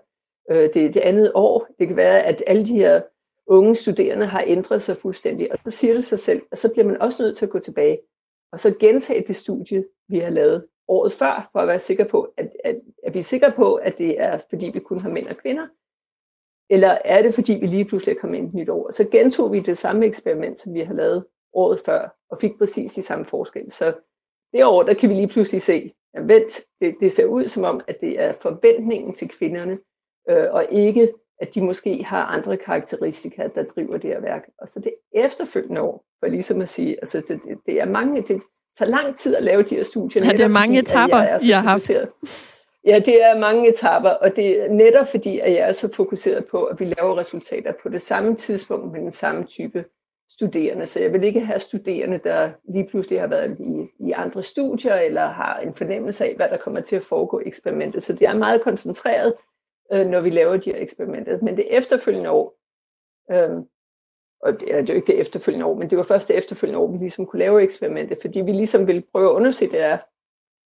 øh, 0.51 0.69
det 0.73 0.93
det 0.93 0.99
andet 0.99 1.31
år. 1.35 1.67
Det 1.79 1.87
kan 1.87 1.95
være, 1.95 2.23
at 2.23 2.43
alle 2.47 2.65
de 2.65 2.73
her 2.73 3.01
unge 3.47 3.75
studerende 3.75 4.25
har 4.25 4.43
ændret 4.47 4.81
sig 4.81 4.97
fuldstændig. 4.97 5.51
Og 5.51 5.59
så 5.65 5.71
siger 5.71 5.93
det 5.93 6.05
sig 6.05 6.19
selv, 6.19 6.41
og 6.51 6.57
så 6.57 6.69
bliver 6.69 6.85
man 6.85 7.01
også 7.01 7.23
nødt 7.23 7.37
til 7.37 7.45
at 7.45 7.51
gå 7.51 7.59
tilbage 7.59 7.99
og 8.51 8.59
så 8.59 8.75
gentage 8.79 9.23
det 9.27 9.35
studie, 9.35 9.85
vi 10.07 10.19
har 10.19 10.29
lavet 10.29 10.67
året 10.87 11.13
før, 11.13 11.49
for 11.51 11.59
at 11.59 11.67
være 11.67 11.79
sikker 11.79 12.07
på, 12.07 12.33
at, 12.37 12.51
at, 12.63 12.81
at 13.03 13.13
vi 13.13 13.19
er 13.19 13.23
sikre 13.23 13.51
på, 13.51 13.75
at 13.75 13.97
det 13.97 14.21
er, 14.21 14.39
fordi 14.49 14.71
vi 14.73 14.79
kun 14.79 14.99
har 14.99 15.09
mænd 15.09 15.27
og 15.27 15.37
kvinder, 15.37 15.67
eller 16.69 16.97
er 17.05 17.21
det, 17.21 17.33
fordi 17.33 17.53
vi 17.53 17.67
lige 17.67 17.85
pludselig 17.85 18.15
er 18.15 18.19
kommet 18.19 18.37
ind 18.37 18.47
et 18.47 18.53
nyt 18.53 18.69
år? 18.69 18.91
Så 18.91 19.07
gentog 19.11 19.51
vi 19.51 19.59
det 19.59 19.77
samme 19.77 20.05
eksperiment, 20.05 20.59
som 20.59 20.73
vi 20.73 20.81
har 20.81 20.93
lavet 20.93 21.25
året 21.53 21.79
før, 21.85 22.15
og 22.29 22.39
fik 22.39 22.57
præcis 22.57 22.93
de 22.93 23.01
samme 23.01 23.25
forskelle. 23.25 23.71
Så 23.71 23.93
det 24.53 24.65
år, 24.65 24.83
der 24.83 24.93
kan 24.93 25.09
vi 25.09 25.13
lige 25.13 25.27
pludselig 25.27 25.61
se, 25.61 25.93
at 26.13 26.27
vent, 26.27 26.61
det, 26.81 26.95
det 26.99 27.11
ser 27.11 27.25
ud 27.25 27.45
som 27.45 27.63
om, 27.63 27.81
at 27.87 28.01
det 28.01 28.19
er 28.19 28.31
forventningen 28.31 29.13
til 29.13 29.29
kvinderne, 29.29 29.77
øh, 30.29 30.45
og 30.51 30.65
ikke, 30.71 31.13
at 31.41 31.55
de 31.55 31.61
måske 31.61 32.03
har 32.03 32.25
andre 32.25 32.57
karakteristika, 32.57 33.47
der 33.55 33.63
driver 33.63 33.97
det 33.97 34.09
her 34.09 34.21
værk. 34.21 34.49
Og 34.61 34.67
så 34.67 34.79
det 34.79 34.93
efterfølgende 35.13 35.81
år, 35.81 36.05
for 36.19 36.27
ligesom 36.27 36.61
at 36.61 36.69
sige, 36.69 36.97
altså 37.01 37.17
det, 37.27 37.39
det, 37.43 37.57
det 37.65 37.81
er 37.81 37.85
mange, 37.85 38.21
det 38.21 38.41
tager 38.77 38.89
lang 38.89 39.17
tid 39.17 39.35
at 39.35 39.43
lave 39.43 39.63
de 39.63 39.75
her 39.75 39.83
studier. 39.83 40.25
Ja, 40.25 40.31
det 40.31 40.39
er 40.39 40.47
mange 40.47 40.79
etapper, 40.79 41.39
I 41.41 41.49
har 41.49 41.61
haft. 41.61 41.91
Ja, 42.85 42.99
det 42.99 43.23
er 43.23 43.39
mange 43.39 43.69
etapper, 43.69 44.09
og 44.09 44.35
det 44.35 44.61
er 44.61 44.69
netop 44.69 45.07
fordi, 45.07 45.39
at 45.39 45.51
jeg 45.51 45.59
er 45.59 45.71
så 45.71 45.93
fokuseret 45.93 46.45
på, 46.45 46.63
at 46.63 46.79
vi 46.79 46.85
laver 46.85 47.17
resultater 47.17 47.73
på 47.83 47.89
det 47.89 48.01
samme 48.01 48.35
tidspunkt 48.35 48.91
med 48.91 49.01
den 49.01 49.11
samme 49.11 49.43
type 49.43 49.85
studerende. 50.31 50.85
Så 50.85 50.99
jeg 50.99 51.13
vil 51.13 51.23
ikke 51.23 51.39
have 51.39 51.59
studerende, 51.59 52.19
der 52.23 52.49
lige 52.69 52.87
pludselig 52.89 53.19
har 53.19 53.27
været 53.27 53.57
i, 53.59 54.05
i 54.07 54.11
andre 54.11 54.43
studier, 54.43 54.95
eller 54.95 55.27
har 55.27 55.59
en 55.59 55.73
fornemmelse 55.73 56.25
af, 56.25 56.35
hvad 56.35 56.49
der 56.49 56.57
kommer 56.57 56.81
til 56.81 56.95
at 56.95 57.03
foregå 57.03 57.39
i 57.39 57.47
eksperimentet. 57.47 58.03
Så 58.03 58.13
det 58.13 58.27
er 58.27 58.33
meget 58.33 58.61
koncentreret, 58.61 59.33
øh, 59.93 60.05
når 60.05 60.21
vi 60.21 60.29
laver 60.29 60.57
de 60.57 60.71
her 60.71 60.81
eksperimenter. 60.81 61.39
Men 61.41 61.57
det 61.57 61.77
efterfølgende 61.77 62.29
år, 62.29 62.57
øh, 63.31 63.57
og 64.41 64.59
det 64.59 64.75
er 64.75 64.85
jo 64.89 64.93
ikke 64.93 65.07
det 65.07 65.19
efterfølgende 65.19 65.65
år, 65.65 65.75
men 65.75 65.89
det 65.89 65.97
var 65.97 66.03
først 66.03 66.27
det 66.27 66.37
efterfølgende 66.37 66.79
år, 66.79 66.91
vi 66.91 66.97
ligesom 66.97 67.25
kunne 67.25 67.39
lave 67.39 67.63
eksperimentet, 67.63 68.17
fordi 68.21 68.41
vi 68.41 68.51
ligesom 68.51 68.87
ville 68.87 69.03
prøve 69.11 69.29
at 69.29 69.35
undersøge 69.35 69.71
det 69.71 69.81
er, 69.81 69.97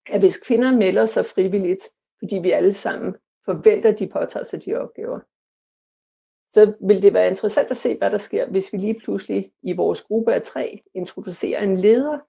at 0.10 0.20
hvis 0.22 0.38
kvinder 0.38 0.72
melder 0.78 1.06
sig 1.06 1.26
frivilligt 1.26 1.84
fordi 2.22 2.36
vi 2.36 2.52
alle 2.52 2.74
sammen 2.74 3.16
forventer, 3.46 3.90
at 3.90 4.00
de 4.00 4.08
påtager 4.08 4.44
sig 4.44 4.66
de 4.66 4.76
opgaver. 4.76 5.20
Så 6.52 6.74
vil 6.88 7.02
det 7.02 7.14
være 7.14 7.30
interessant 7.30 7.72
at 7.72 7.78
se, 7.78 7.98
hvad 7.98 8.12
der 8.12 8.18
sker, 8.18 8.50
hvis 8.50 8.74
vi 8.74 8.78
lige 8.78 9.00
pludselig 9.04 9.52
i 9.64 9.74
vores 9.74 10.02
gruppe 10.04 10.34
af 10.34 10.42
tre 10.42 10.84
introducerer 10.94 11.64
en 11.64 11.78
leder, 11.78 12.20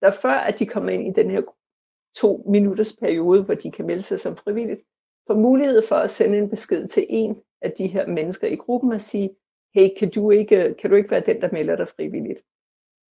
der 0.00 0.10
før 0.10 0.38
at 0.48 0.58
de 0.58 0.66
kommer 0.66 0.90
ind 0.92 1.06
i 1.06 1.22
den 1.22 1.30
her 1.30 1.42
to 2.16 2.44
minutters 2.48 2.96
periode, 2.96 3.42
hvor 3.42 3.54
de 3.54 3.70
kan 3.70 3.86
melde 3.86 4.02
sig 4.02 4.20
som 4.20 4.36
frivilligt, 4.36 4.80
får 5.26 5.34
mulighed 5.34 5.82
for 5.88 5.96
at 5.96 6.10
sende 6.10 6.38
en 6.38 6.50
besked 6.50 6.88
til 6.88 7.06
en 7.08 7.42
af 7.62 7.72
de 7.72 7.86
her 7.86 8.06
mennesker 8.06 8.48
i 8.48 8.56
gruppen 8.56 8.92
og 8.92 9.00
sige, 9.00 9.36
hey, 9.74 9.88
kan 9.98 10.10
du 10.10 10.30
ikke, 10.30 10.74
kan 10.80 10.90
du 10.90 10.96
ikke 10.96 11.10
være 11.10 11.22
den, 11.26 11.40
der 11.40 11.48
melder 11.52 11.76
dig 11.76 11.88
frivilligt? 11.88 12.40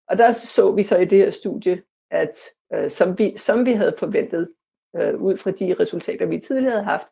Og 0.08 0.18
der 0.18 0.34
så 0.34 0.72
vi 0.72 0.84
så 0.84 0.98
i 0.98 1.06
det 1.06 1.18
her 1.18 1.32
studie, 1.32 1.84
at 2.12 2.38
øh, 2.74 2.92
som, 2.92 3.20
vi, 3.20 3.38
som 3.38 3.66
vi 3.66 3.72
havde 3.72 3.96
forventet, 3.98 4.50
øh, 4.96 5.22
ud 5.22 5.38
fra 5.38 5.52
de 5.52 5.76
resultater, 5.80 6.26
vi 6.26 6.40
tidligere 6.40 6.72
havde 6.72 6.84
haft, 6.84 7.08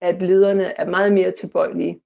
at 0.00 0.22
lederne 0.22 0.64
er 0.64 0.90
meget 0.90 1.12
mere 1.12 1.30
tilbøjelige 1.30 2.00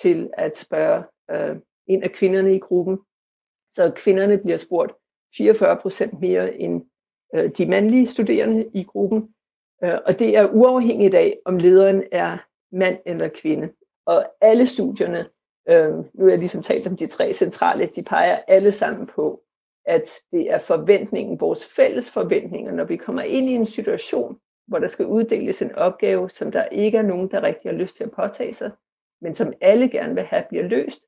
til 0.00 0.30
at 0.32 0.56
spørge 0.56 1.04
øh, 1.30 1.56
en 1.86 2.02
af 2.02 2.12
kvinderne 2.12 2.56
i 2.56 2.58
gruppen. 2.58 2.98
Så 3.70 3.92
kvinderne 3.96 4.38
bliver 4.38 4.56
spurgt 4.56 4.92
44 5.36 5.76
procent 5.76 6.20
mere 6.20 6.54
end 6.54 6.82
øh, 7.34 7.50
de 7.58 7.66
mandlige 7.66 8.06
studerende 8.06 8.70
i 8.74 8.82
gruppen. 8.82 9.34
Øh, 9.84 9.98
og 10.06 10.18
det 10.18 10.36
er 10.36 10.48
uafhængigt 10.48 11.14
af, 11.14 11.38
om 11.44 11.56
lederen 11.56 12.02
er 12.12 12.38
mand 12.72 12.98
eller 13.06 13.28
kvinde. 13.28 13.72
Og 14.06 14.26
alle 14.40 14.66
studierne, 14.66 15.26
øh, 15.68 15.94
nu 16.14 16.24
har 16.24 16.28
jeg 16.28 16.38
ligesom 16.38 16.62
talt 16.62 16.86
om 16.86 16.96
de 16.96 17.06
tre 17.06 17.32
centrale, 17.32 17.86
de 17.86 18.02
peger 18.02 18.38
alle 18.48 18.72
sammen 18.72 19.06
på, 19.06 19.42
at 19.86 20.08
det 20.32 20.50
er 20.50 20.58
forventningen, 20.58 21.40
vores 21.40 21.66
fælles 21.66 22.10
forventninger, 22.10 22.72
når 22.72 22.84
vi 22.84 22.96
kommer 22.96 23.22
ind 23.22 23.48
i 23.48 23.52
en 23.52 23.66
situation, 23.66 24.38
hvor 24.66 24.78
der 24.78 24.86
skal 24.86 25.06
uddeles 25.06 25.62
en 25.62 25.74
opgave, 25.74 26.30
som 26.30 26.52
der 26.52 26.64
ikke 26.64 26.98
er 26.98 27.02
nogen, 27.02 27.30
der 27.30 27.42
rigtig 27.42 27.70
har 27.70 27.78
lyst 27.78 27.96
til 27.96 28.04
at 28.04 28.10
påtage 28.10 28.54
sig, 28.54 28.70
men 29.20 29.34
som 29.34 29.52
alle 29.60 29.90
gerne 29.90 30.14
vil 30.14 30.22
have 30.22 30.44
bliver 30.48 30.64
løst, 30.64 31.02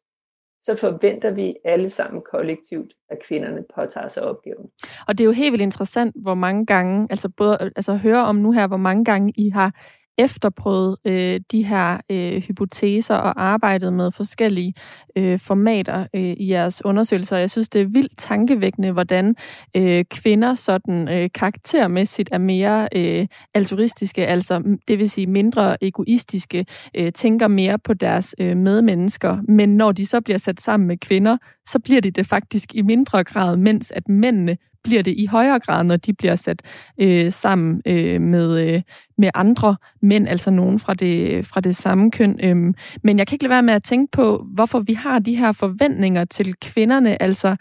så 0.64 0.76
forventer 0.76 1.30
vi 1.30 1.54
alle 1.64 1.90
sammen 1.90 2.22
kollektivt, 2.30 2.92
at 3.10 3.18
kvinderne 3.28 3.64
påtager 3.74 4.08
sig 4.08 4.22
opgaven. 4.22 4.68
Og 5.08 5.18
det 5.18 5.24
er 5.24 5.26
jo 5.26 5.32
helt 5.32 5.52
vildt 5.52 5.62
interessant, 5.62 6.16
hvor 6.22 6.34
mange 6.34 6.66
gange, 6.66 7.06
altså 7.10 7.28
både 7.28 7.58
altså 7.76 7.96
høre 7.96 8.24
om 8.24 8.36
nu 8.36 8.52
her, 8.52 8.66
hvor 8.66 8.76
mange 8.76 9.04
gange 9.04 9.32
I 9.36 9.50
har 9.50 9.72
efterprøvet 10.18 10.96
øh, 11.04 11.40
de 11.52 11.62
her 11.62 12.00
øh, 12.10 12.42
hypoteser 12.42 13.14
og 13.14 13.44
arbejdet 13.44 13.92
med 13.92 14.10
forskellige 14.10 14.74
øh, 15.16 15.38
formater 15.40 16.06
øh, 16.14 16.22
i 16.22 16.50
jeres 16.50 16.84
undersøgelser. 16.84 17.36
Jeg 17.36 17.50
synes, 17.50 17.68
det 17.68 17.80
er 17.80 17.86
vildt 17.86 18.18
tankevækkende, 18.18 18.92
hvordan 18.92 19.36
øh, 19.76 20.04
kvinder 20.10 20.54
sådan 20.54 21.08
øh, 21.08 21.30
karaktermæssigt 21.34 22.28
er 22.32 22.38
mere 22.38 22.88
øh, 22.94 23.26
altruistiske, 23.54 24.26
altså 24.26 24.78
det 24.88 24.98
vil 24.98 25.10
sige 25.10 25.26
mindre 25.26 25.84
egoistiske, 25.84 26.66
øh, 26.94 27.12
tænker 27.12 27.48
mere 27.48 27.78
på 27.78 27.94
deres 27.94 28.34
øh, 28.38 28.56
medmennesker. 28.56 29.38
Men 29.48 29.76
når 29.76 29.92
de 29.92 30.06
så 30.06 30.20
bliver 30.20 30.38
sat 30.38 30.60
sammen 30.60 30.86
med 30.86 30.96
kvinder, 30.96 31.36
så 31.66 31.78
bliver 31.78 32.00
de 32.00 32.10
det 32.10 32.26
faktisk 32.26 32.74
i 32.74 32.82
mindre 32.82 33.24
grad, 33.24 33.56
mens 33.56 33.90
at 33.90 34.08
mændene 34.08 34.56
bliver 34.84 35.02
det 35.02 35.14
i 35.16 35.26
højere 35.26 35.60
grad, 35.60 35.84
når 35.84 35.96
de 35.96 36.14
bliver 36.14 36.34
sat 36.34 36.62
øh, 37.00 37.32
sammen 37.32 37.82
øh, 37.86 38.20
med, 38.20 38.58
øh, 38.58 38.82
med 39.18 39.30
andre 39.34 39.76
mænd, 40.02 40.28
altså 40.28 40.50
nogen 40.50 40.78
fra 40.78 40.94
det, 40.94 41.46
fra 41.46 41.60
det 41.60 41.76
samme 41.76 42.10
køn. 42.10 42.40
Øhm, 42.42 42.74
men 43.02 43.18
jeg 43.18 43.26
kan 43.26 43.34
ikke 43.36 43.44
lade 43.44 43.50
være 43.50 43.62
med 43.62 43.74
at 43.74 43.82
tænke 43.82 44.10
på, 44.10 44.46
hvorfor 44.54 44.80
vi 44.80 44.92
har 44.92 45.18
de 45.18 45.36
her 45.36 45.52
forventninger 45.52 46.24
til 46.24 46.54
kvinderne. 46.54 47.22
Altså, 47.22 47.56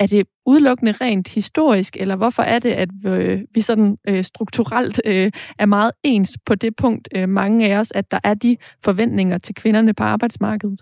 er 0.00 0.06
det 0.06 0.26
udelukkende 0.46 0.92
rent 0.92 1.28
historisk, 1.28 1.96
eller 1.96 2.16
hvorfor 2.16 2.42
er 2.42 2.58
det, 2.58 2.72
at 2.72 2.88
vi 3.54 3.60
sådan 3.60 3.98
øh, 4.08 4.24
strukturelt 4.24 5.00
øh, 5.04 5.32
er 5.58 5.66
meget 5.66 5.92
ens 6.02 6.38
på 6.46 6.54
det 6.54 6.76
punkt, 6.76 7.08
øh, 7.14 7.28
mange 7.28 7.72
af 7.72 7.78
os, 7.78 7.92
at 7.92 8.10
der 8.10 8.18
er 8.24 8.34
de 8.34 8.56
forventninger 8.84 9.38
til 9.38 9.54
kvinderne 9.54 9.94
på 9.94 10.04
arbejdsmarkedet? 10.04 10.80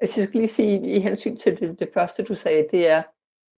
Altså, 0.00 0.20
jeg 0.20 0.28
skal 0.28 0.40
lige 0.40 0.48
sige, 0.48 0.96
i 0.96 1.00
hensyn 1.00 1.36
til 1.36 1.60
det, 1.60 1.78
det 1.78 1.88
første, 1.94 2.22
du 2.22 2.34
sagde, 2.34 2.66
det 2.70 2.88
er, 2.88 3.02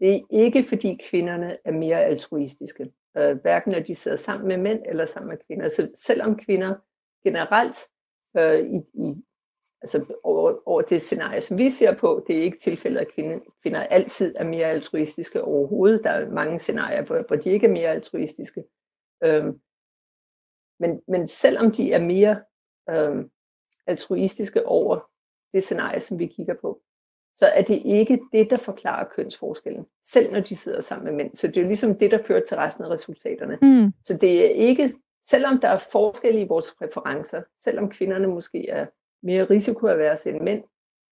det 0.03 0.15
er 0.15 0.21
ikke 0.31 0.63
fordi 0.63 1.01
kvinderne 1.11 1.59
er 1.65 1.73
mere 1.73 2.05
altruistiske, 2.05 2.93
øh, 3.17 3.37
hverken 3.37 3.73
når 3.73 3.81
de 3.81 3.95
sidder 3.95 4.17
sammen 4.17 4.49
med 4.49 4.57
mænd 4.57 4.83
eller 4.89 5.07
sammen 5.07 5.29
med 5.29 5.39
kvinder. 5.47 5.69
Så 5.69 5.91
selvom 5.95 6.37
kvinder 6.37 6.75
generelt 7.25 7.77
øh, 8.37 8.61
i, 8.61 8.77
i, 8.95 9.15
altså 9.83 10.15
over, 10.23 10.69
over 10.69 10.81
det 10.81 11.03
scenarie, 11.03 11.41
som 11.41 11.59
vi 11.59 11.71
ser 11.71 11.95
på, 11.95 12.25
det 12.27 12.39
er 12.39 12.43
ikke 12.43 12.59
tilfældet, 12.59 13.01
at 13.01 13.13
kvinder, 13.15 13.39
kvinder 13.63 13.81
altid 13.81 14.35
er 14.39 14.45
mere 14.45 14.67
altruistiske 14.67 15.45
overhovedet. 15.45 16.05
Der 16.05 16.11
er 16.11 16.31
mange 16.31 16.59
scenarier, 16.59 17.03
hvor, 17.03 17.27
hvor 17.29 17.37
de 17.37 17.51
ikke 17.51 17.67
er 17.67 17.71
mere 17.71 17.89
altruistiske. 17.89 18.65
Øh, 19.25 19.45
men, 20.79 21.03
men 21.09 21.29
selvom 21.29 21.71
de 21.71 21.93
er 21.93 22.01
mere 22.01 22.43
øh, 22.91 23.25
altruistiske 23.87 24.67
over 24.67 25.11
det 25.53 25.65
scenarie, 25.65 26.01
som 26.01 26.19
vi 26.19 26.27
kigger 26.27 26.55
på, 26.61 26.83
så 27.37 27.47
er 27.47 27.63
det 27.63 27.83
ikke 27.85 28.21
det, 28.33 28.51
der 28.51 28.57
forklarer 28.57 29.09
kønsforskellen, 29.17 29.87
selv 30.05 30.33
når 30.33 30.41
de 30.41 30.57
sidder 30.57 30.81
sammen 30.81 31.05
med 31.05 31.25
mænd. 31.25 31.37
Så 31.37 31.47
det 31.47 31.57
er 31.57 31.67
ligesom 31.67 31.99
det, 31.99 32.11
der 32.11 32.19
fører 32.27 32.43
til 32.49 32.57
resten 32.57 32.85
af 32.85 32.89
resultaterne. 32.89 33.59
Mm. 33.63 33.93
Så 34.05 34.17
det 34.17 34.47
er 34.47 34.49
ikke, 34.49 34.95
selvom 35.25 35.59
der 35.59 35.69
er 35.69 35.79
forskel 35.93 36.39
i 36.39 36.45
vores 36.45 36.75
præferencer, 36.79 37.43
selvom 37.65 37.91
kvinderne 37.91 38.27
måske 38.27 38.69
er 38.69 38.87
mere 39.23 39.45
risikoaverse 39.45 40.31
end 40.31 40.41
mænd, 40.41 40.65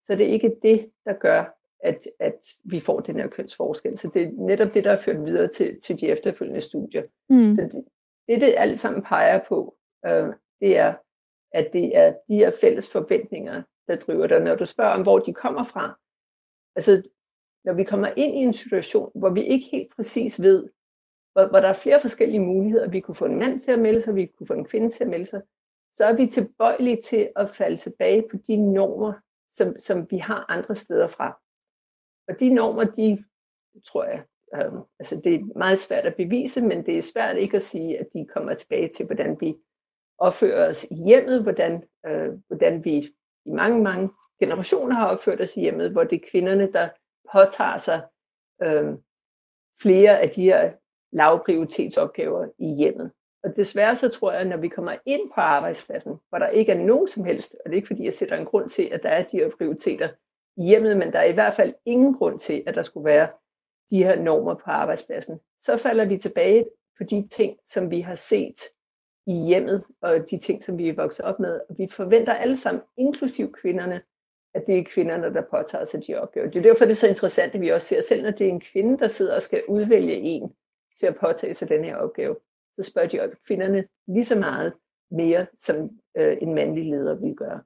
så 0.06 0.12
er 0.12 0.16
det 0.16 0.24
ikke 0.24 0.56
det, 0.62 0.90
der 1.04 1.12
gør, 1.12 1.44
at, 1.84 2.08
at 2.20 2.46
vi 2.64 2.80
får 2.80 3.00
den 3.00 3.16
her 3.16 3.28
kønsforskel. 3.28 3.98
Så 3.98 4.10
det 4.14 4.22
er 4.22 4.30
netop 4.32 4.74
det, 4.74 4.84
der 4.84 4.92
er 4.92 5.00
ført 5.00 5.24
videre 5.24 5.48
til, 5.48 5.80
til 5.80 6.00
de 6.00 6.08
efterfølgende 6.08 6.60
studier. 6.60 7.02
Mm. 7.28 7.54
Så 7.54 7.62
det, 7.62 7.84
det, 8.28 8.40
det 8.40 8.54
alt 8.56 8.80
sammen 8.80 9.02
peger 9.02 9.40
på, 9.48 9.76
øh, 10.06 10.26
det 10.60 10.78
er, 10.78 10.94
at 11.52 11.70
det 11.72 11.96
er 11.96 12.14
de 12.28 12.34
her 12.34 12.50
fælles 12.60 12.92
forventninger, 12.92 13.62
der 13.88 13.96
driver 13.96 14.26
dig. 14.26 14.40
Når 14.40 14.54
du 14.54 14.66
spørger 14.66 14.92
om, 14.92 15.02
hvor 15.02 15.18
de 15.18 15.34
kommer 15.34 15.64
fra, 15.64 15.98
Altså, 16.76 17.02
når 17.64 17.72
vi 17.72 17.84
kommer 17.84 18.08
ind 18.16 18.34
i 18.34 18.38
en 18.38 18.52
situation, 18.52 19.12
hvor 19.14 19.30
vi 19.30 19.42
ikke 19.42 19.66
helt 19.72 19.96
præcis 19.96 20.42
ved, 20.42 20.68
hvor, 21.32 21.48
hvor 21.48 21.60
der 21.60 21.68
er 21.68 21.72
flere 21.72 22.00
forskellige 22.00 22.40
muligheder, 22.40 22.88
vi 22.88 23.00
kunne 23.00 23.14
få 23.14 23.24
en 23.24 23.38
mand 23.38 23.60
til 23.60 23.72
at 23.72 23.78
melde 23.78 24.02
sig, 24.02 24.14
vi 24.14 24.26
kunne 24.26 24.46
få 24.46 24.52
en 24.52 24.64
kvinde 24.64 24.90
til 24.90 25.04
at 25.04 25.10
melde 25.10 25.26
sig, 25.26 25.42
så 25.94 26.04
er 26.04 26.12
vi 26.12 26.26
tilbøjelige 26.26 27.02
til 27.02 27.30
at 27.36 27.50
falde 27.50 27.76
tilbage 27.76 28.24
på 28.30 28.36
de 28.46 28.72
normer, 28.72 29.12
som, 29.52 29.78
som 29.78 30.10
vi 30.10 30.18
har 30.18 30.44
andre 30.48 30.76
steder 30.76 31.08
fra. 31.08 31.40
Og 32.28 32.40
de 32.40 32.54
normer, 32.54 32.84
de 32.84 33.24
tror 33.86 34.04
jeg, 34.04 34.24
øh, 34.54 34.72
altså 34.98 35.20
det 35.24 35.34
er 35.34 35.58
meget 35.58 35.78
svært 35.78 36.04
at 36.04 36.16
bevise, 36.16 36.60
men 36.60 36.86
det 36.86 36.98
er 36.98 37.02
svært 37.02 37.36
ikke 37.36 37.56
at 37.56 37.62
sige, 37.62 37.98
at 37.98 38.06
de 38.14 38.26
kommer 38.34 38.54
tilbage 38.54 38.88
til, 38.88 39.06
hvordan 39.06 39.36
vi 39.40 39.54
opfører 40.18 40.70
os 40.70 40.84
i 40.84 40.94
hjemmet, 41.06 41.42
hvordan, 41.42 41.82
øh, 42.06 42.28
hvordan 42.46 42.84
vi 42.84 42.96
i 43.46 43.50
mange, 43.50 43.82
mange 43.82 44.10
generationer 44.40 44.96
har 44.96 45.06
opført 45.06 45.40
os 45.40 45.56
i 45.56 45.60
hjemmet, 45.60 45.90
hvor 45.90 46.04
det 46.04 46.16
er 46.16 46.28
kvinderne, 46.30 46.72
der 46.72 46.88
påtager 47.32 47.78
sig 47.78 48.02
øh, 48.62 48.94
flere 49.80 50.20
af 50.20 50.30
de 50.30 50.42
her 50.42 50.72
lavprioritetsopgaver 51.12 52.48
i 52.58 52.74
hjemmet. 52.74 53.10
Og 53.44 53.56
desværre 53.56 53.96
så 53.96 54.08
tror 54.08 54.32
jeg, 54.32 54.40
at 54.40 54.46
når 54.46 54.56
vi 54.56 54.68
kommer 54.68 54.94
ind 55.06 55.30
på 55.34 55.40
arbejdspladsen, 55.40 56.16
hvor 56.28 56.38
der 56.38 56.48
ikke 56.48 56.72
er 56.72 56.84
nogen 56.84 57.08
som 57.08 57.24
helst, 57.24 57.56
og 57.64 57.70
det 57.70 57.72
er 57.72 57.76
ikke 57.76 57.86
fordi, 57.86 58.04
jeg 58.04 58.14
sætter 58.14 58.36
en 58.36 58.44
grund 58.44 58.70
til, 58.70 58.82
at 58.82 59.02
der 59.02 59.08
er 59.08 59.22
de 59.22 59.36
her 59.36 59.50
prioriteter 59.58 60.08
i 60.56 60.64
hjemmet, 60.64 60.96
men 60.96 61.12
der 61.12 61.18
er 61.18 61.24
i 61.24 61.32
hvert 61.32 61.54
fald 61.54 61.74
ingen 61.84 62.14
grund 62.14 62.38
til, 62.38 62.62
at 62.66 62.74
der 62.74 62.82
skulle 62.82 63.04
være 63.04 63.28
de 63.90 64.04
her 64.04 64.22
normer 64.22 64.54
på 64.54 64.70
arbejdspladsen, 64.70 65.40
så 65.62 65.76
falder 65.76 66.04
vi 66.04 66.18
tilbage 66.18 66.66
på 66.98 67.04
de 67.04 67.28
ting, 67.30 67.56
som 67.66 67.90
vi 67.90 68.00
har 68.00 68.14
set 68.14 68.60
i 69.26 69.46
hjemmet, 69.46 69.84
og 70.00 70.30
de 70.30 70.38
ting, 70.38 70.64
som 70.64 70.78
vi 70.78 70.88
er 70.88 70.94
vokset 70.94 71.24
op 71.24 71.40
med. 71.40 71.60
Og 71.68 71.74
vi 71.78 71.88
forventer 71.90 72.32
alle 72.32 72.56
sammen, 72.56 72.82
inklusiv 72.96 73.52
kvinderne, 73.52 74.02
at 74.54 74.62
det 74.66 74.78
er 74.78 74.84
kvinderne, 74.84 75.34
der 75.34 75.42
påtager 75.50 75.84
sig 75.84 76.06
de 76.06 76.14
opgaver. 76.14 76.50
Det 76.50 76.58
er 76.58 76.62
derfor, 76.62 76.84
det 76.84 76.92
er 76.92 76.96
så 76.96 77.08
interessant, 77.08 77.54
at 77.54 77.60
vi 77.60 77.68
også 77.68 77.88
ser, 77.88 78.02
selv 78.08 78.22
når 78.22 78.30
det 78.30 78.46
er 78.46 78.50
en 78.50 78.60
kvinde, 78.60 78.98
der 78.98 79.08
sidder 79.08 79.34
og 79.36 79.42
skal 79.42 79.62
udvælge 79.68 80.14
en 80.14 80.50
til 80.98 81.06
at 81.06 81.16
påtage 81.20 81.54
sig 81.54 81.68
den 81.68 81.84
her 81.84 81.96
opgave, 81.96 82.36
så 82.78 82.90
spørger 82.90 83.08
de 83.08 83.20
kvinderne 83.46 83.84
lige 84.08 84.24
så 84.24 84.38
meget 84.38 84.72
mere, 85.10 85.46
som 85.58 85.90
øh, 86.16 86.36
en 86.40 86.54
mandlig 86.54 86.84
leder 86.84 87.14
vil 87.14 87.34
gøre. 87.34 87.60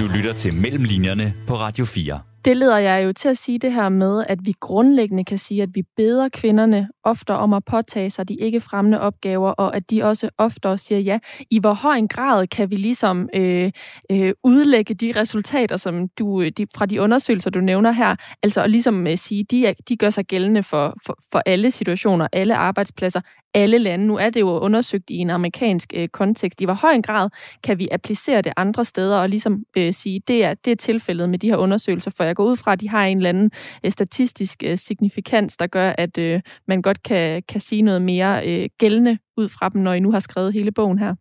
Du 0.00 0.04
lytter 0.16 0.32
til 0.32 0.54
Mellemlinjerne 0.54 1.34
på 1.48 1.54
Radio 1.54 1.84
4. 1.84 2.29
Det 2.44 2.56
leder 2.56 2.78
jeg 2.78 3.04
jo 3.04 3.12
til 3.12 3.28
at 3.28 3.38
sige 3.38 3.58
det 3.58 3.72
her 3.72 3.88
med, 3.88 4.24
at 4.28 4.38
vi 4.44 4.54
grundlæggende 4.60 5.24
kan 5.24 5.38
sige, 5.38 5.62
at 5.62 5.68
vi 5.74 5.82
beder 5.96 6.28
kvinderne 6.28 6.88
ofte 7.04 7.34
om 7.34 7.52
at 7.52 7.64
påtage 7.64 8.10
sig 8.10 8.28
de 8.28 8.34
ikke 8.34 8.60
fremmende 8.60 9.00
opgaver, 9.00 9.50
og 9.50 9.76
at 9.76 9.90
de 9.90 10.02
også 10.02 10.30
oftere 10.38 10.78
siger 10.78 10.98
ja. 10.98 11.18
I 11.50 11.58
hvor 11.58 11.74
høj 11.74 11.94
en 11.94 12.08
grad 12.08 12.46
kan 12.46 12.70
vi 12.70 12.76
ligesom 12.76 13.28
øh, 13.34 13.72
øh, 14.10 14.32
udlægge 14.44 14.94
de 14.94 15.12
resultater, 15.16 15.76
som 15.76 16.08
du 16.08 16.42
øh, 16.42 16.52
de, 16.56 16.66
fra 16.76 16.86
de 16.86 17.00
undersøgelser, 17.00 17.50
du 17.50 17.60
nævner 17.60 17.90
her, 17.90 18.16
altså 18.42 18.62
at 18.62 18.70
ligesom 18.70 19.06
øh, 19.06 19.18
sige, 19.18 19.44
de, 19.44 19.74
de 19.88 19.96
gør 19.96 20.10
sig 20.10 20.24
gældende 20.24 20.62
for, 20.62 20.94
for, 21.06 21.18
for 21.32 21.42
alle 21.46 21.70
situationer, 21.70 22.28
alle 22.32 22.56
arbejdspladser, 22.56 23.20
alle 23.54 23.78
lande. 23.78 24.06
Nu 24.06 24.16
er 24.16 24.30
det 24.30 24.40
jo 24.40 24.58
undersøgt 24.58 25.10
i 25.10 25.16
en 25.16 25.30
amerikansk 25.30 25.92
øh, 25.96 26.08
kontekst. 26.08 26.60
I 26.60 26.64
hvor 26.64 26.74
høj 26.74 26.92
en 26.92 27.02
grad 27.02 27.30
kan 27.62 27.78
vi 27.78 27.88
applicere 27.92 28.42
det 28.42 28.52
andre 28.56 28.84
steder 28.84 29.18
og 29.18 29.28
ligesom 29.28 29.64
øh, 29.76 29.92
sige, 29.92 30.20
det 30.28 30.44
er, 30.44 30.54
det 30.54 30.70
er 30.70 30.76
tilfældet 30.76 31.28
med 31.28 31.38
de 31.38 31.48
her 31.48 31.56
undersøgelser, 31.56 32.10
for 32.16 32.24
jeg 32.30 32.36
går 32.36 32.44
ud 32.44 32.56
fra, 32.56 32.72
at 32.72 32.80
de 32.80 32.88
har 32.88 33.04
en 33.04 33.16
eller 33.16 33.28
anden 33.28 33.50
øh, 33.84 33.92
statistisk 33.92 34.62
øh, 34.64 34.78
signifikans, 34.78 35.56
der 35.56 35.66
gør, 35.66 35.94
at 35.98 36.18
øh, 36.18 36.40
man 36.66 36.82
godt 36.82 37.02
kan, 37.02 37.42
kan 37.42 37.60
sige 37.60 37.82
noget 37.82 38.02
mere 38.02 38.48
øh, 38.48 38.68
gældende 38.78 39.18
ud 39.36 39.48
fra 39.48 39.68
dem, 39.68 39.80
når 39.80 39.92
I 39.92 40.00
nu 40.00 40.10
har 40.10 40.20
skrevet 40.20 40.52
hele 40.52 40.72
bogen 40.72 40.98
her. 40.98 41.14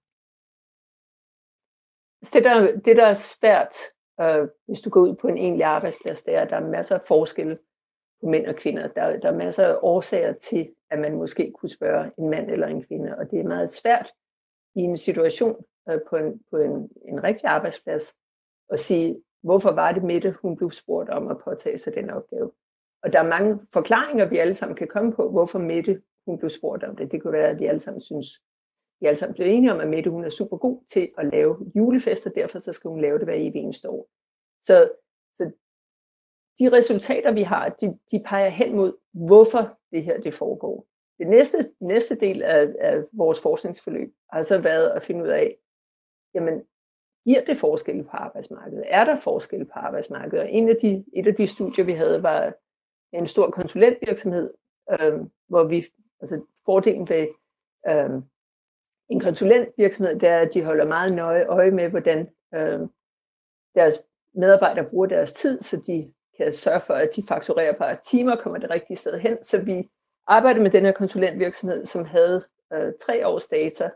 Det 2.34 2.43
der, 2.43 2.80
det, 2.86 2.95
der 2.97 3.05
er 3.05 3.14
svært, 3.14 3.74
øh, 4.22 4.47
hvis 4.68 4.80
du 4.80 4.89
går 4.89 5.01
ud 5.01 5.16
på 5.16 5.28
en 5.28 5.38
egentlig 5.38 5.64
arbejdsplads, 5.64 6.22
det 6.24 6.36
er, 6.36 6.41
at 6.41 6.49
der 6.49 6.55
er 6.55 6.68
masser 6.68 6.95
af 6.95 7.01
forskelle 7.07 7.57
på 8.22 8.26
mænd 8.30 8.47
og 8.47 8.55
kvinder. 8.55 8.88
Der, 8.88 9.20
der 9.20 9.32
er 9.32 9.38
masser 9.38 9.68
af 9.68 9.78
årsager 9.82 10.34
til, 10.34 10.70
at 10.89 10.99
man 10.99 11.16
måske 11.16 11.51
kunne 11.51 11.70
spørge 11.70 12.12
en 12.18 12.30
mand 12.30 12.49
eller 12.49 12.68
en 12.68 12.84
kvinde, 12.84 13.18
og 13.18 13.32
det 13.32 13.39
er 13.39 13.43
meget 13.47 13.70
svært 13.70 14.12
i 14.76 14.80
en 14.80 14.97
situation 14.97 15.55
øh, 15.89 15.99
på, 16.10 16.16
en, 16.16 16.41
på 16.49 16.57
en, 16.57 16.89
en 17.07 17.24
rigtig 17.24 17.45
arbejdsplads 17.45 18.16
at 18.70 18.80
sige, 18.80 19.22
hvorfor 19.41 19.71
var 19.71 19.91
det 19.91 20.03
Mette, 20.03 20.35
hun 20.41 20.55
blev 20.55 20.71
spurgt 20.71 21.09
om 21.09 21.27
at 21.27 21.37
påtage 21.37 21.77
sig 21.77 21.93
den 21.93 22.09
opgave. 22.09 22.51
Og 23.03 23.13
der 23.13 23.19
er 23.19 23.27
mange 23.27 23.59
forklaringer, 23.73 24.25
vi 24.25 24.37
alle 24.37 24.53
sammen 24.53 24.75
kan 24.75 24.87
komme 24.87 25.13
på, 25.13 25.29
hvorfor 25.29 25.59
Mette, 25.59 26.01
hun 26.25 26.37
blev 26.37 26.49
spurgt 26.49 26.83
om 26.83 26.95
det. 26.95 27.11
Det 27.11 27.21
kunne 27.21 27.33
være, 27.33 27.49
at 27.49 27.59
vi 27.59 27.65
alle 27.65 27.79
sammen 27.79 28.01
synes, 28.01 28.27
vi 28.99 29.07
alle 29.07 29.19
sammen 29.19 29.35
blev 29.35 29.47
enige 29.47 29.73
om, 29.73 29.79
at 29.79 29.87
Mette, 29.87 30.09
hun 30.09 30.23
er 30.23 30.29
super 30.29 30.57
god 30.57 30.83
til 30.91 31.09
at 31.17 31.25
lave 31.25 31.71
julefester, 31.75 32.29
derfor 32.29 32.59
så 32.59 32.73
skal 32.73 32.89
hun 32.89 33.01
lave 33.01 33.17
det 33.17 33.27
hver 33.27 33.33
evig 33.33 33.55
eneste 33.55 33.89
år. 33.89 34.09
Så, 34.63 34.91
så 35.37 35.51
de 36.59 36.69
resultater, 36.71 37.31
vi 37.31 37.41
har, 37.41 37.69
de, 37.69 37.99
de 38.11 38.23
peger 38.25 38.49
hen 38.49 38.75
mod, 38.75 38.93
hvorfor 39.11 39.77
det 39.91 40.03
her 40.03 40.21
det 40.21 40.33
foregår. 40.33 40.87
Det 41.17 41.27
næste, 41.27 41.71
næste 41.79 42.15
del 42.15 42.43
af, 42.43 42.73
af 42.79 43.03
vores 43.11 43.41
forskningsforløb 43.41 44.13
har 44.33 44.43
så 44.43 44.61
været 44.61 44.89
at 44.89 45.03
finde 45.03 45.23
ud 45.23 45.29
af, 45.29 45.57
jamen, 46.33 46.63
giver 47.30 47.45
det 47.45 47.57
forskel 47.57 48.03
på 48.03 48.09
arbejdsmarkedet? 48.11 48.84
Er 48.88 49.05
der 49.05 49.19
forskel 49.19 49.65
på 49.65 49.71
arbejdsmarkedet? 49.73 50.39
Og 50.39 50.51
en 50.51 50.69
af 50.69 50.75
de, 50.82 51.05
et 51.13 51.27
af 51.27 51.36
de 51.36 51.47
studier, 51.47 51.86
vi 51.86 51.93
havde, 51.93 52.23
var 52.23 52.53
en 53.13 53.27
stor 53.27 53.49
konsulentvirksomhed, 53.49 54.53
øh, 54.91 55.19
hvor 55.47 55.63
vi, 55.63 55.86
altså 56.21 56.41
fordelen 56.65 57.09
ved 57.09 57.27
øh, 57.88 58.09
en 59.09 59.19
konsulentvirksomhed, 59.19 60.19
det 60.19 60.30
er, 60.30 60.39
at 60.39 60.53
de 60.53 60.63
holder 60.63 60.86
meget 60.86 61.13
nøje 61.13 61.45
øje 61.45 61.71
med, 61.71 61.89
hvordan 61.89 62.30
øh, 62.53 62.80
deres 63.75 63.95
medarbejdere 64.34 64.89
bruger 64.89 65.05
deres 65.07 65.34
tid, 65.34 65.61
så 65.61 65.82
de 65.88 66.13
kan 66.38 66.53
sørge 66.53 66.82
for, 66.82 66.93
at 66.93 67.09
de 67.15 67.23
fakturerer 67.27 67.77
par 67.77 67.95
timer 67.95 68.36
kommer 68.36 68.59
det 68.59 68.69
rigtige 68.69 68.97
sted 68.97 69.19
hen. 69.19 69.43
Så 69.43 69.61
vi 69.61 69.89
arbejdede 70.27 70.63
med 70.63 70.71
den 70.71 70.86
her 70.86 70.91
konsulentvirksomhed, 70.91 71.86
som 71.86 72.05
havde 72.05 72.43
øh, 72.73 72.93
tre 73.01 73.27
års 73.27 73.47
data 73.47 73.89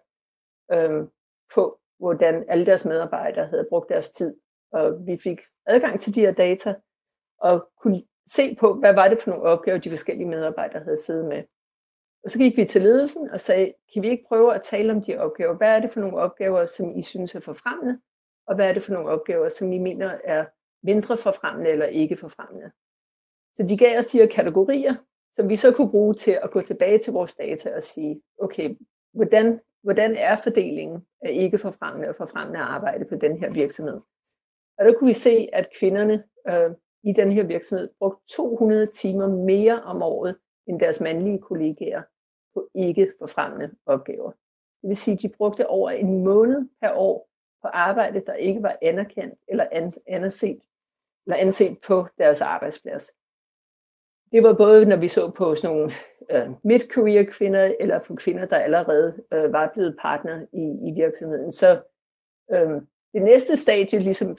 øh, 0.71 1.07
på, 1.55 1.79
hvordan 2.03 2.45
alle 2.47 2.65
deres 2.65 2.85
medarbejdere 2.85 3.45
havde 3.45 3.67
brugt 3.69 3.89
deres 3.89 4.11
tid. 4.11 4.35
Og 4.71 5.05
vi 5.07 5.17
fik 5.17 5.39
adgang 5.65 5.99
til 6.01 6.15
de 6.15 6.21
her 6.21 6.31
data 6.31 6.75
og 7.39 7.69
kunne 7.81 8.03
se 8.27 8.55
på, 8.55 8.73
hvad 8.73 8.93
var 8.93 9.07
det 9.07 9.21
for 9.21 9.29
nogle 9.31 9.43
opgaver, 9.43 9.77
de 9.77 9.89
forskellige 9.89 10.27
medarbejdere 10.27 10.83
havde 10.83 10.97
siddet 10.97 11.25
med. 11.25 11.43
Og 12.23 12.31
så 12.31 12.37
gik 12.37 12.57
vi 12.57 12.65
til 12.65 12.81
ledelsen 12.81 13.29
og 13.29 13.39
sagde, 13.39 13.73
kan 13.93 14.03
vi 14.03 14.09
ikke 14.09 14.25
prøve 14.27 14.55
at 14.55 14.61
tale 14.61 14.93
om 14.93 15.01
de 15.01 15.17
opgaver? 15.17 15.53
Hvad 15.57 15.75
er 15.75 15.79
det 15.79 15.91
for 15.91 15.99
nogle 15.99 16.17
opgaver, 16.17 16.65
som 16.65 16.97
I 16.97 17.01
synes 17.01 17.35
er 17.35 17.39
forfremmende? 17.39 17.99
Og 18.47 18.55
hvad 18.55 18.69
er 18.69 18.73
det 18.73 18.83
for 18.83 18.93
nogle 18.93 19.09
opgaver, 19.09 19.49
som 19.49 19.71
I 19.71 19.77
mener 19.77 20.17
er 20.23 20.45
mindre 20.83 21.17
forfremmende 21.17 21.69
eller 21.69 21.85
ikke 21.85 22.17
forfremmende? 22.17 22.71
Så 23.55 23.63
de 23.69 23.77
gav 23.77 23.99
os 23.99 24.07
de 24.07 24.17
her 24.17 24.27
kategorier, 24.27 24.95
som 25.35 25.49
vi 25.49 25.55
så 25.55 25.73
kunne 25.73 25.91
bruge 25.91 26.13
til 26.13 26.39
at 26.43 26.51
gå 26.51 26.61
tilbage 26.61 26.99
til 26.99 27.13
vores 27.13 27.35
data 27.35 27.75
og 27.75 27.83
sige, 27.83 28.21
okay, 28.39 28.75
hvordan, 29.13 29.59
hvordan 29.84 30.15
er 30.15 30.36
fordelingen 30.43 31.05
af 31.21 31.31
ikke 31.31 31.57
forfremmende 31.57 32.09
og 32.09 32.15
forfremmende 32.15 32.59
arbejde 32.59 33.05
på 33.05 33.15
den 33.15 33.38
her 33.38 33.53
virksomhed? 33.53 34.01
Og 34.77 34.86
der 34.86 34.93
kunne 34.93 35.07
vi 35.07 35.13
se, 35.13 35.49
at 35.53 35.69
kvinderne 35.79 36.23
øh, 36.47 36.71
i 37.03 37.13
den 37.13 37.31
her 37.31 37.43
virksomhed 37.43 37.89
brugte 37.99 38.36
200 38.36 38.88
timer 38.88 39.27
mere 39.27 39.84
om 39.84 40.01
året 40.01 40.36
end 40.67 40.79
deres 40.79 41.01
mandlige 41.01 41.39
kollegaer 41.39 42.01
på 42.53 42.69
ikke 42.75 43.13
forfremmende 43.19 43.75
opgaver. 43.86 44.31
Det 44.81 44.88
vil 44.88 44.97
sige, 44.97 45.15
at 45.15 45.21
de 45.21 45.29
brugte 45.29 45.67
over 45.67 45.89
en 45.89 46.23
måned 46.23 46.69
per 46.81 46.91
år 46.93 47.29
på 47.61 47.67
arbejde, 47.67 48.23
der 48.25 48.34
ikke 48.34 48.63
var 48.63 48.77
anerkendt 48.81 49.39
eller 49.47 49.67
anset, 50.07 50.61
eller 51.25 51.38
anset 51.38 51.77
på 51.88 52.07
deres 52.17 52.41
arbejdsplads. 52.41 53.11
Det 54.31 54.43
var 54.43 54.53
både, 54.53 54.86
når 54.86 54.95
vi 54.95 55.07
så 55.07 55.31
på 55.31 55.55
sådan 55.55 55.75
nogle 55.75 55.91
øh, 56.32 56.49
mid-career 56.63 57.24
kvinder, 57.24 57.74
eller 57.80 57.99
på 57.99 58.15
kvinder, 58.15 58.45
der 58.45 58.57
allerede 58.57 59.24
øh, 59.34 59.53
var 59.53 59.71
blevet 59.74 59.97
partner 60.01 60.45
i, 60.53 60.89
i 60.89 60.91
virksomheden. 61.01 61.51
Så 61.51 61.82
øh, 62.51 62.82
det 63.13 63.21
næste 63.21 63.57
stadie, 63.57 63.99
ligesom, 63.99 64.38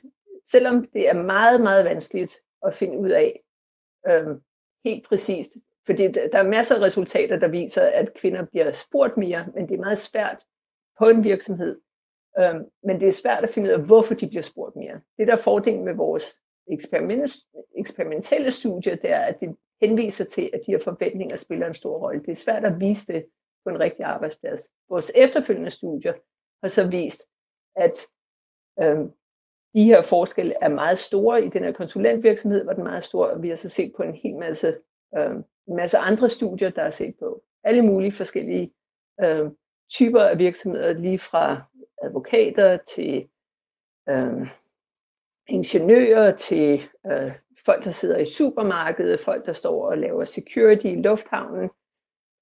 selvom 0.50 0.86
det 0.92 1.08
er 1.08 1.14
meget, 1.14 1.60
meget 1.60 1.84
vanskeligt 1.84 2.40
at 2.66 2.74
finde 2.74 2.98
ud 2.98 3.10
af 3.10 3.40
øh, 4.08 4.26
helt 4.84 5.06
præcist, 5.08 5.52
fordi 5.86 6.08
der 6.08 6.38
er 6.38 6.48
masser 6.48 6.74
af 6.74 6.80
resultater, 6.80 7.36
der 7.36 7.48
viser, 7.48 7.82
at 7.82 8.14
kvinder 8.14 8.44
bliver 8.44 8.72
spurgt 8.72 9.16
mere, 9.16 9.46
men 9.54 9.68
det 9.68 9.74
er 9.74 9.80
meget 9.80 9.98
svært 9.98 10.44
på 10.98 11.08
en 11.08 11.24
virksomhed. 11.24 11.80
Øh, 12.38 12.54
men 12.84 13.00
det 13.00 13.08
er 13.08 13.12
svært 13.12 13.44
at 13.44 13.50
finde 13.50 13.68
ud 13.68 13.74
af, 13.74 13.80
hvorfor 13.80 14.14
de 14.14 14.28
bliver 14.28 14.42
spurgt 14.42 14.76
mere. 14.76 15.00
Det 15.18 15.26
der 15.26 15.32
er 15.32 15.36
fordelen 15.36 15.84
med 15.84 15.94
vores 15.94 16.40
eksperiment, 16.70 17.30
eksperimentelle 17.78 18.50
studie, 18.50 18.92
det 19.02 19.10
er, 19.10 19.20
at 19.20 19.40
det 19.40 19.56
henviser 19.82 20.24
til, 20.24 20.50
at 20.52 20.60
de 20.66 20.72
her 20.72 20.78
forventninger 20.78 21.36
spiller 21.36 21.66
en 21.66 21.74
stor 21.74 21.98
rolle. 21.98 22.20
Det 22.20 22.30
er 22.30 22.34
svært 22.34 22.64
at 22.64 22.80
vise 22.80 23.06
det 23.12 23.26
på 23.64 23.70
en 23.70 23.80
rigtig 23.80 24.04
arbejdsplads. 24.04 24.70
Vores 24.88 25.12
efterfølgende 25.14 25.70
studier 25.70 26.12
har 26.62 26.68
så 26.68 26.88
vist, 26.88 27.22
at 27.76 28.06
øhm, 28.80 29.12
de 29.74 29.84
her 29.84 30.02
forskelle 30.02 30.54
er 30.60 30.68
meget 30.68 30.98
store. 30.98 31.44
I 31.44 31.48
den 31.48 31.64
her 31.64 31.72
konsulentvirksomhed 31.72 32.64
var 32.64 32.72
den 32.72 32.84
meget 32.84 33.04
stor, 33.04 33.26
og 33.26 33.42
vi 33.42 33.48
har 33.48 33.56
så 33.56 33.68
set 33.68 33.92
på 33.96 34.02
en 34.02 34.14
hel 34.14 34.36
masse, 34.36 34.78
øhm, 35.16 35.44
en 35.68 35.76
masse 35.76 35.98
andre 35.98 36.28
studier, 36.28 36.70
der 36.70 36.82
er 36.82 36.90
set 36.90 37.14
på 37.18 37.42
alle 37.64 37.82
mulige 37.82 38.12
forskellige 38.12 38.74
øhm, 39.20 39.56
typer 39.90 40.22
af 40.22 40.38
virksomheder, 40.38 40.92
lige 40.92 41.18
fra 41.18 41.62
advokater 42.02 42.76
til 42.76 43.28
øhm, 44.08 44.46
ingeniører 45.48 46.36
til 46.36 46.82
øh, 47.06 47.32
folk, 47.66 47.84
der 47.84 47.90
sidder 47.90 48.18
i 48.18 48.24
supermarkedet, 48.24 49.20
folk, 49.20 49.46
der 49.46 49.52
står 49.52 49.90
og 49.90 49.98
laver 49.98 50.24
security 50.24 50.86
i 50.86 51.02
lufthavnen. 51.02 51.70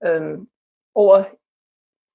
Øhm, 0.04 0.48
over 0.94 1.24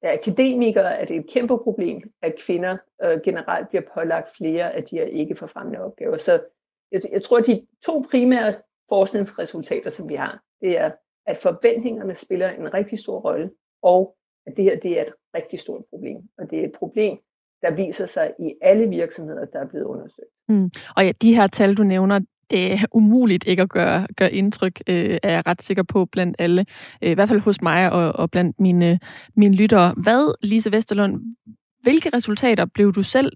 ja, 0.04 0.14
akademikere 0.14 1.00
er 1.00 1.06
det 1.06 1.16
et 1.16 1.30
kæmpe 1.30 1.58
problem, 1.58 2.02
at 2.22 2.36
kvinder 2.40 2.78
øh, 3.04 3.20
generelt 3.24 3.70
bliver 3.70 3.84
pålagt 3.94 4.36
flere 4.38 4.74
af 4.74 4.84
de 4.84 4.96
her 4.96 5.06
ikke 5.06 5.36
forfremmende 5.36 5.80
opgaver. 5.80 6.18
Så 6.18 6.44
jeg, 6.92 7.02
jeg 7.12 7.24
tror, 7.24 7.38
at 7.38 7.48
de 7.48 7.66
to 7.86 8.06
primære 8.12 8.54
forskningsresultater, 8.90 9.90
som 9.90 10.10
vi 10.10 10.16
har, 10.16 10.44
det 10.62 10.78
er, 10.78 10.92
at 11.26 11.38
forventningerne 11.38 12.16
spiller 12.16 12.50
en 12.50 12.74
rigtig 12.74 13.00
stor 13.00 13.20
rolle, 13.20 13.52
og 13.82 14.16
at 14.46 14.58
det 14.58 14.64
her 14.64 14.80
det 14.80 15.00
er 15.00 15.02
et 15.02 15.14
rigtig 15.36 15.60
stort 15.60 15.84
problem. 15.90 16.18
Og 16.38 16.50
det 16.52 16.60
er 16.60 16.64
et 16.64 16.72
problem, 16.72 17.18
der 17.62 17.72
viser 17.72 18.06
sig 18.06 18.34
i 18.40 18.56
alle 18.62 18.90
virksomheder, 18.90 19.46
der 19.46 19.60
er 19.60 19.68
blevet 19.68 19.86
undersøgt. 19.86 20.30
Mm. 20.48 20.72
Og 20.96 21.06
ja, 21.06 21.12
de 21.22 21.36
her 21.36 21.48
tal, 21.48 21.76
du 21.76 21.84
nævner, 21.84 22.20
det 22.50 22.74
er 22.74 22.86
umuligt 22.92 23.48
ikke 23.48 23.62
at 23.62 23.70
gøre, 23.70 24.08
gøre 24.18 24.34
indtryk, 24.34 24.82
øh, 24.88 25.18
er 25.24 25.32
jeg 25.32 25.48
ret 25.48 25.64
sikker 25.64 25.84
på, 25.84 26.06
blandt 26.06 26.36
alle. 26.40 26.66
Øh, 27.02 27.12
I 27.12 27.14
hvert 27.14 27.30
fald 27.30 27.40
hos 27.40 27.62
mig 27.62 27.92
og, 27.92 28.12
og 28.12 28.32
blandt 28.32 28.60
mine, 28.60 29.00
mine 29.36 29.56
lyttere. 29.56 29.94
Hvad, 29.98 30.48
Lise 30.48 30.72
Vesterlund, 30.72 31.36
hvilke 31.82 32.10
resultater 32.14 32.66
blev 32.66 32.94
du 32.94 33.04
selv 33.04 33.32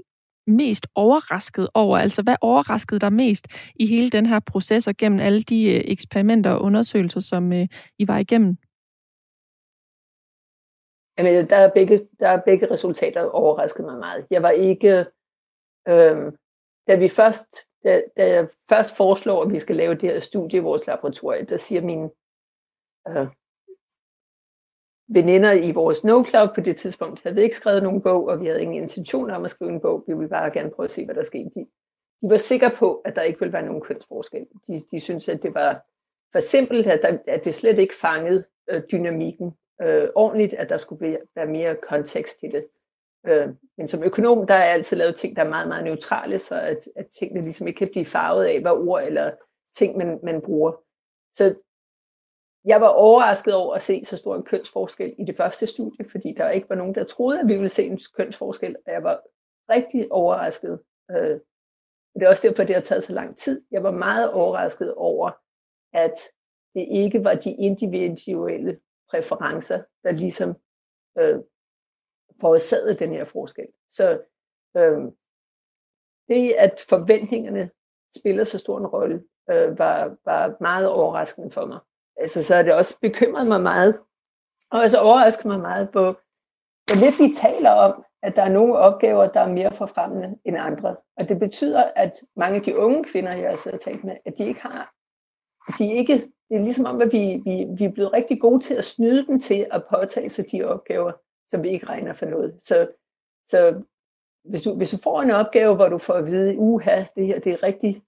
mest 0.48 0.88
overrasket 0.96 1.68
over? 1.74 1.98
Altså, 1.98 2.22
hvad 2.22 2.36
overraskede 2.42 3.00
dig 3.00 3.14
mest 3.14 3.48
i 3.76 3.88
hele 3.88 4.10
den 4.10 4.26
her 4.26 4.40
proces 4.40 4.88
og 4.88 4.98
gennem 4.98 5.20
alle 5.20 5.42
de 5.42 5.64
øh, 5.64 5.82
eksperimenter 5.86 6.52
og 6.52 6.62
undersøgelser, 6.62 7.20
som 7.20 7.54
øh, 7.54 7.68
I 8.00 8.08
var 8.08 8.18
igennem? 8.18 8.58
Jamen, 11.18 11.50
der 11.50 11.56
er 11.56 11.72
begge, 11.74 12.08
der 12.20 12.30
er 12.30 12.42
begge 12.46 12.72
resultater 12.72 13.24
overrasket 13.24 13.86
mig 13.86 13.98
meget. 13.98 14.26
Jeg 14.30 14.44
var 14.44 14.50
ikke... 14.50 15.06
Øh, 15.88 16.32
da 16.88 16.96
vi 16.96 17.08
først 17.08 17.56
da, 17.84 18.02
da 18.18 18.30
jeg 18.30 18.48
først 18.70 18.96
foreslår, 18.96 19.44
at 19.44 19.52
vi 19.52 19.60
skal 19.60 19.76
lave 19.76 19.96
det 19.96 20.10
her 20.10 20.20
studie 20.20 20.58
i 20.58 20.62
vores 20.62 20.88
laboratorie, 20.88 21.46
der 21.46 21.58
siger 21.58 21.82
mine 21.82 22.10
øh, 23.08 23.28
veninder 25.08 25.52
i 25.52 25.72
vores 25.72 26.04
No 26.04 26.24
Club 26.24 26.56
på 26.56 26.62
det 26.62 26.78
tidspunkt, 26.78 27.24
havde 27.24 27.44
ikke 27.44 27.56
skrevet 27.56 27.84
nogen 27.84 28.02
bog, 28.02 28.28
og 28.28 28.42
vi 28.42 28.48
havde 28.48 28.62
ingen 28.62 28.82
intention 28.82 29.30
om 29.30 29.46
at 29.46 29.52
skrive 29.52 29.72
en 29.72 29.82
bog. 29.82 30.04
Vi 30.08 30.14
ville 30.14 30.30
bare 30.30 30.52
gerne 30.52 30.72
prøve 30.72 30.86
at 30.86 30.92
se, 30.92 31.06
hvad 31.06 31.16
der 31.16 31.24
skete. 31.24 31.50
De, 31.56 31.68
de 32.22 32.30
var 32.30 32.38
sikre 32.38 32.72
på, 32.78 33.02
at 33.06 33.16
der 33.16 33.22
ikke 33.22 33.40
ville 33.40 33.54
være 33.54 33.66
nogen 33.66 33.82
kønsforskel. 33.82 34.48
De, 34.68 34.80
de 34.92 35.00
syntes, 35.00 35.30
at 35.30 35.44
det 35.44 35.54
var 35.54 35.86
for 36.32 36.40
simpelt, 36.40 36.88
at, 36.88 37.02
der, 37.02 37.18
at 37.28 37.46
det 37.46 37.56
slet 37.56 37.80
ikke 37.80 37.96
fangede 37.96 38.44
øh, 38.70 38.82
dynamikken 38.92 39.58
øh, 39.82 40.10
ordentligt, 40.16 40.54
at 40.54 40.70
der 40.70 40.78
skulle 40.78 41.18
være 41.36 41.46
mere 41.46 41.76
kontekst 41.76 42.40
til 42.40 42.52
det. 42.52 42.66
Øh, 43.28 43.50
men 43.78 43.88
som 43.88 44.04
økonom, 44.04 44.48
der 44.48 44.54
er 44.54 44.64
jeg 44.64 44.74
altid 44.74 44.98
lavet 44.98 45.16
ting, 45.16 45.36
der 45.36 45.44
er 45.44 45.50
meget, 45.50 45.68
meget 45.68 45.84
neutrale, 45.84 46.40
så 46.40 46.56
at, 46.62 46.88
at 46.96 47.08
tingene 47.20 47.42
ligesom 47.42 47.68
ikke 47.68 47.78
kan 47.78 47.88
blive 47.92 48.06
farvet 48.06 48.46
af, 48.46 48.62
hvad 48.62 48.72
ord 48.72 49.04
eller 49.04 49.32
ting, 49.76 49.98
man, 49.98 50.20
man 50.24 50.42
bruger. 50.42 50.72
Så 51.34 51.56
jeg 52.66 52.82
var 52.82 52.88
overrasket 52.88 53.56
over 53.56 53.76
at 53.76 53.82
se 53.82 54.06
så 54.06 54.18
stor 54.18 54.36
en 54.36 54.44
kønsforskel 54.44 55.16
i 55.20 55.26
det 55.26 55.38
første 55.38 55.68
studie, 55.68 56.10
fordi 56.10 56.34
der 56.38 56.50
ikke 56.50 56.70
var 56.70 56.76
nogen, 56.76 56.96
der 56.96 57.04
troede, 57.04 57.40
at 57.40 57.48
vi 57.48 57.54
ville 57.54 57.70
se 57.70 57.84
en 57.84 58.00
kønsforskel, 58.18 58.76
og 58.86 58.92
jeg 58.92 59.04
var 59.04 59.22
rigtig 59.70 60.12
overrasket. 60.12 60.80
Øh, 61.12 61.40
det 62.14 62.24
er 62.24 62.30
også 62.30 62.48
derfor, 62.48 62.64
det 62.64 62.76
har 62.76 62.82
taget 62.82 63.04
så 63.04 63.14
lang 63.14 63.38
tid. 63.38 63.62
Jeg 63.72 63.84
var 63.84 63.92
meget 63.92 64.32
overrasket 64.32 64.94
over, 64.94 65.32
at 65.94 66.14
det 66.74 66.88
ikke 66.92 67.24
var 67.24 67.34
de 67.34 67.52
individuelle 67.52 68.80
præferencer, 69.10 69.84
der 70.04 70.12
ligesom 70.12 70.56
øh, 71.18 71.40
forårsaget 72.42 73.00
den 73.00 73.12
her 73.12 73.26
forskel. 73.26 73.68
Så 73.92 74.22
øh, 74.78 75.02
det, 76.28 76.56
at 76.58 76.86
forventningerne 76.90 77.70
spiller 78.20 78.44
så 78.44 78.58
stor 78.58 78.78
en 78.78 78.88
rolle, 78.88 79.24
øh, 79.50 79.80
var, 79.80 80.16
var 80.26 80.56
meget 80.62 80.90
overraskende 80.90 81.52
for 81.52 81.66
mig. 81.66 81.80
Altså, 82.18 82.44
så 82.44 82.56
er 82.56 82.64
det 82.64 82.74
også 82.74 83.00
bekymret 83.02 83.48
mig 83.48 83.62
meget, 83.62 84.00
og 84.72 84.80
også 84.80 85.00
overrasket 85.00 85.46
mig 85.46 85.60
meget 85.60 85.92
på, 85.92 86.02
hvor 86.86 87.00
lidt 87.04 87.20
vi 87.20 87.36
taler 87.36 87.72
om, 87.72 88.06
at 88.24 88.36
der 88.36 88.42
er 88.42 88.50
nogle 88.50 88.78
opgaver, 88.78 89.28
der 89.28 89.40
er 89.40 89.54
mere 89.54 89.74
forfremmende 89.74 90.38
end 90.46 90.58
andre. 90.60 90.96
Og 91.18 91.30
det 91.30 91.40
betyder, 91.40 91.84
at 91.96 92.14
mange 92.36 92.56
af 92.56 92.62
de 92.62 92.78
unge 92.78 93.04
kvinder, 93.04 93.34
jeg 93.34 93.50
har 93.50 93.58
siddet 93.58 93.80
og 93.80 93.84
talt 93.84 94.04
med, 94.04 94.18
at 94.26 94.38
de 94.38 94.46
ikke 94.46 94.62
har, 94.62 94.94
de 95.78 95.94
ikke, 95.94 96.14
det 96.50 96.58
er 96.58 96.62
ligesom 96.62 96.86
om, 96.86 97.02
at 97.02 97.12
vi, 97.12 97.42
vi, 97.46 97.66
vi 97.78 97.86
er 97.86 97.92
blevet 97.92 98.14
rigtig 98.14 98.42
gode 98.42 98.64
til 98.64 98.74
at 98.74 98.84
snyde 98.84 99.28
dem 99.28 99.40
til 99.40 99.68
at 99.72 99.84
påtage 99.90 100.30
sig 100.30 100.52
de 100.52 100.64
opgaver, 100.64 101.12
som 101.52 101.64
vi 101.64 101.70
ikke 101.70 101.86
regner 101.86 102.14
for 102.14 102.26
noget. 102.26 102.56
Så, 102.60 102.88
så 103.48 103.82
hvis, 104.44 104.62
du, 104.62 104.76
hvis 104.76 104.90
du 104.90 104.98
får 104.98 105.22
en 105.22 105.32
opgave, 105.32 105.76
hvor 105.76 105.90
du 105.90 105.98
får 105.98 106.14
at 106.14 106.26
vide, 106.26 106.58
uha, 106.58 107.04
det 107.16 107.28
her 107.28 107.40
det 107.40 107.54
er 107.54 107.64
rigtigt, 107.64 108.02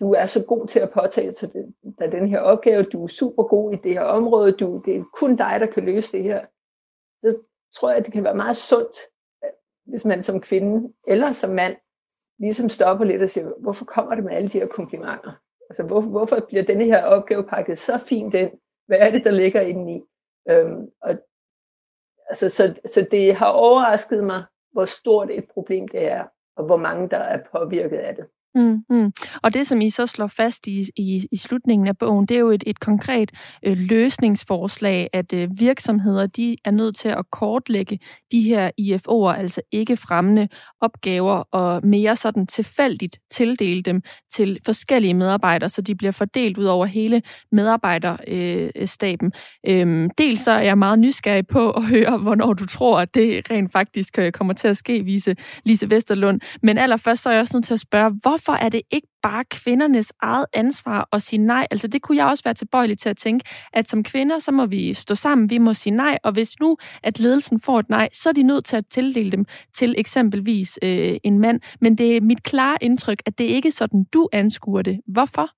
du 0.00 0.12
er 0.12 0.26
så 0.26 0.44
god 0.44 0.66
til 0.66 0.80
at 0.80 0.90
påtage 0.90 1.32
sig 1.32 1.52
den, 1.52 1.76
den 2.12 2.28
her 2.28 2.40
opgave, 2.40 2.82
du 2.82 3.04
er 3.04 3.08
super 3.08 3.42
god 3.42 3.72
i 3.72 3.76
det 3.76 3.92
her 3.92 4.02
område, 4.02 4.52
du, 4.52 4.82
det 4.84 4.96
er 4.96 5.04
kun 5.14 5.36
dig, 5.36 5.56
der 5.60 5.66
kan 5.66 5.84
løse 5.84 6.12
det 6.12 6.24
her, 6.24 6.46
så 7.22 7.38
tror 7.76 7.88
jeg, 7.88 7.98
at 7.98 8.04
det 8.04 8.12
kan 8.12 8.24
være 8.24 8.34
meget 8.34 8.56
sundt, 8.56 8.96
hvis 9.86 10.04
man 10.04 10.22
som 10.22 10.40
kvinde 10.40 10.92
eller 11.06 11.32
som 11.32 11.50
mand 11.50 11.76
ligesom 12.38 12.68
stopper 12.68 13.04
lidt 13.04 13.22
og 13.22 13.30
siger, 13.30 13.52
hvorfor 13.60 13.84
kommer 13.84 14.14
det 14.14 14.24
med 14.24 14.32
alle 14.32 14.48
de 14.48 14.58
her 14.58 14.66
komplimenter? 14.66 15.32
Altså, 15.70 15.82
hvor, 15.82 16.00
hvorfor 16.00 16.40
bliver 16.48 16.62
denne 16.62 16.84
her 16.84 17.04
opgave 17.04 17.44
pakket 17.44 17.78
så 17.78 17.98
fint 17.98 18.34
ind? 18.34 18.50
Hvad 18.86 18.98
er 18.98 19.10
det, 19.10 19.24
der 19.24 19.30
ligger 19.30 19.60
indeni? 19.60 20.02
Øhm, 20.50 20.90
og 21.02 21.18
Altså, 22.28 22.48
så, 22.48 22.74
så 22.86 23.06
det 23.10 23.34
har 23.34 23.46
overrasket 23.46 24.24
mig, 24.24 24.44
hvor 24.72 24.84
stort 24.84 25.30
et 25.30 25.44
problem 25.54 25.88
det 25.88 26.10
er, 26.10 26.24
og 26.56 26.64
hvor 26.64 26.76
mange 26.76 27.08
der 27.08 27.18
er 27.18 27.42
påvirket 27.52 27.96
af 27.98 28.16
det. 28.16 28.26
Mm, 28.58 28.84
mm. 28.90 29.12
Og 29.42 29.54
det, 29.54 29.66
som 29.66 29.80
I 29.80 29.90
så 29.90 30.06
slår 30.06 30.26
fast 30.26 30.66
i, 30.66 30.86
i, 30.96 31.26
i 31.32 31.36
slutningen 31.36 31.88
af 31.88 31.98
bogen, 31.98 32.26
det 32.26 32.34
er 32.34 32.38
jo 32.38 32.50
et, 32.50 32.64
et 32.66 32.80
konkret 32.80 33.30
øh, 33.62 33.76
løsningsforslag, 33.76 35.08
at 35.12 35.32
øh, 35.32 35.48
virksomheder 35.58 36.26
de 36.26 36.56
er 36.64 36.70
nødt 36.70 36.96
til 36.96 37.08
at 37.08 37.30
kortlægge 37.32 37.98
de 38.32 38.40
her 38.40 38.70
IFO'er, 38.80 39.38
altså 39.38 39.60
ikke 39.72 39.96
fremmende 39.96 40.48
opgaver, 40.80 41.42
og 41.52 41.86
mere 41.86 42.16
sådan 42.16 42.46
tilfældigt 42.46 43.18
tildele 43.30 43.82
dem 43.82 44.02
til 44.32 44.58
forskellige 44.64 45.14
medarbejdere, 45.14 45.68
så 45.68 45.82
de 45.82 45.94
bliver 45.94 46.12
fordelt 46.12 46.58
ud 46.58 46.64
over 46.64 46.86
hele 46.86 47.22
medarbejderstaben. 47.52 49.32
Øh, 49.66 49.80
øhm, 49.80 50.10
dels 50.10 50.40
så 50.40 50.50
er 50.50 50.62
jeg 50.62 50.78
meget 50.78 50.98
nysgerrig 50.98 51.46
på 51.46 51.70
at 51.70 51.84
høre, 51.84 52.18
hvornår 52.18 52.52
du 52.52 52.66
tror, 52.66 53.00
at 53.00 53.14
det 53.14 53.50
rent 53.50 53.72
faktisk 53.72 54.18
øh, 54.18 54.32
kommer 54.32 54.54
til 54.54 54.68
at 54.68 54.76
ske, 54.76 55.04
Vise 55.04 55.36
Lise 55.64 55.90
Vesterlund. 55.90 56.40
Men 56.62 56.78
allerførst 56.78 57.22
så 57.22 57.28
er 57.28 57.32
jeg 57.32 57.40
også 57.40 57.56
nødt 57.56 57.64
til 57.64 57.74
at 57.74 57.80
spørge, 57.80 58.10
hvorfor 58.22 58.47
er 58.52 58.68
det 58.68 58.82
ikke 58.90 59.08
bare 59.22 59.44
kvindernes 59.44 60.12
eget 60.22 60.46
ansvar 60.52 61.08
at 61.12 61.22
sige 61.22 61.40
nej? 61.40 61.66
Altså 61.70 61.88
det 61.88 62.02
kunne 62.02 62.16
jeg 62.16 62.26
også 62.26 62.44
være 62.44 62.54
tilbøjelig 62.54 62.98
til 62.98 63.08
at 63.08 63.16
tænke, 63.16 63.44
at 63.72 63.88
som 63.88 64.02
kvinder, 64.02 64.38
så 64.38 64.52
må 64.52 64.66
vi 64.66 64.94
stå 64.94 65.14
sammen, 65.14 65.50
vi 65.50 65.58
må 65.58 65.74
sige 65.74 65.94
nej, 65.96 66.18
og 66.24 66.32
hvis 66.32 66.60
nu, 66.60 66.76
at 67.02 67.20
ledelsen 67.20 67.60
får 67.60 67.78
et 67.78 67.88
nej, 67.88 68.08
så 68.12 68.28
er 68.28 68.32
de 68.32 68.42
nødt 68.42 68.64
til 68.64 68.76
at 68.76 68.84
tildele 68.90 69.30
dem 69.30 69.44
til 69.74 69.94
eksempelvis 69.98 70.78
øh, 70.82 71.16
en 71.24 71.38
mand. 71.38 71.60
Men 71.80 71.98
det 71.98 72.16
er 72.16 72.20
mit 72.20 72.42
klare 72.42 72.76
indtryk, 72.80 73.22
at 73.26 73.38
det 73.38 73.44
ikke 73.44 73.68
er 73.68 73.72
sådan, 73.72 74.04
du 74.04 74.28
anskuer 74.32 74.82
det. 74.82 75.00
Hvorfor? 75.06 75.48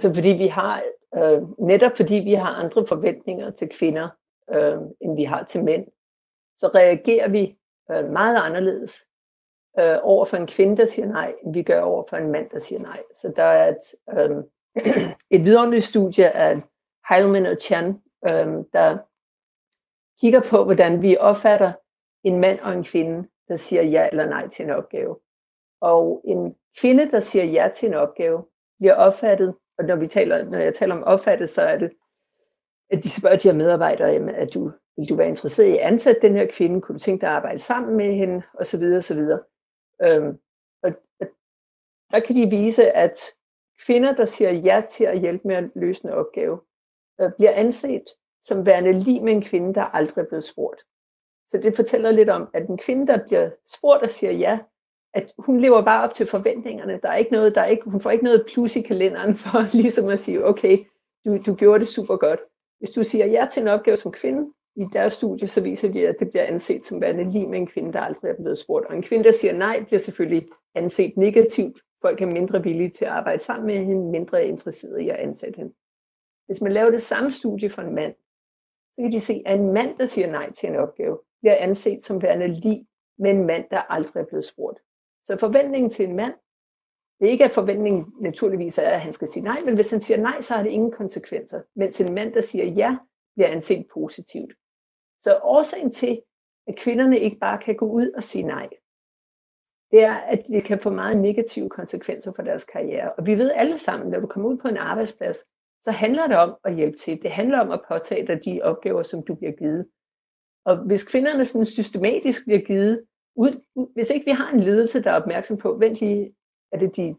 Så 0.00 0.14
fordi 0.14 0.28
vi 0.28 0.46
har, 0.46 0.82
øh, 1.16 1.66
netop 1.66 1.96
fordi 1.96 2.14
vi 2.14 2.32
har 2.32 2.48
andre 2.48 2.86
forventninger 2.86 3.50
til 3.50 3.68
kvinder, 3.68 4.08
øh, 4.54 4.78
end 5.00 5.16
vi 5.16 5.24
har 5.24 5.44
til 5.44 5.64
mænd, 5.64 5.86
så 6.58 6.70
reagerer 6.74 7.28
vi 7.28 7.56
øh, 7.90 8.12
meget 8.12 8.36
anderledes 8.36 9.06
øh, 9.78 9.96
over 10.02 10.24
for 10.24 10.36
en 10.36 10.46
kvinde, 10.46 10.76
der 10.76 10.86
siger 10.86 11.06
nej, 11.06 11.34
end 11.44 11.54
vi 11.54 11.62
gør 11.62 11.80
over 11.80 12.04
for 12.10 12.16
en 12.16 12.32
mand, 12.32 12.50
der 12.50 12.58
siger 12.58 12.80
nej. 12.80 13.02
Så 13.16 13.32
der 13.36 13.42
er 13.42 13.68
et, 13.68 14.18
øh, 14.18 14.36
et 15.36 15.44
vidunderligt 15.44 15.84
studie 15.84 16.30
af 16.30 16.60
Heilman 17.08 17.46
og 17.46 17.56
Chan, 17.60 18.02
øh, 18.26 18.64
der 18.72 18.98
kigger 20.20 20.40
på, 20.50 20.64
hvordan 20.64 21.02
vi 21.02 21.16
opfatter 21.16 21.72
en 22.24 22.40
mand 22.40 22.60
og 22.60 22.72
en 22.72 22.84
kvinde, 22.84 23.28
der 23.48 23.56
siger 23.56 23.82
ja 23.82 24.08
eller 24.10 24.26
nej 24.26 24.48
til 24.48 24.64
en 24.64 24.70
opgave. 24.70 25.16
Og 25.80 26.22
en 26.24 26.54
kvinde, 26.80 27.10
der 27.10 27.20
siger 27.20 27.44
ja 27.44 27.68
til 27.74 27.88
en 27.88 27.94
opgave, 27.94 28.44
bliver 28.78 28.94
opfattet, 28.94 29.54
og 29.78 29.84
når, 29.84 29.96
vi 29.96 30.06
taler, 30.06 30.44
når 30.44 30.58
jeg 30.58 30.74
taler 30.74 30.94
om 30.94 31.04
opfattet, 31.04 31.48
så 31.48 31.62
er 31.62 31.78
det, 31.78 31.90
at 32.90 33.04
de 33.04 33.10
spørger 33.10 33.36
de 33.36 33.48
her 33.48 33.56
medarbejdere, 33.56 34.08
jamen, 34.08 34.34
at 34.34 34.54
du, 34.54 34.72
vil 34.96 35.08
du 35.08 35.16
være 35.16 35.28
interesseret 35.28 35.66
i 35.66 35.72
at 35.72 35.78
ansætte 35.78 36.20
den 36.22 36.36
her 36.36 36.46
kvinde? 36.50 36.80
Kunne 36.80 36.94
du 36.94 36.98
tænke 36.98 37.20
dig 37.20 37.28
at 37.28 37.34
arbejde 37.34 37.58
sammen 37.58 37.96
med 37.96 38.14
hende? 38.14 38.42
Og 38.54 38.66
så 38.66 38.78
Øhm, 40.02 40.38
og, 40.82 40.92
og 41.20 41.26
der 42.10 42.20
kan 42.20 42.36
de 42.36 42.50
vise, 42.50 42.92
at 42.92 43.18
kvinder, 43.86 44.14
der 44.14 44.24
siger 44.24 44.52
ja 44.52 44.82
til 44.90 45.04
at 45.04 45.20
hjælpe 45.20 45.48
med 45.48 45.56
at 45.56 45.70
løse 45.76 46.04
en 46.04 46.10
opgave, 46.10 46.60
øh, 47.20 47.30
bliver 47.36 47.52
anset 47.52 48.04
som 48.42 48.66
værende 48.66 48.92
lige 48.92 49.24
med 49.24 49.32
en 49.32 49.42
kvinde, 49.42 49.74
der 49.74 49.82
aldrig 49.82 50.22
er 50.22 50.28
blevet 50.28 50.44
spurgt. 50.44 50.82
Så 51.48 51.58
det 51.58 51.76
fortæller 51.76 52.10
lidt 52.10 52.28
om, 52.28 52.48
at 52.54 52.68
en 52.68 52.78
kvinde, 52.78 53.06
der 53.06 53.24
bliver 53.26 53.50
spurgt 53.76 54.02
og 54.02 54.10
siger 54.10 54.32
ja, 54.32 54.58
at 55.14 55.32
hun 55.38 55.60
lever 55.60 55.82
bare 55.82 56.08
op 56.08 56.14
til 56.14 56.26
forventningerne. 56.26 57.00
Der 57.02 57.08
er 57.08 57.16
ikke 57.16 57.32
noget, 57.32 57.54
der 57.54 57.60
er 57.60 57.66
ikke, 57.66 57.90
hun 57.90 58.00
får 58.00 58.10
ikke 58.10 58.24
noget 58.24 58.46
plus 58.52 58.76
i 58.76 58.82
kalenderen 58.82 59.34
for 59.34 59.58
ligesom 59.82 60.08
at 60.08 60.18
sige, 60.18 60.44
okay, 60.44 60.78
du, 61.24 61.38
du 61.46 61.54
gjorde 61.54 61.80
det 61.80 61.88
super 61.88 62.16
godt. 62.16 62.40
Hvis 62.78 62.90
du 62.90 63.04
siger 63.04 63.26
ja 63.26 63.46
til 63.52 63.62
en 63.62 63.68
opgave 63.68 63.96
som 63.96 64.12
kvinde, 64.12 64.52
i 64.80 64.86
deres 64.92 65.12
studie, 65.12 65.48
så 65.48 65.60
viser 65.60 65.92
de, 65.92 66.08
at 66.08 66.16
det 66.18 66.30
bliver 66.30 66.44
anset 66.44 66.84
som 66.84 67.00
værende 67.00 67.30
lige 67.30 67.46
med 67.46 67.58
en 67.58 67.66
kvinde, 67.66 67.92
der 67.92 68.00
aldrig 68.00 68.30
er 68.30 68.36
blevet 68.36 68.58
spurgt. 68.58 68.86
Og 68.86 68.96
en 68.96 69.02
kvinde, 69.02 69.24
der 69.24 69.32
siger 69.32 69.52
nej, 69.52 69.84
bliver 69.84 70.00
selvfølgelig 70.00 70.48
anset 70.74 71.16
negativt. 71.16 71.78
Folk 72.02 72.22
er 72.22 72.26
mindre 72.26 72.62
villige 72.62 72.90
til 72.90 73.04
at 73.04 73.10
arbejde 73.10 73.42
sammen 73.42 73.66
med 73.66 73.84
hende, 73.84 74.10
mindre 74.10 74.46
interesseret 74.46 75.00
i 75.00 75.08
at 75.08 75.16
ansætte 75.16 75.56
hende. 75.56 75.72
Hvis 76.46 76.60
man 76.60 76.72
laver 76.72 76.90
det 76.90 77.02
samme 77.02 77.30
studie 77.30 77.70
for 77.70 77.82
en 77.82 77.94
mand, 77.94 78.14
så 78.94 79.02
kan 79.02 79.12
de 79.12 79.20
se, 79.20 79.42
at 79.46 79.60
en 79.60 79.72
mand, 79.72 79.98
der 79.98 80.06
siger 80.06 80.30
nej 80.30 80.52
til 80.52 80.68
en 80.68 80.76
opgave, 80.76 81.18
bliver 81.40 81.56
anset 81.56 82.02
som 82.02 82.22
værende 82.22 82.48
lige 82.48 82.86
med 83.18 83.30
en 83.30 83.46
mand, 83.46 83.64
der 83.70 83.78
aldrig 83.78 84.20
er 84.20 84.26
blevet 84.26 84.44
spurgt. 84.44 84.78
Så 85.26 85.36
forventningen 85.36 85.90
til 85.90 86.08
en 86.08 86.16
mand, 86.16 86.34
det 87.20 87.26
er 87.26 87.30
ikke, 87.30 87.44
at 87.44 87.50
forventningen 87.50 88.12
naturligvis 88.20 88.78
er, 88.78 88.88
at 88.88 89.00
han 89.00 89.12
skal 89.12 89.28
sige 89.28 89.44
nej, 89.44 89.58
men 89.64 89.74
hvis 89.74 89.90
han 89.90 90.00
siger 90.00 90.18
nej, 90.20 90.40
så 90.40 90.54
har 90.54 90.62
det 90.62 90.70
ingen 90.70 90.90
konsekvenser. 90.90 91.62
Mens 91.76 92.00
en 92.00 92.14
mand, 92.14 92.32
der 92.32 92.40
siger 92.40 92.64
ja, 92.64 92.96
bliver 93.34 93.48
anset 93.48 93.86
positivt. 93.94 94.52
Så 95.20 95.38
årsagen 95.42 95.92
til, 95.92 96.22
at 96.66 96.76
kvinderne 96.76 97.18
ikke 97.18 97.38
bare 97.38 97.58
kan 97.58 97.76
gå 97.76 97.86
ud 97.86 98.10
og 98.16 98.22
sige 98.22 98.44
nej, 98.44 98.68
det 99.90 100.04
er, 100.04 100.14
at 100.14 100.42
det 100.46 100.64
kan 100.64 100.80
få 100.80 100.90
meget 100.90 101.18
negative 101.18 101.68
konsekvenser 101.68 102.32
for 102.36 102.42
deres 102.42 102.64
karriere. 102.64 103.12
Og 103.12 103.26
vi 103.26 103.38
ved 103.38 103.52
alle 103.54 103.78
sammen, 103.78 104.10
når 104.10 104.20
du 104.20 104.26
kommer 104.26 104.48
ud 104.48 104.56
på 104.56 104.68
en 104.68 104.76
arbejdsplads, 104.76 105.36
så 105.84 105.90
handler 105.90 106.26
det 106.26 106.36
om 106.36 106.56
at 106.64 106.74
hjælpe 106.74 106.96
til. 106.96 107.22
Det 107.22 107.30
handler 107.30 107.60
om 107.60 107.70
at 107.70 107.80
påtage 107.88 108.26
dig 108.26 108.44
de 108.44 108.60
opgaver, 108.62 109.02
som 109.02 109.22
du 109.22 109.34
bliver 109.34 109.52
givet. 109.52 109.88
Og 110.64 110.76
hvis 110.76 111.04
kvinderne 111.04 111.44
sådan 111.44 111.66
systematisk 111.66 112.44
bliver 112.44 112.60
givet, 112.60 113.04
ud, 113.36 113.62
hvis 113.94 114.10
ikke 114.10 114.24
vi 114.24 114.30
har 114.30 114.50
en 114.50 114.60
ledelse, 114.60 115.02
der 115.02 115.10
er 115.10 115.20
opmærksom 115.20 115.56
på, 115.56 115.76
vent 115.78 116.00
lige, 116.00 116.34
er 116.72 116.78
det 116.78 116.96
de 116.96 117.16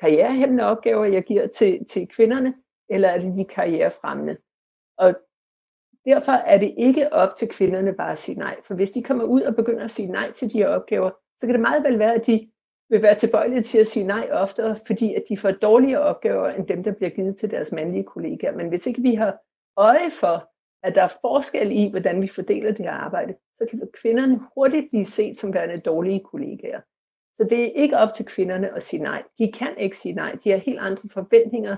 karrierehæmmende 0.00 0.64
opgaver, 0.64 1.04
jeg 1.04 1.22
giver 1.22 1.46
til, 1.46 1.84
til 1.84 2.08
kvinderne, 2.08 2.54
eller 2.88 3.08
er 3.08 3.18
det 3.18 3.38
de 3.38 3.44
karrierefremmende? 3.44 4.36
Og 4.98 5.14
Derfor 6.04 6.32
er 6.32 6.58
det 6.58 6.74
ikke 6.78 7.12
op 7.12 7.36
til 7.36 7.48
kvinderne 7.48 7.92
bare 7.92 8.12
at 8.12 8.18
sige 8.18 8.38
nej. 8.38 8.56
For 8.64 8.74
hvis 8.74 8.90
de 8.90 9.02
kommer 9.02 9.24
ud 9.24 9.42
og 9.42 9.56
begynder 9.56 9.84
at 9.84 9.90
sige 9.90 10.08
nej 10.08 10.32
til 10.32 10.52
de 10.52 10.58
her 10.58 10.68
opgaver, 10.68 11.10
så 11.40 11.46
kan 11.46 11.54
det 11.54 11.60
meget 11.60 11.84
vel 11.84 11.98
være, 11.98 12.14
at 12.14 12.26
de 12.26 12.50
vil 12.90 13.02
være 13.02 13.14
tilbøjelige 13.14 13.62
til 13.62 13.78
at 13.78 13.86
sige 13.86 14.06
nej 14.06 14.28
oftere, 14.32 14.76
fordi 14.86 15.14
at 15.14 15.24
de 15.28 15.36
får 15.36 15.50
dårligere 15.50 16.00
opgaver 16.00 16.48
end 16.48 16.66
dem, 16.66 16.82
der 16.82 16.92
bliver 16.92 17.10
givet 17.10 17.36
til 17.36 17.50
deres 17.50 17.72
mandlige 17.72 18.04
kollegaer. 18.04 18.56
Men 18.56 18.68
hvis 18.68 18.86
ikke 18.86 19.02
vi 19.02 19.14
har 19.14 19.38
øje 19.76 20.10
for, 20.20 20.48
at 20.82 20.94
der 20.94 21.02
er 21.02 21.12
forskel 21.20 21.72
i, 21.72 21.90
hvordan 21.90 22.22
vi 22.22 22.28
fordeler 22.28 22.72
det 22.72 22.84
her 22.84 22.92
arbejde, 22.92 23.34
så 23.58 23.66
kan 23.70 23.88
kvinderne 24.02 24.40
hurtigt 24.54 24.90
blive 24.90 25.04
set 25.04 25.36
som 25.36 25.54
værende 25.54 25.80
dårlige 25.80 26.20
kollegaer. 26.20 26.80
Så 27.36 27.44
det 27.44 27.64
er 27.64 27.72
ikke 27.72 27.96
op 27.96 28.14
til 28.14 28.26
kvinderne 28.26 28.76
at 28.76 28.82
sige 28.82 29.02
nej. 29.02 29.22
De 29.38 29.52
kan 29.52 29.74
ikke 29.78 29.96
sige 29.96 30.14
nej. 30.14 30.36
De 30.44 30.50
har 30.50 30.56
helt 30.56 30.78
andre 30.78 31.08
forventninger. 31.12 31.76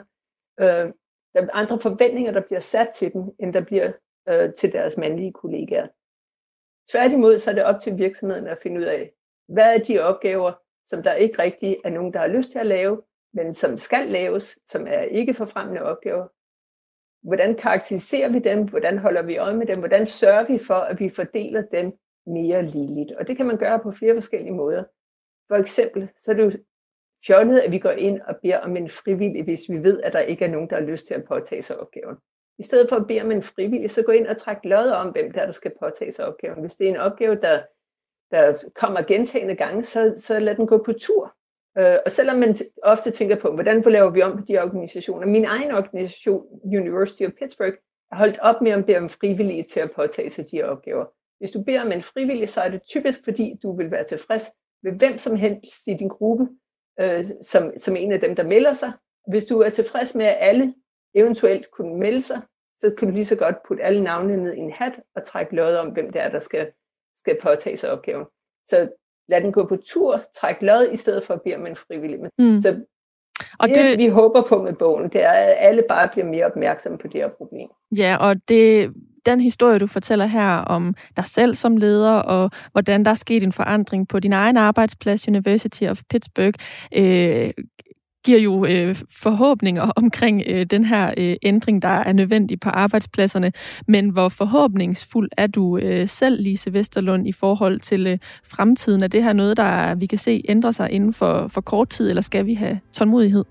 Øh, 0.60 0.92
der 1.34 1.40
er 1.40 1.48
andre 1.52 1.80
forventninger, 1.80 2.32
der 2.32 2.40
bliver 2.40 2.60
sat 2.60 2.88
til 2.88 3.12
dem, 3.12 3.22
end 3.40 3.52
der 3.52 3.60
bliver 3.60 3.92
øh, 4.28 4.54
til 4.54 4.72
deres 4.72 4.96
mandlige 4.96 5.32
kollegaer. 5.32 5.88
Tværtimod 6.90 7.38
så 7.38 7.50
er 7.50 7.54
det 7.54 7.64
op 7.64 7.80
til 7.80 7.98
virksomheden 7.98 8.46
at 8.46 8.58
finde 8.62 8.80
ud 8.80 8.84
af, 8.84 9.12
hvad 9.48 9.74
er 9.74 9.78
de 9.78 9.98
opgaver, 9.98 10.52
som 10.88 11.02
der 11.02 11.12
ikke 11.12 11.42
rigtig 11.42 11.76
er 11.84 11.90
nogen, 11.90 12.12
der 12.12 12.18
har 12.18 12.26
lyst 12.26 12.50
til 12.50 12.58
at 12.58 12.66
lave, 12.66 13.02
men 13.32 13.54
som 13.54 13.78
skal 13.78 14.08
laves, 14.08 14.58
som 14.68 14.86
er 14.86 15.00
ikke 15.00 15.34
forfremmende 15.34 15.82
opgaver. 15.82 16.28
Hvordan 17.26 17.54
karakteriserer 17.54 18.28
vi 18.28 18.38
dem? 18.38 18.68
Hvordan 18.68 18.98
holder 18.98 19.22
vi 19.22 19.36
øje 19.36 19.56
med 19.56 19.66
dem? 19.66 19.78
Hvordan 19.78 20.06
sørger 20.06 20.46
vi 20.46 20.58
for, 20.58 20.74
at 20.74 21.00
vi 21.00 21.08
fordeler 21.08 21.62
dem 21.62 21.92
mere 22.26 22.62
ligeligt? 22.62 23.12
Og 23.12 23.28
det 23.28 23.36
kan 23.36 23.46
man 23.46 23.56
gøre 23.56 23.78
på 23.78 23.92
flere 23.92 24.14
forskellige 24.14 24.54
måder. 24.54 24.84
For 25.48 25.56
eksempel, 25.56 26.08
så 26.18 26.30
er 26.30 26.36
det 26.36 26.44
jo 26.44 26.52
fjollet, 27.26 27.60
at 27.60 27.72
vi 27.72 27.78
går 27.78 27.90
ind 27.90 28.20
og 28.20 28.36
beder 28.42 28.58
om 28.58 28.76
en 28.76 28.90
frivillig, 28.90 29.44
hvis 29.44 29.60
vi 29.68 29.82
ved, 29.82 30.02
at 30.02 30.12
der 30.12 30.20
ikke 30.20 30.44
er 30.44 30.50
nogen, 30.50 30.70
der 30.70 30.76
har 30.76 30.82
lyst 30.82 31.06
til 31.06 31.14
at 31.14 31.24
påtage 31.24 31.62
sig 31.62 31.80
opgaven. 31.80 32.16
I 32.58 32.62
stedet 32.62 32.88
for 32.88 32.96
at 32.96 33.06
bede 33.06 33.20
om 33.20 33.30
en 33.30 33.42
frivillig, 33.42 33.90
så 33.90 34.02
gå 34.02 34.12
ind 34.12 34.26
og 34.26 34.36
træk 34.36 34.56
lod 34.64 34.90
om, 34.90 35.08
hvem 35.08 35.32
der, 35.32 35.46
der 35.46 35.52
skal 35.52 35.72
påtage 35.82 36.12
sig 36.12 36.26
opgaven. 36.26 36.60
Hvis 36.60 36.74
det 36.74 36.86
er 36.86 36.90
en 36.90 36.96
opgave, 36.96 37.34
der, 37.34 37.62
der 38.30 38.56
kommer 38.74 39.02
gentagende 39.02 39.54
gange, 39.54 39.84
så, 39.84 40.14
så 40.16 40.38
lad 40.38 40.54
den 40.54 40.66
gå 40.66 40.82
på 40.84 40.92
tur. 40.92 41.34
Øh, 41.78 41.98
og 42.06 42.12
selvom 42.12 42.38
man 42.38 42.56
ofte 42.82 43.10
tænker 43.10 43.36
på, 43.36 43.52
hvordan 43.52 43.82
laver 43.82 44.10
vi 44.10 44.22
om 44.22 44.36
på 44.36 44.44
de 44.48 44.58
organisationer. 44.58 45.26
Min 45.26 45.44
egen 45.44 45.70
organisation, 45.70 46.46
University 46.64 47.22
of 47.22 47.32
Pittsburgh, 47.38 47.76
har 48.12 48.18
holdt 48.18 48.38
op 48.38 48.62
med 48.62 48.70
at 48.70 48.86
bede 48.86 48.98
om 48.98 49.08
frivillige 49.08 49.62
til 49.62 49.80
at 49.80 49.90
påtage 49.96 50.30
sig 50.30 50.44
de 50.50 50.62
opgaver. 50.62 51.04
Hvis 51.38 51.50
du 51.50 51.62
beder 51.62 51.82
om 51.82 51.92
en 51.92 52.02
frivillig, 52.02 52.50
så 52.50 52.60
er 52.60 52.68
det 52.68 52.82
typisk, 52.82 53.24
fordi 53.24 53.54
du 53.62 53.76
vil 53.76 53.90
være 53.90 54.04
tilfreds 54.04 54.44
med 54.82 54.92
hvem 54.92 55.18
som 55.18 55.36
helst 55.36 55.86
i 55.86 55.94
din 55.94 56.08
gruppe, 56.08 56.48
øh, 57.00 57.26
som, 57.42 57.72
som 57.78 57.96
en 57.96 58.12
af 58.12 58.20
dem, 58.20 58.36
der 58.36 58.42
melder 58.42 58.74
sig. 58.74 58.92
Hvis 59.28 59.44
du 59.44 59.60
er 59.60 59.70
tilfreds 59.70 60.14
med, 60.14 60.26
at 60.26 60.36
alle 60.40 60.74
eventuelt 61.14 61.70
kunne 61.70 61.98
melde 61.98 62.22
sig, 62.22 62.40
så 62.80 62.94
kan 62.98 63.08
du 63.08 63.14
lige 63.14 63.26
så 63.26 63.36
godt 63.36 63.56
putte 63.68 63.82
alle 63.82 64.02
navnene 64.02 64.42
ned 64.42 64.54
i 64.54 64.58
en 64.58 64.72
hat 64.72 65.00
og 65.16 65.24
trække 65.24 65.56
lod 65.56 65.76
om, 65.76 65.88
hvem 65.88 66.12
det 66.12 66.22
er, 66.22 66.30
der 66.30 66.40
skal, 66.40 66.70
skal 67.18 67.38
påtage 67.42 67.76
sig 67.76 67.90
opgaven. 67.90 68.24
Så 68.68 68.88
lad 69.28 69.40
den 69.40 69.52
gå 69.52 69.66
på 69.66 69.76
tur, 69.76 70.24
træk 70.36 70.62
lod 70.62 70.88
i 70.92 70.96
stedet 70.96 71.24
for 71.24 71.34
at 71.34 71.42
bede 71.42 71.56
om 71.56 71.66
en 71.66 71.76
frivillig. 71.76 72.20
Mm. 72.38 72.60
Så 72.60 72.84
og 73.58 73.68
det, 73.68 73.76
det, 73.76 73.98
vi 73.98 74.08
håber 74.08 74.42
på 74.42 74.62
med 74.62 74.72
bogen, 74.72 75.08
det 75.08 75.24
er, 75.24 75.30
at 75.30 75.54
alle 75.58 75.84
bare 75.88 76.08
bliver 76.08 76.26
mere 76.26 76.46
opmærksomme 76.46 76.98
på 76.98 77.08
det 77.08 77.20
her 77.20 77.28
problem. 77.28 77.68
Ja, 77.96 78.16
og 78.16 78.48
det, 78.48 78.92
den 79.26 79.40
historie, 79.40 79.78
du 79.78 79.86
fortæller 79.86 80.26
her 80.26 80.56
om 80.56 80.94
dig 81.16 81.24
selv 81.24 81.54
som 81.54 81.76
leder, 81.76 82.12
og 82.12 82.50
hvordan 82.72 83.04
der 83.04 83.10
er 83.10 83.14
sket 83.14 83.42
en 83.42 83.52
forandring 83.52 84.08
på 84.08 84.20
din 84.20 84.32
egen 84.32 84.56
arbejdsplads, 84.56 85.28
University 85.28 85.84
of 85.84 86.02
Pittsburgh, 86.10 86.54
øh, 86.92 87.50
giver 88.24 88.38
jo 88.38 88.66
øh, 88.66 88.96
forhåbninger 89.10 89.92
omkring 89.96 90.42
øh, 90.46 90.66
den 90.66 90.84
her 90.84 91.14
øh, 91.16 91.36
ændring, 91.42 91.82
der 91.82 91.88
er 91.88 92.12
nødvendig 92.12 92.60
på 92.60 92.68
arbejdspladserne. 92.68 93.52
Men 93.88 94.08
hvor 94.08 94.28
forhåbningsfuld 94.28 95.30
er 95.36 95.46
du 95.46 95.78
øh, 95.78 96.08
selv, 96.08 96.42
Lise 96.42 96.72
Vesterlund, 96.72 97.28
i 97.28 97.32
forhold 97.32 97.80
til 97.80 98.06
øh, 98.06 98.18
fremtiden? 98.44 99.02
Er 99.02 99.06
det 99.06 99.24
her 99.24 99.32
noget, 99.32 99.56
der 99.56 99.94
vi 99.94 100.06
kan 100.06 100.18
se 100.18 100.42
ændre 100.48 100.72
sig 100.72 100.90
inden 100.90 101.12
for, 101.12 101.48
for 101.48 101.60
kort 101.60 101.88
tid, 101.88 102.08
eller 102.08 102.22
skal 102.22 102.46
vi 102.46 102.54
have 102.54 102.80
tålmodighed? 102.92 103.44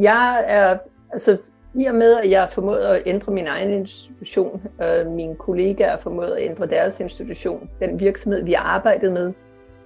Jeg 0.00 0.44
er, 0.46 0.78
altså 1.12 1.38
i 1.74 1.84
og 1.84 1.94
med, 1.94 2.16
at 2.16 2.30
jeg 2.30 2.40
har 2.40 2.48
formået 2.48 2.80
at 2.80 3.02
ændre 3.06 3.32
min 3.32 3.46
egen 3.46 3.70
institution, 3.70 4.62
øh, 4.82 5.06
mine 5.10 5.34
kollegaer 5.34 5.90
har 5.90 5.98
formået 5.98 6.30
at 6.30 6.50
ændre 6.50 6.66
deres 6.66 7.00
institution, 7.00 7.68
den 7.80 8.00
virksomhed, 8.00 8.44
vi 8.44 8.52
har 8.52 8.64
arbejdet 8.64 9.12
med, 9.12 9.32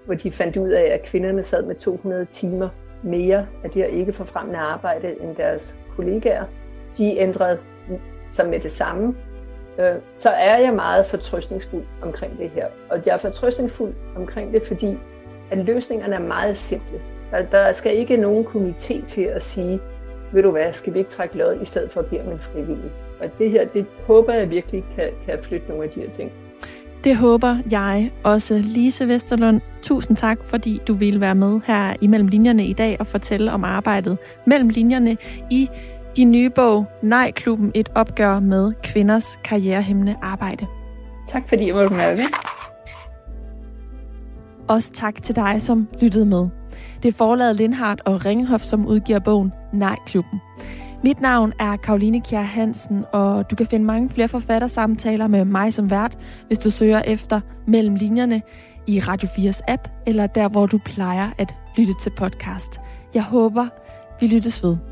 hvor 0.07 0.15
de 0.15 0.31
fandt 0.31 0.57
ud 0.57 0.69
af, 0.69 0.85
at 0.85 1.03
kvinderne 1.03 1.43
sad 1.43 1.63
med 1.63 1.75
200 1.75 2.27
timer 2.33 2.69
mere 3.03 3.47
af 3.65 3.71
det 3.71 3.83
her 3.83 3.89
ikke 3.89 4.13
forfremmende 4.13 4.59
arbejde 4.59 5.17
end 5.21 5.37
deres 5.37 5.77
kollegaer. 5.97 6.45
De 6.99 7.19
ændrede 7.19 7.59
sig 8.31 8.49
med 8.49 8.61
det 8.61 8.73
samme. 8.73 9.15
Øh, 9.79 9.95
så 10.17 10.31
er 10.31 10.59
jeg 10.59 10.75
meget 10.75 11.07
fortrøstningsfuld 11.07 11.85
omkring 12.03 12.39
det 12.39 12.51
her. 12.51 12.67
Og 12.91 13.01
jeg 13.07 13.13
er 13.13 13.19
fortrøstningsfuld 13.19 13.95
omkring 14.17 14.53
det, 14.53 14.63
fordi 14.63 14.99
at 15.51 15.59
løsningerne 15.59 16.15
er 16.15 16.21
meget 16.21 16.57
simple. 16.57 17.01
Der, 17.31 17.43
der 17.43 17.73
skal 17.73 17.97
ikke 17.97 18.17
nogen 18.17 18.47
komité 18.47 19.07
til 19.07 19.23
at 19.23 19.43
sige, 19.43 19.81
ved 20.33 20.43
du 20.43 20.51
hvad, 20.51 20.73
skal 20.73 20.95
vi 20.95 20.99
ikke 20.99 21.11
trække 21.11 21.39
lod 21.39 21.61
i 21.61 21.65
stedet 21.65 21.91
for 21.91 22.01
at 22.01 22.07
blive 22.07 22.33
en 22.33 22.39
frivillig? 22.39 22.93
Og 23.21 23.31
det 23.39 23.51
her, 23.51 23.65
det 23.65 23.87
håber 24.07 24.33
jeg 24.33 24.51
virkelig 24.51 24.85
kan, 24.97 25.11
kan 25.27 25.39
flytte 25.43 25.69
nogle 25.69 25.85
af 25.85 25.91
de 25.91 26.01
her 26.01 26.11
ting. 26.11 26.33
Det 27.05 27.17
håber 27.17 27.59
jeg 27.71 28.11
også. 28.25 28.59
Lise 28.59 29.09
Vesterlund, 29.09 29.61
tusind 29.83 30.17
tak, 30.17 30.39
fordi 30.45 30.81
du 30.89 30.95
ville 30.95 31.21
være 31.21 31.35
med 31.35 31.61
her 31.67 31.95
imellem 32.01 32.29
linjerne 32.29 32.67
i 32.67 32.73
dag 32.73 32.97
og 33.01 33.07
fortælle 33.07 33.53
om 33.53 33.65
arbejdet 33.65 34.19
mellem 34.47 34.69
linjerne 34.69 35.17
i 35.51 35.69
din 36.17 36.31
nye 36.31 36.51
bog, 36.51 36.87
Nej-klubben, 37.03 37.73
et 37.75 37.89
opgør 37.95 38.41
med 38.41 38.73
kvinders 38.83 39.39
karrierehæmmende 39.45 40.17
arbejde. 40.23 40.67
Tak 41.29 41.49
fordi 41.49 41.67
jeg 41.67 41.75
måtte 41.75 41.97
være 41.97 42.17
med. 42.17 42.25
Også 44.69 44.93
tak 44.93 45.23
til 45.23 45.37
dig, 45.37 45.63
som 45.63 45.89
lyttede 46.01 46.27
med. 46.27 46.49
Det 47.03 47.09
er 47.09 47.13
forlaget 47.13 47.57
Lindhardt 47.57 48.01
og 48.05 48.25
Ringhof, 48.25 48.61
som 48.61 48.87
udgiver 48.87 49.19
bogen 49.19 49.53
Nej-klubben. 49.73 50.41
Mit 51.05 51.21
navn 51.21 51.53
er 51.61 51.77
Karoline 51.77 52.21
Kjær 52.21 52.43
Hansen, 52.43 53.05
og 53.13 53.51
du 53.51 53.57
kan 53.57 53.67
finde 53.67 53.87
mange 53.87 54.09
flere 54.09 54.29
forfattersamtaler 54.29 55.27
med 55.27 55.45
mig 55.45 55.75
som 55.75 55.91
vært, 55.91 56.19
hvis 56.47 56.59
du 56.59 56.71
søger 56.71 57.03
efter 57.03 57.41
Mellem 57.67 57.95
Linjerne 57.95 58.43
i 58.87 59.01
Radio 59.01 59.29
4's 59.29 59.61
app, 59.69 59.89
eller 60.07 60.27
der, 60.27 60.49
hvor 60.49 60.67
du 60.67 60.79
plejer 60.79 61.31
at 61.39 61.55
lytte 61.77 61.93
til 62.01 62.11
podcast. 62.11 62.81
Jeg 63.15 63.23
håber, 63.23 63.67
vi 64.21 64.27
lyttes 64.27 64.63
ved. 64.63 64.88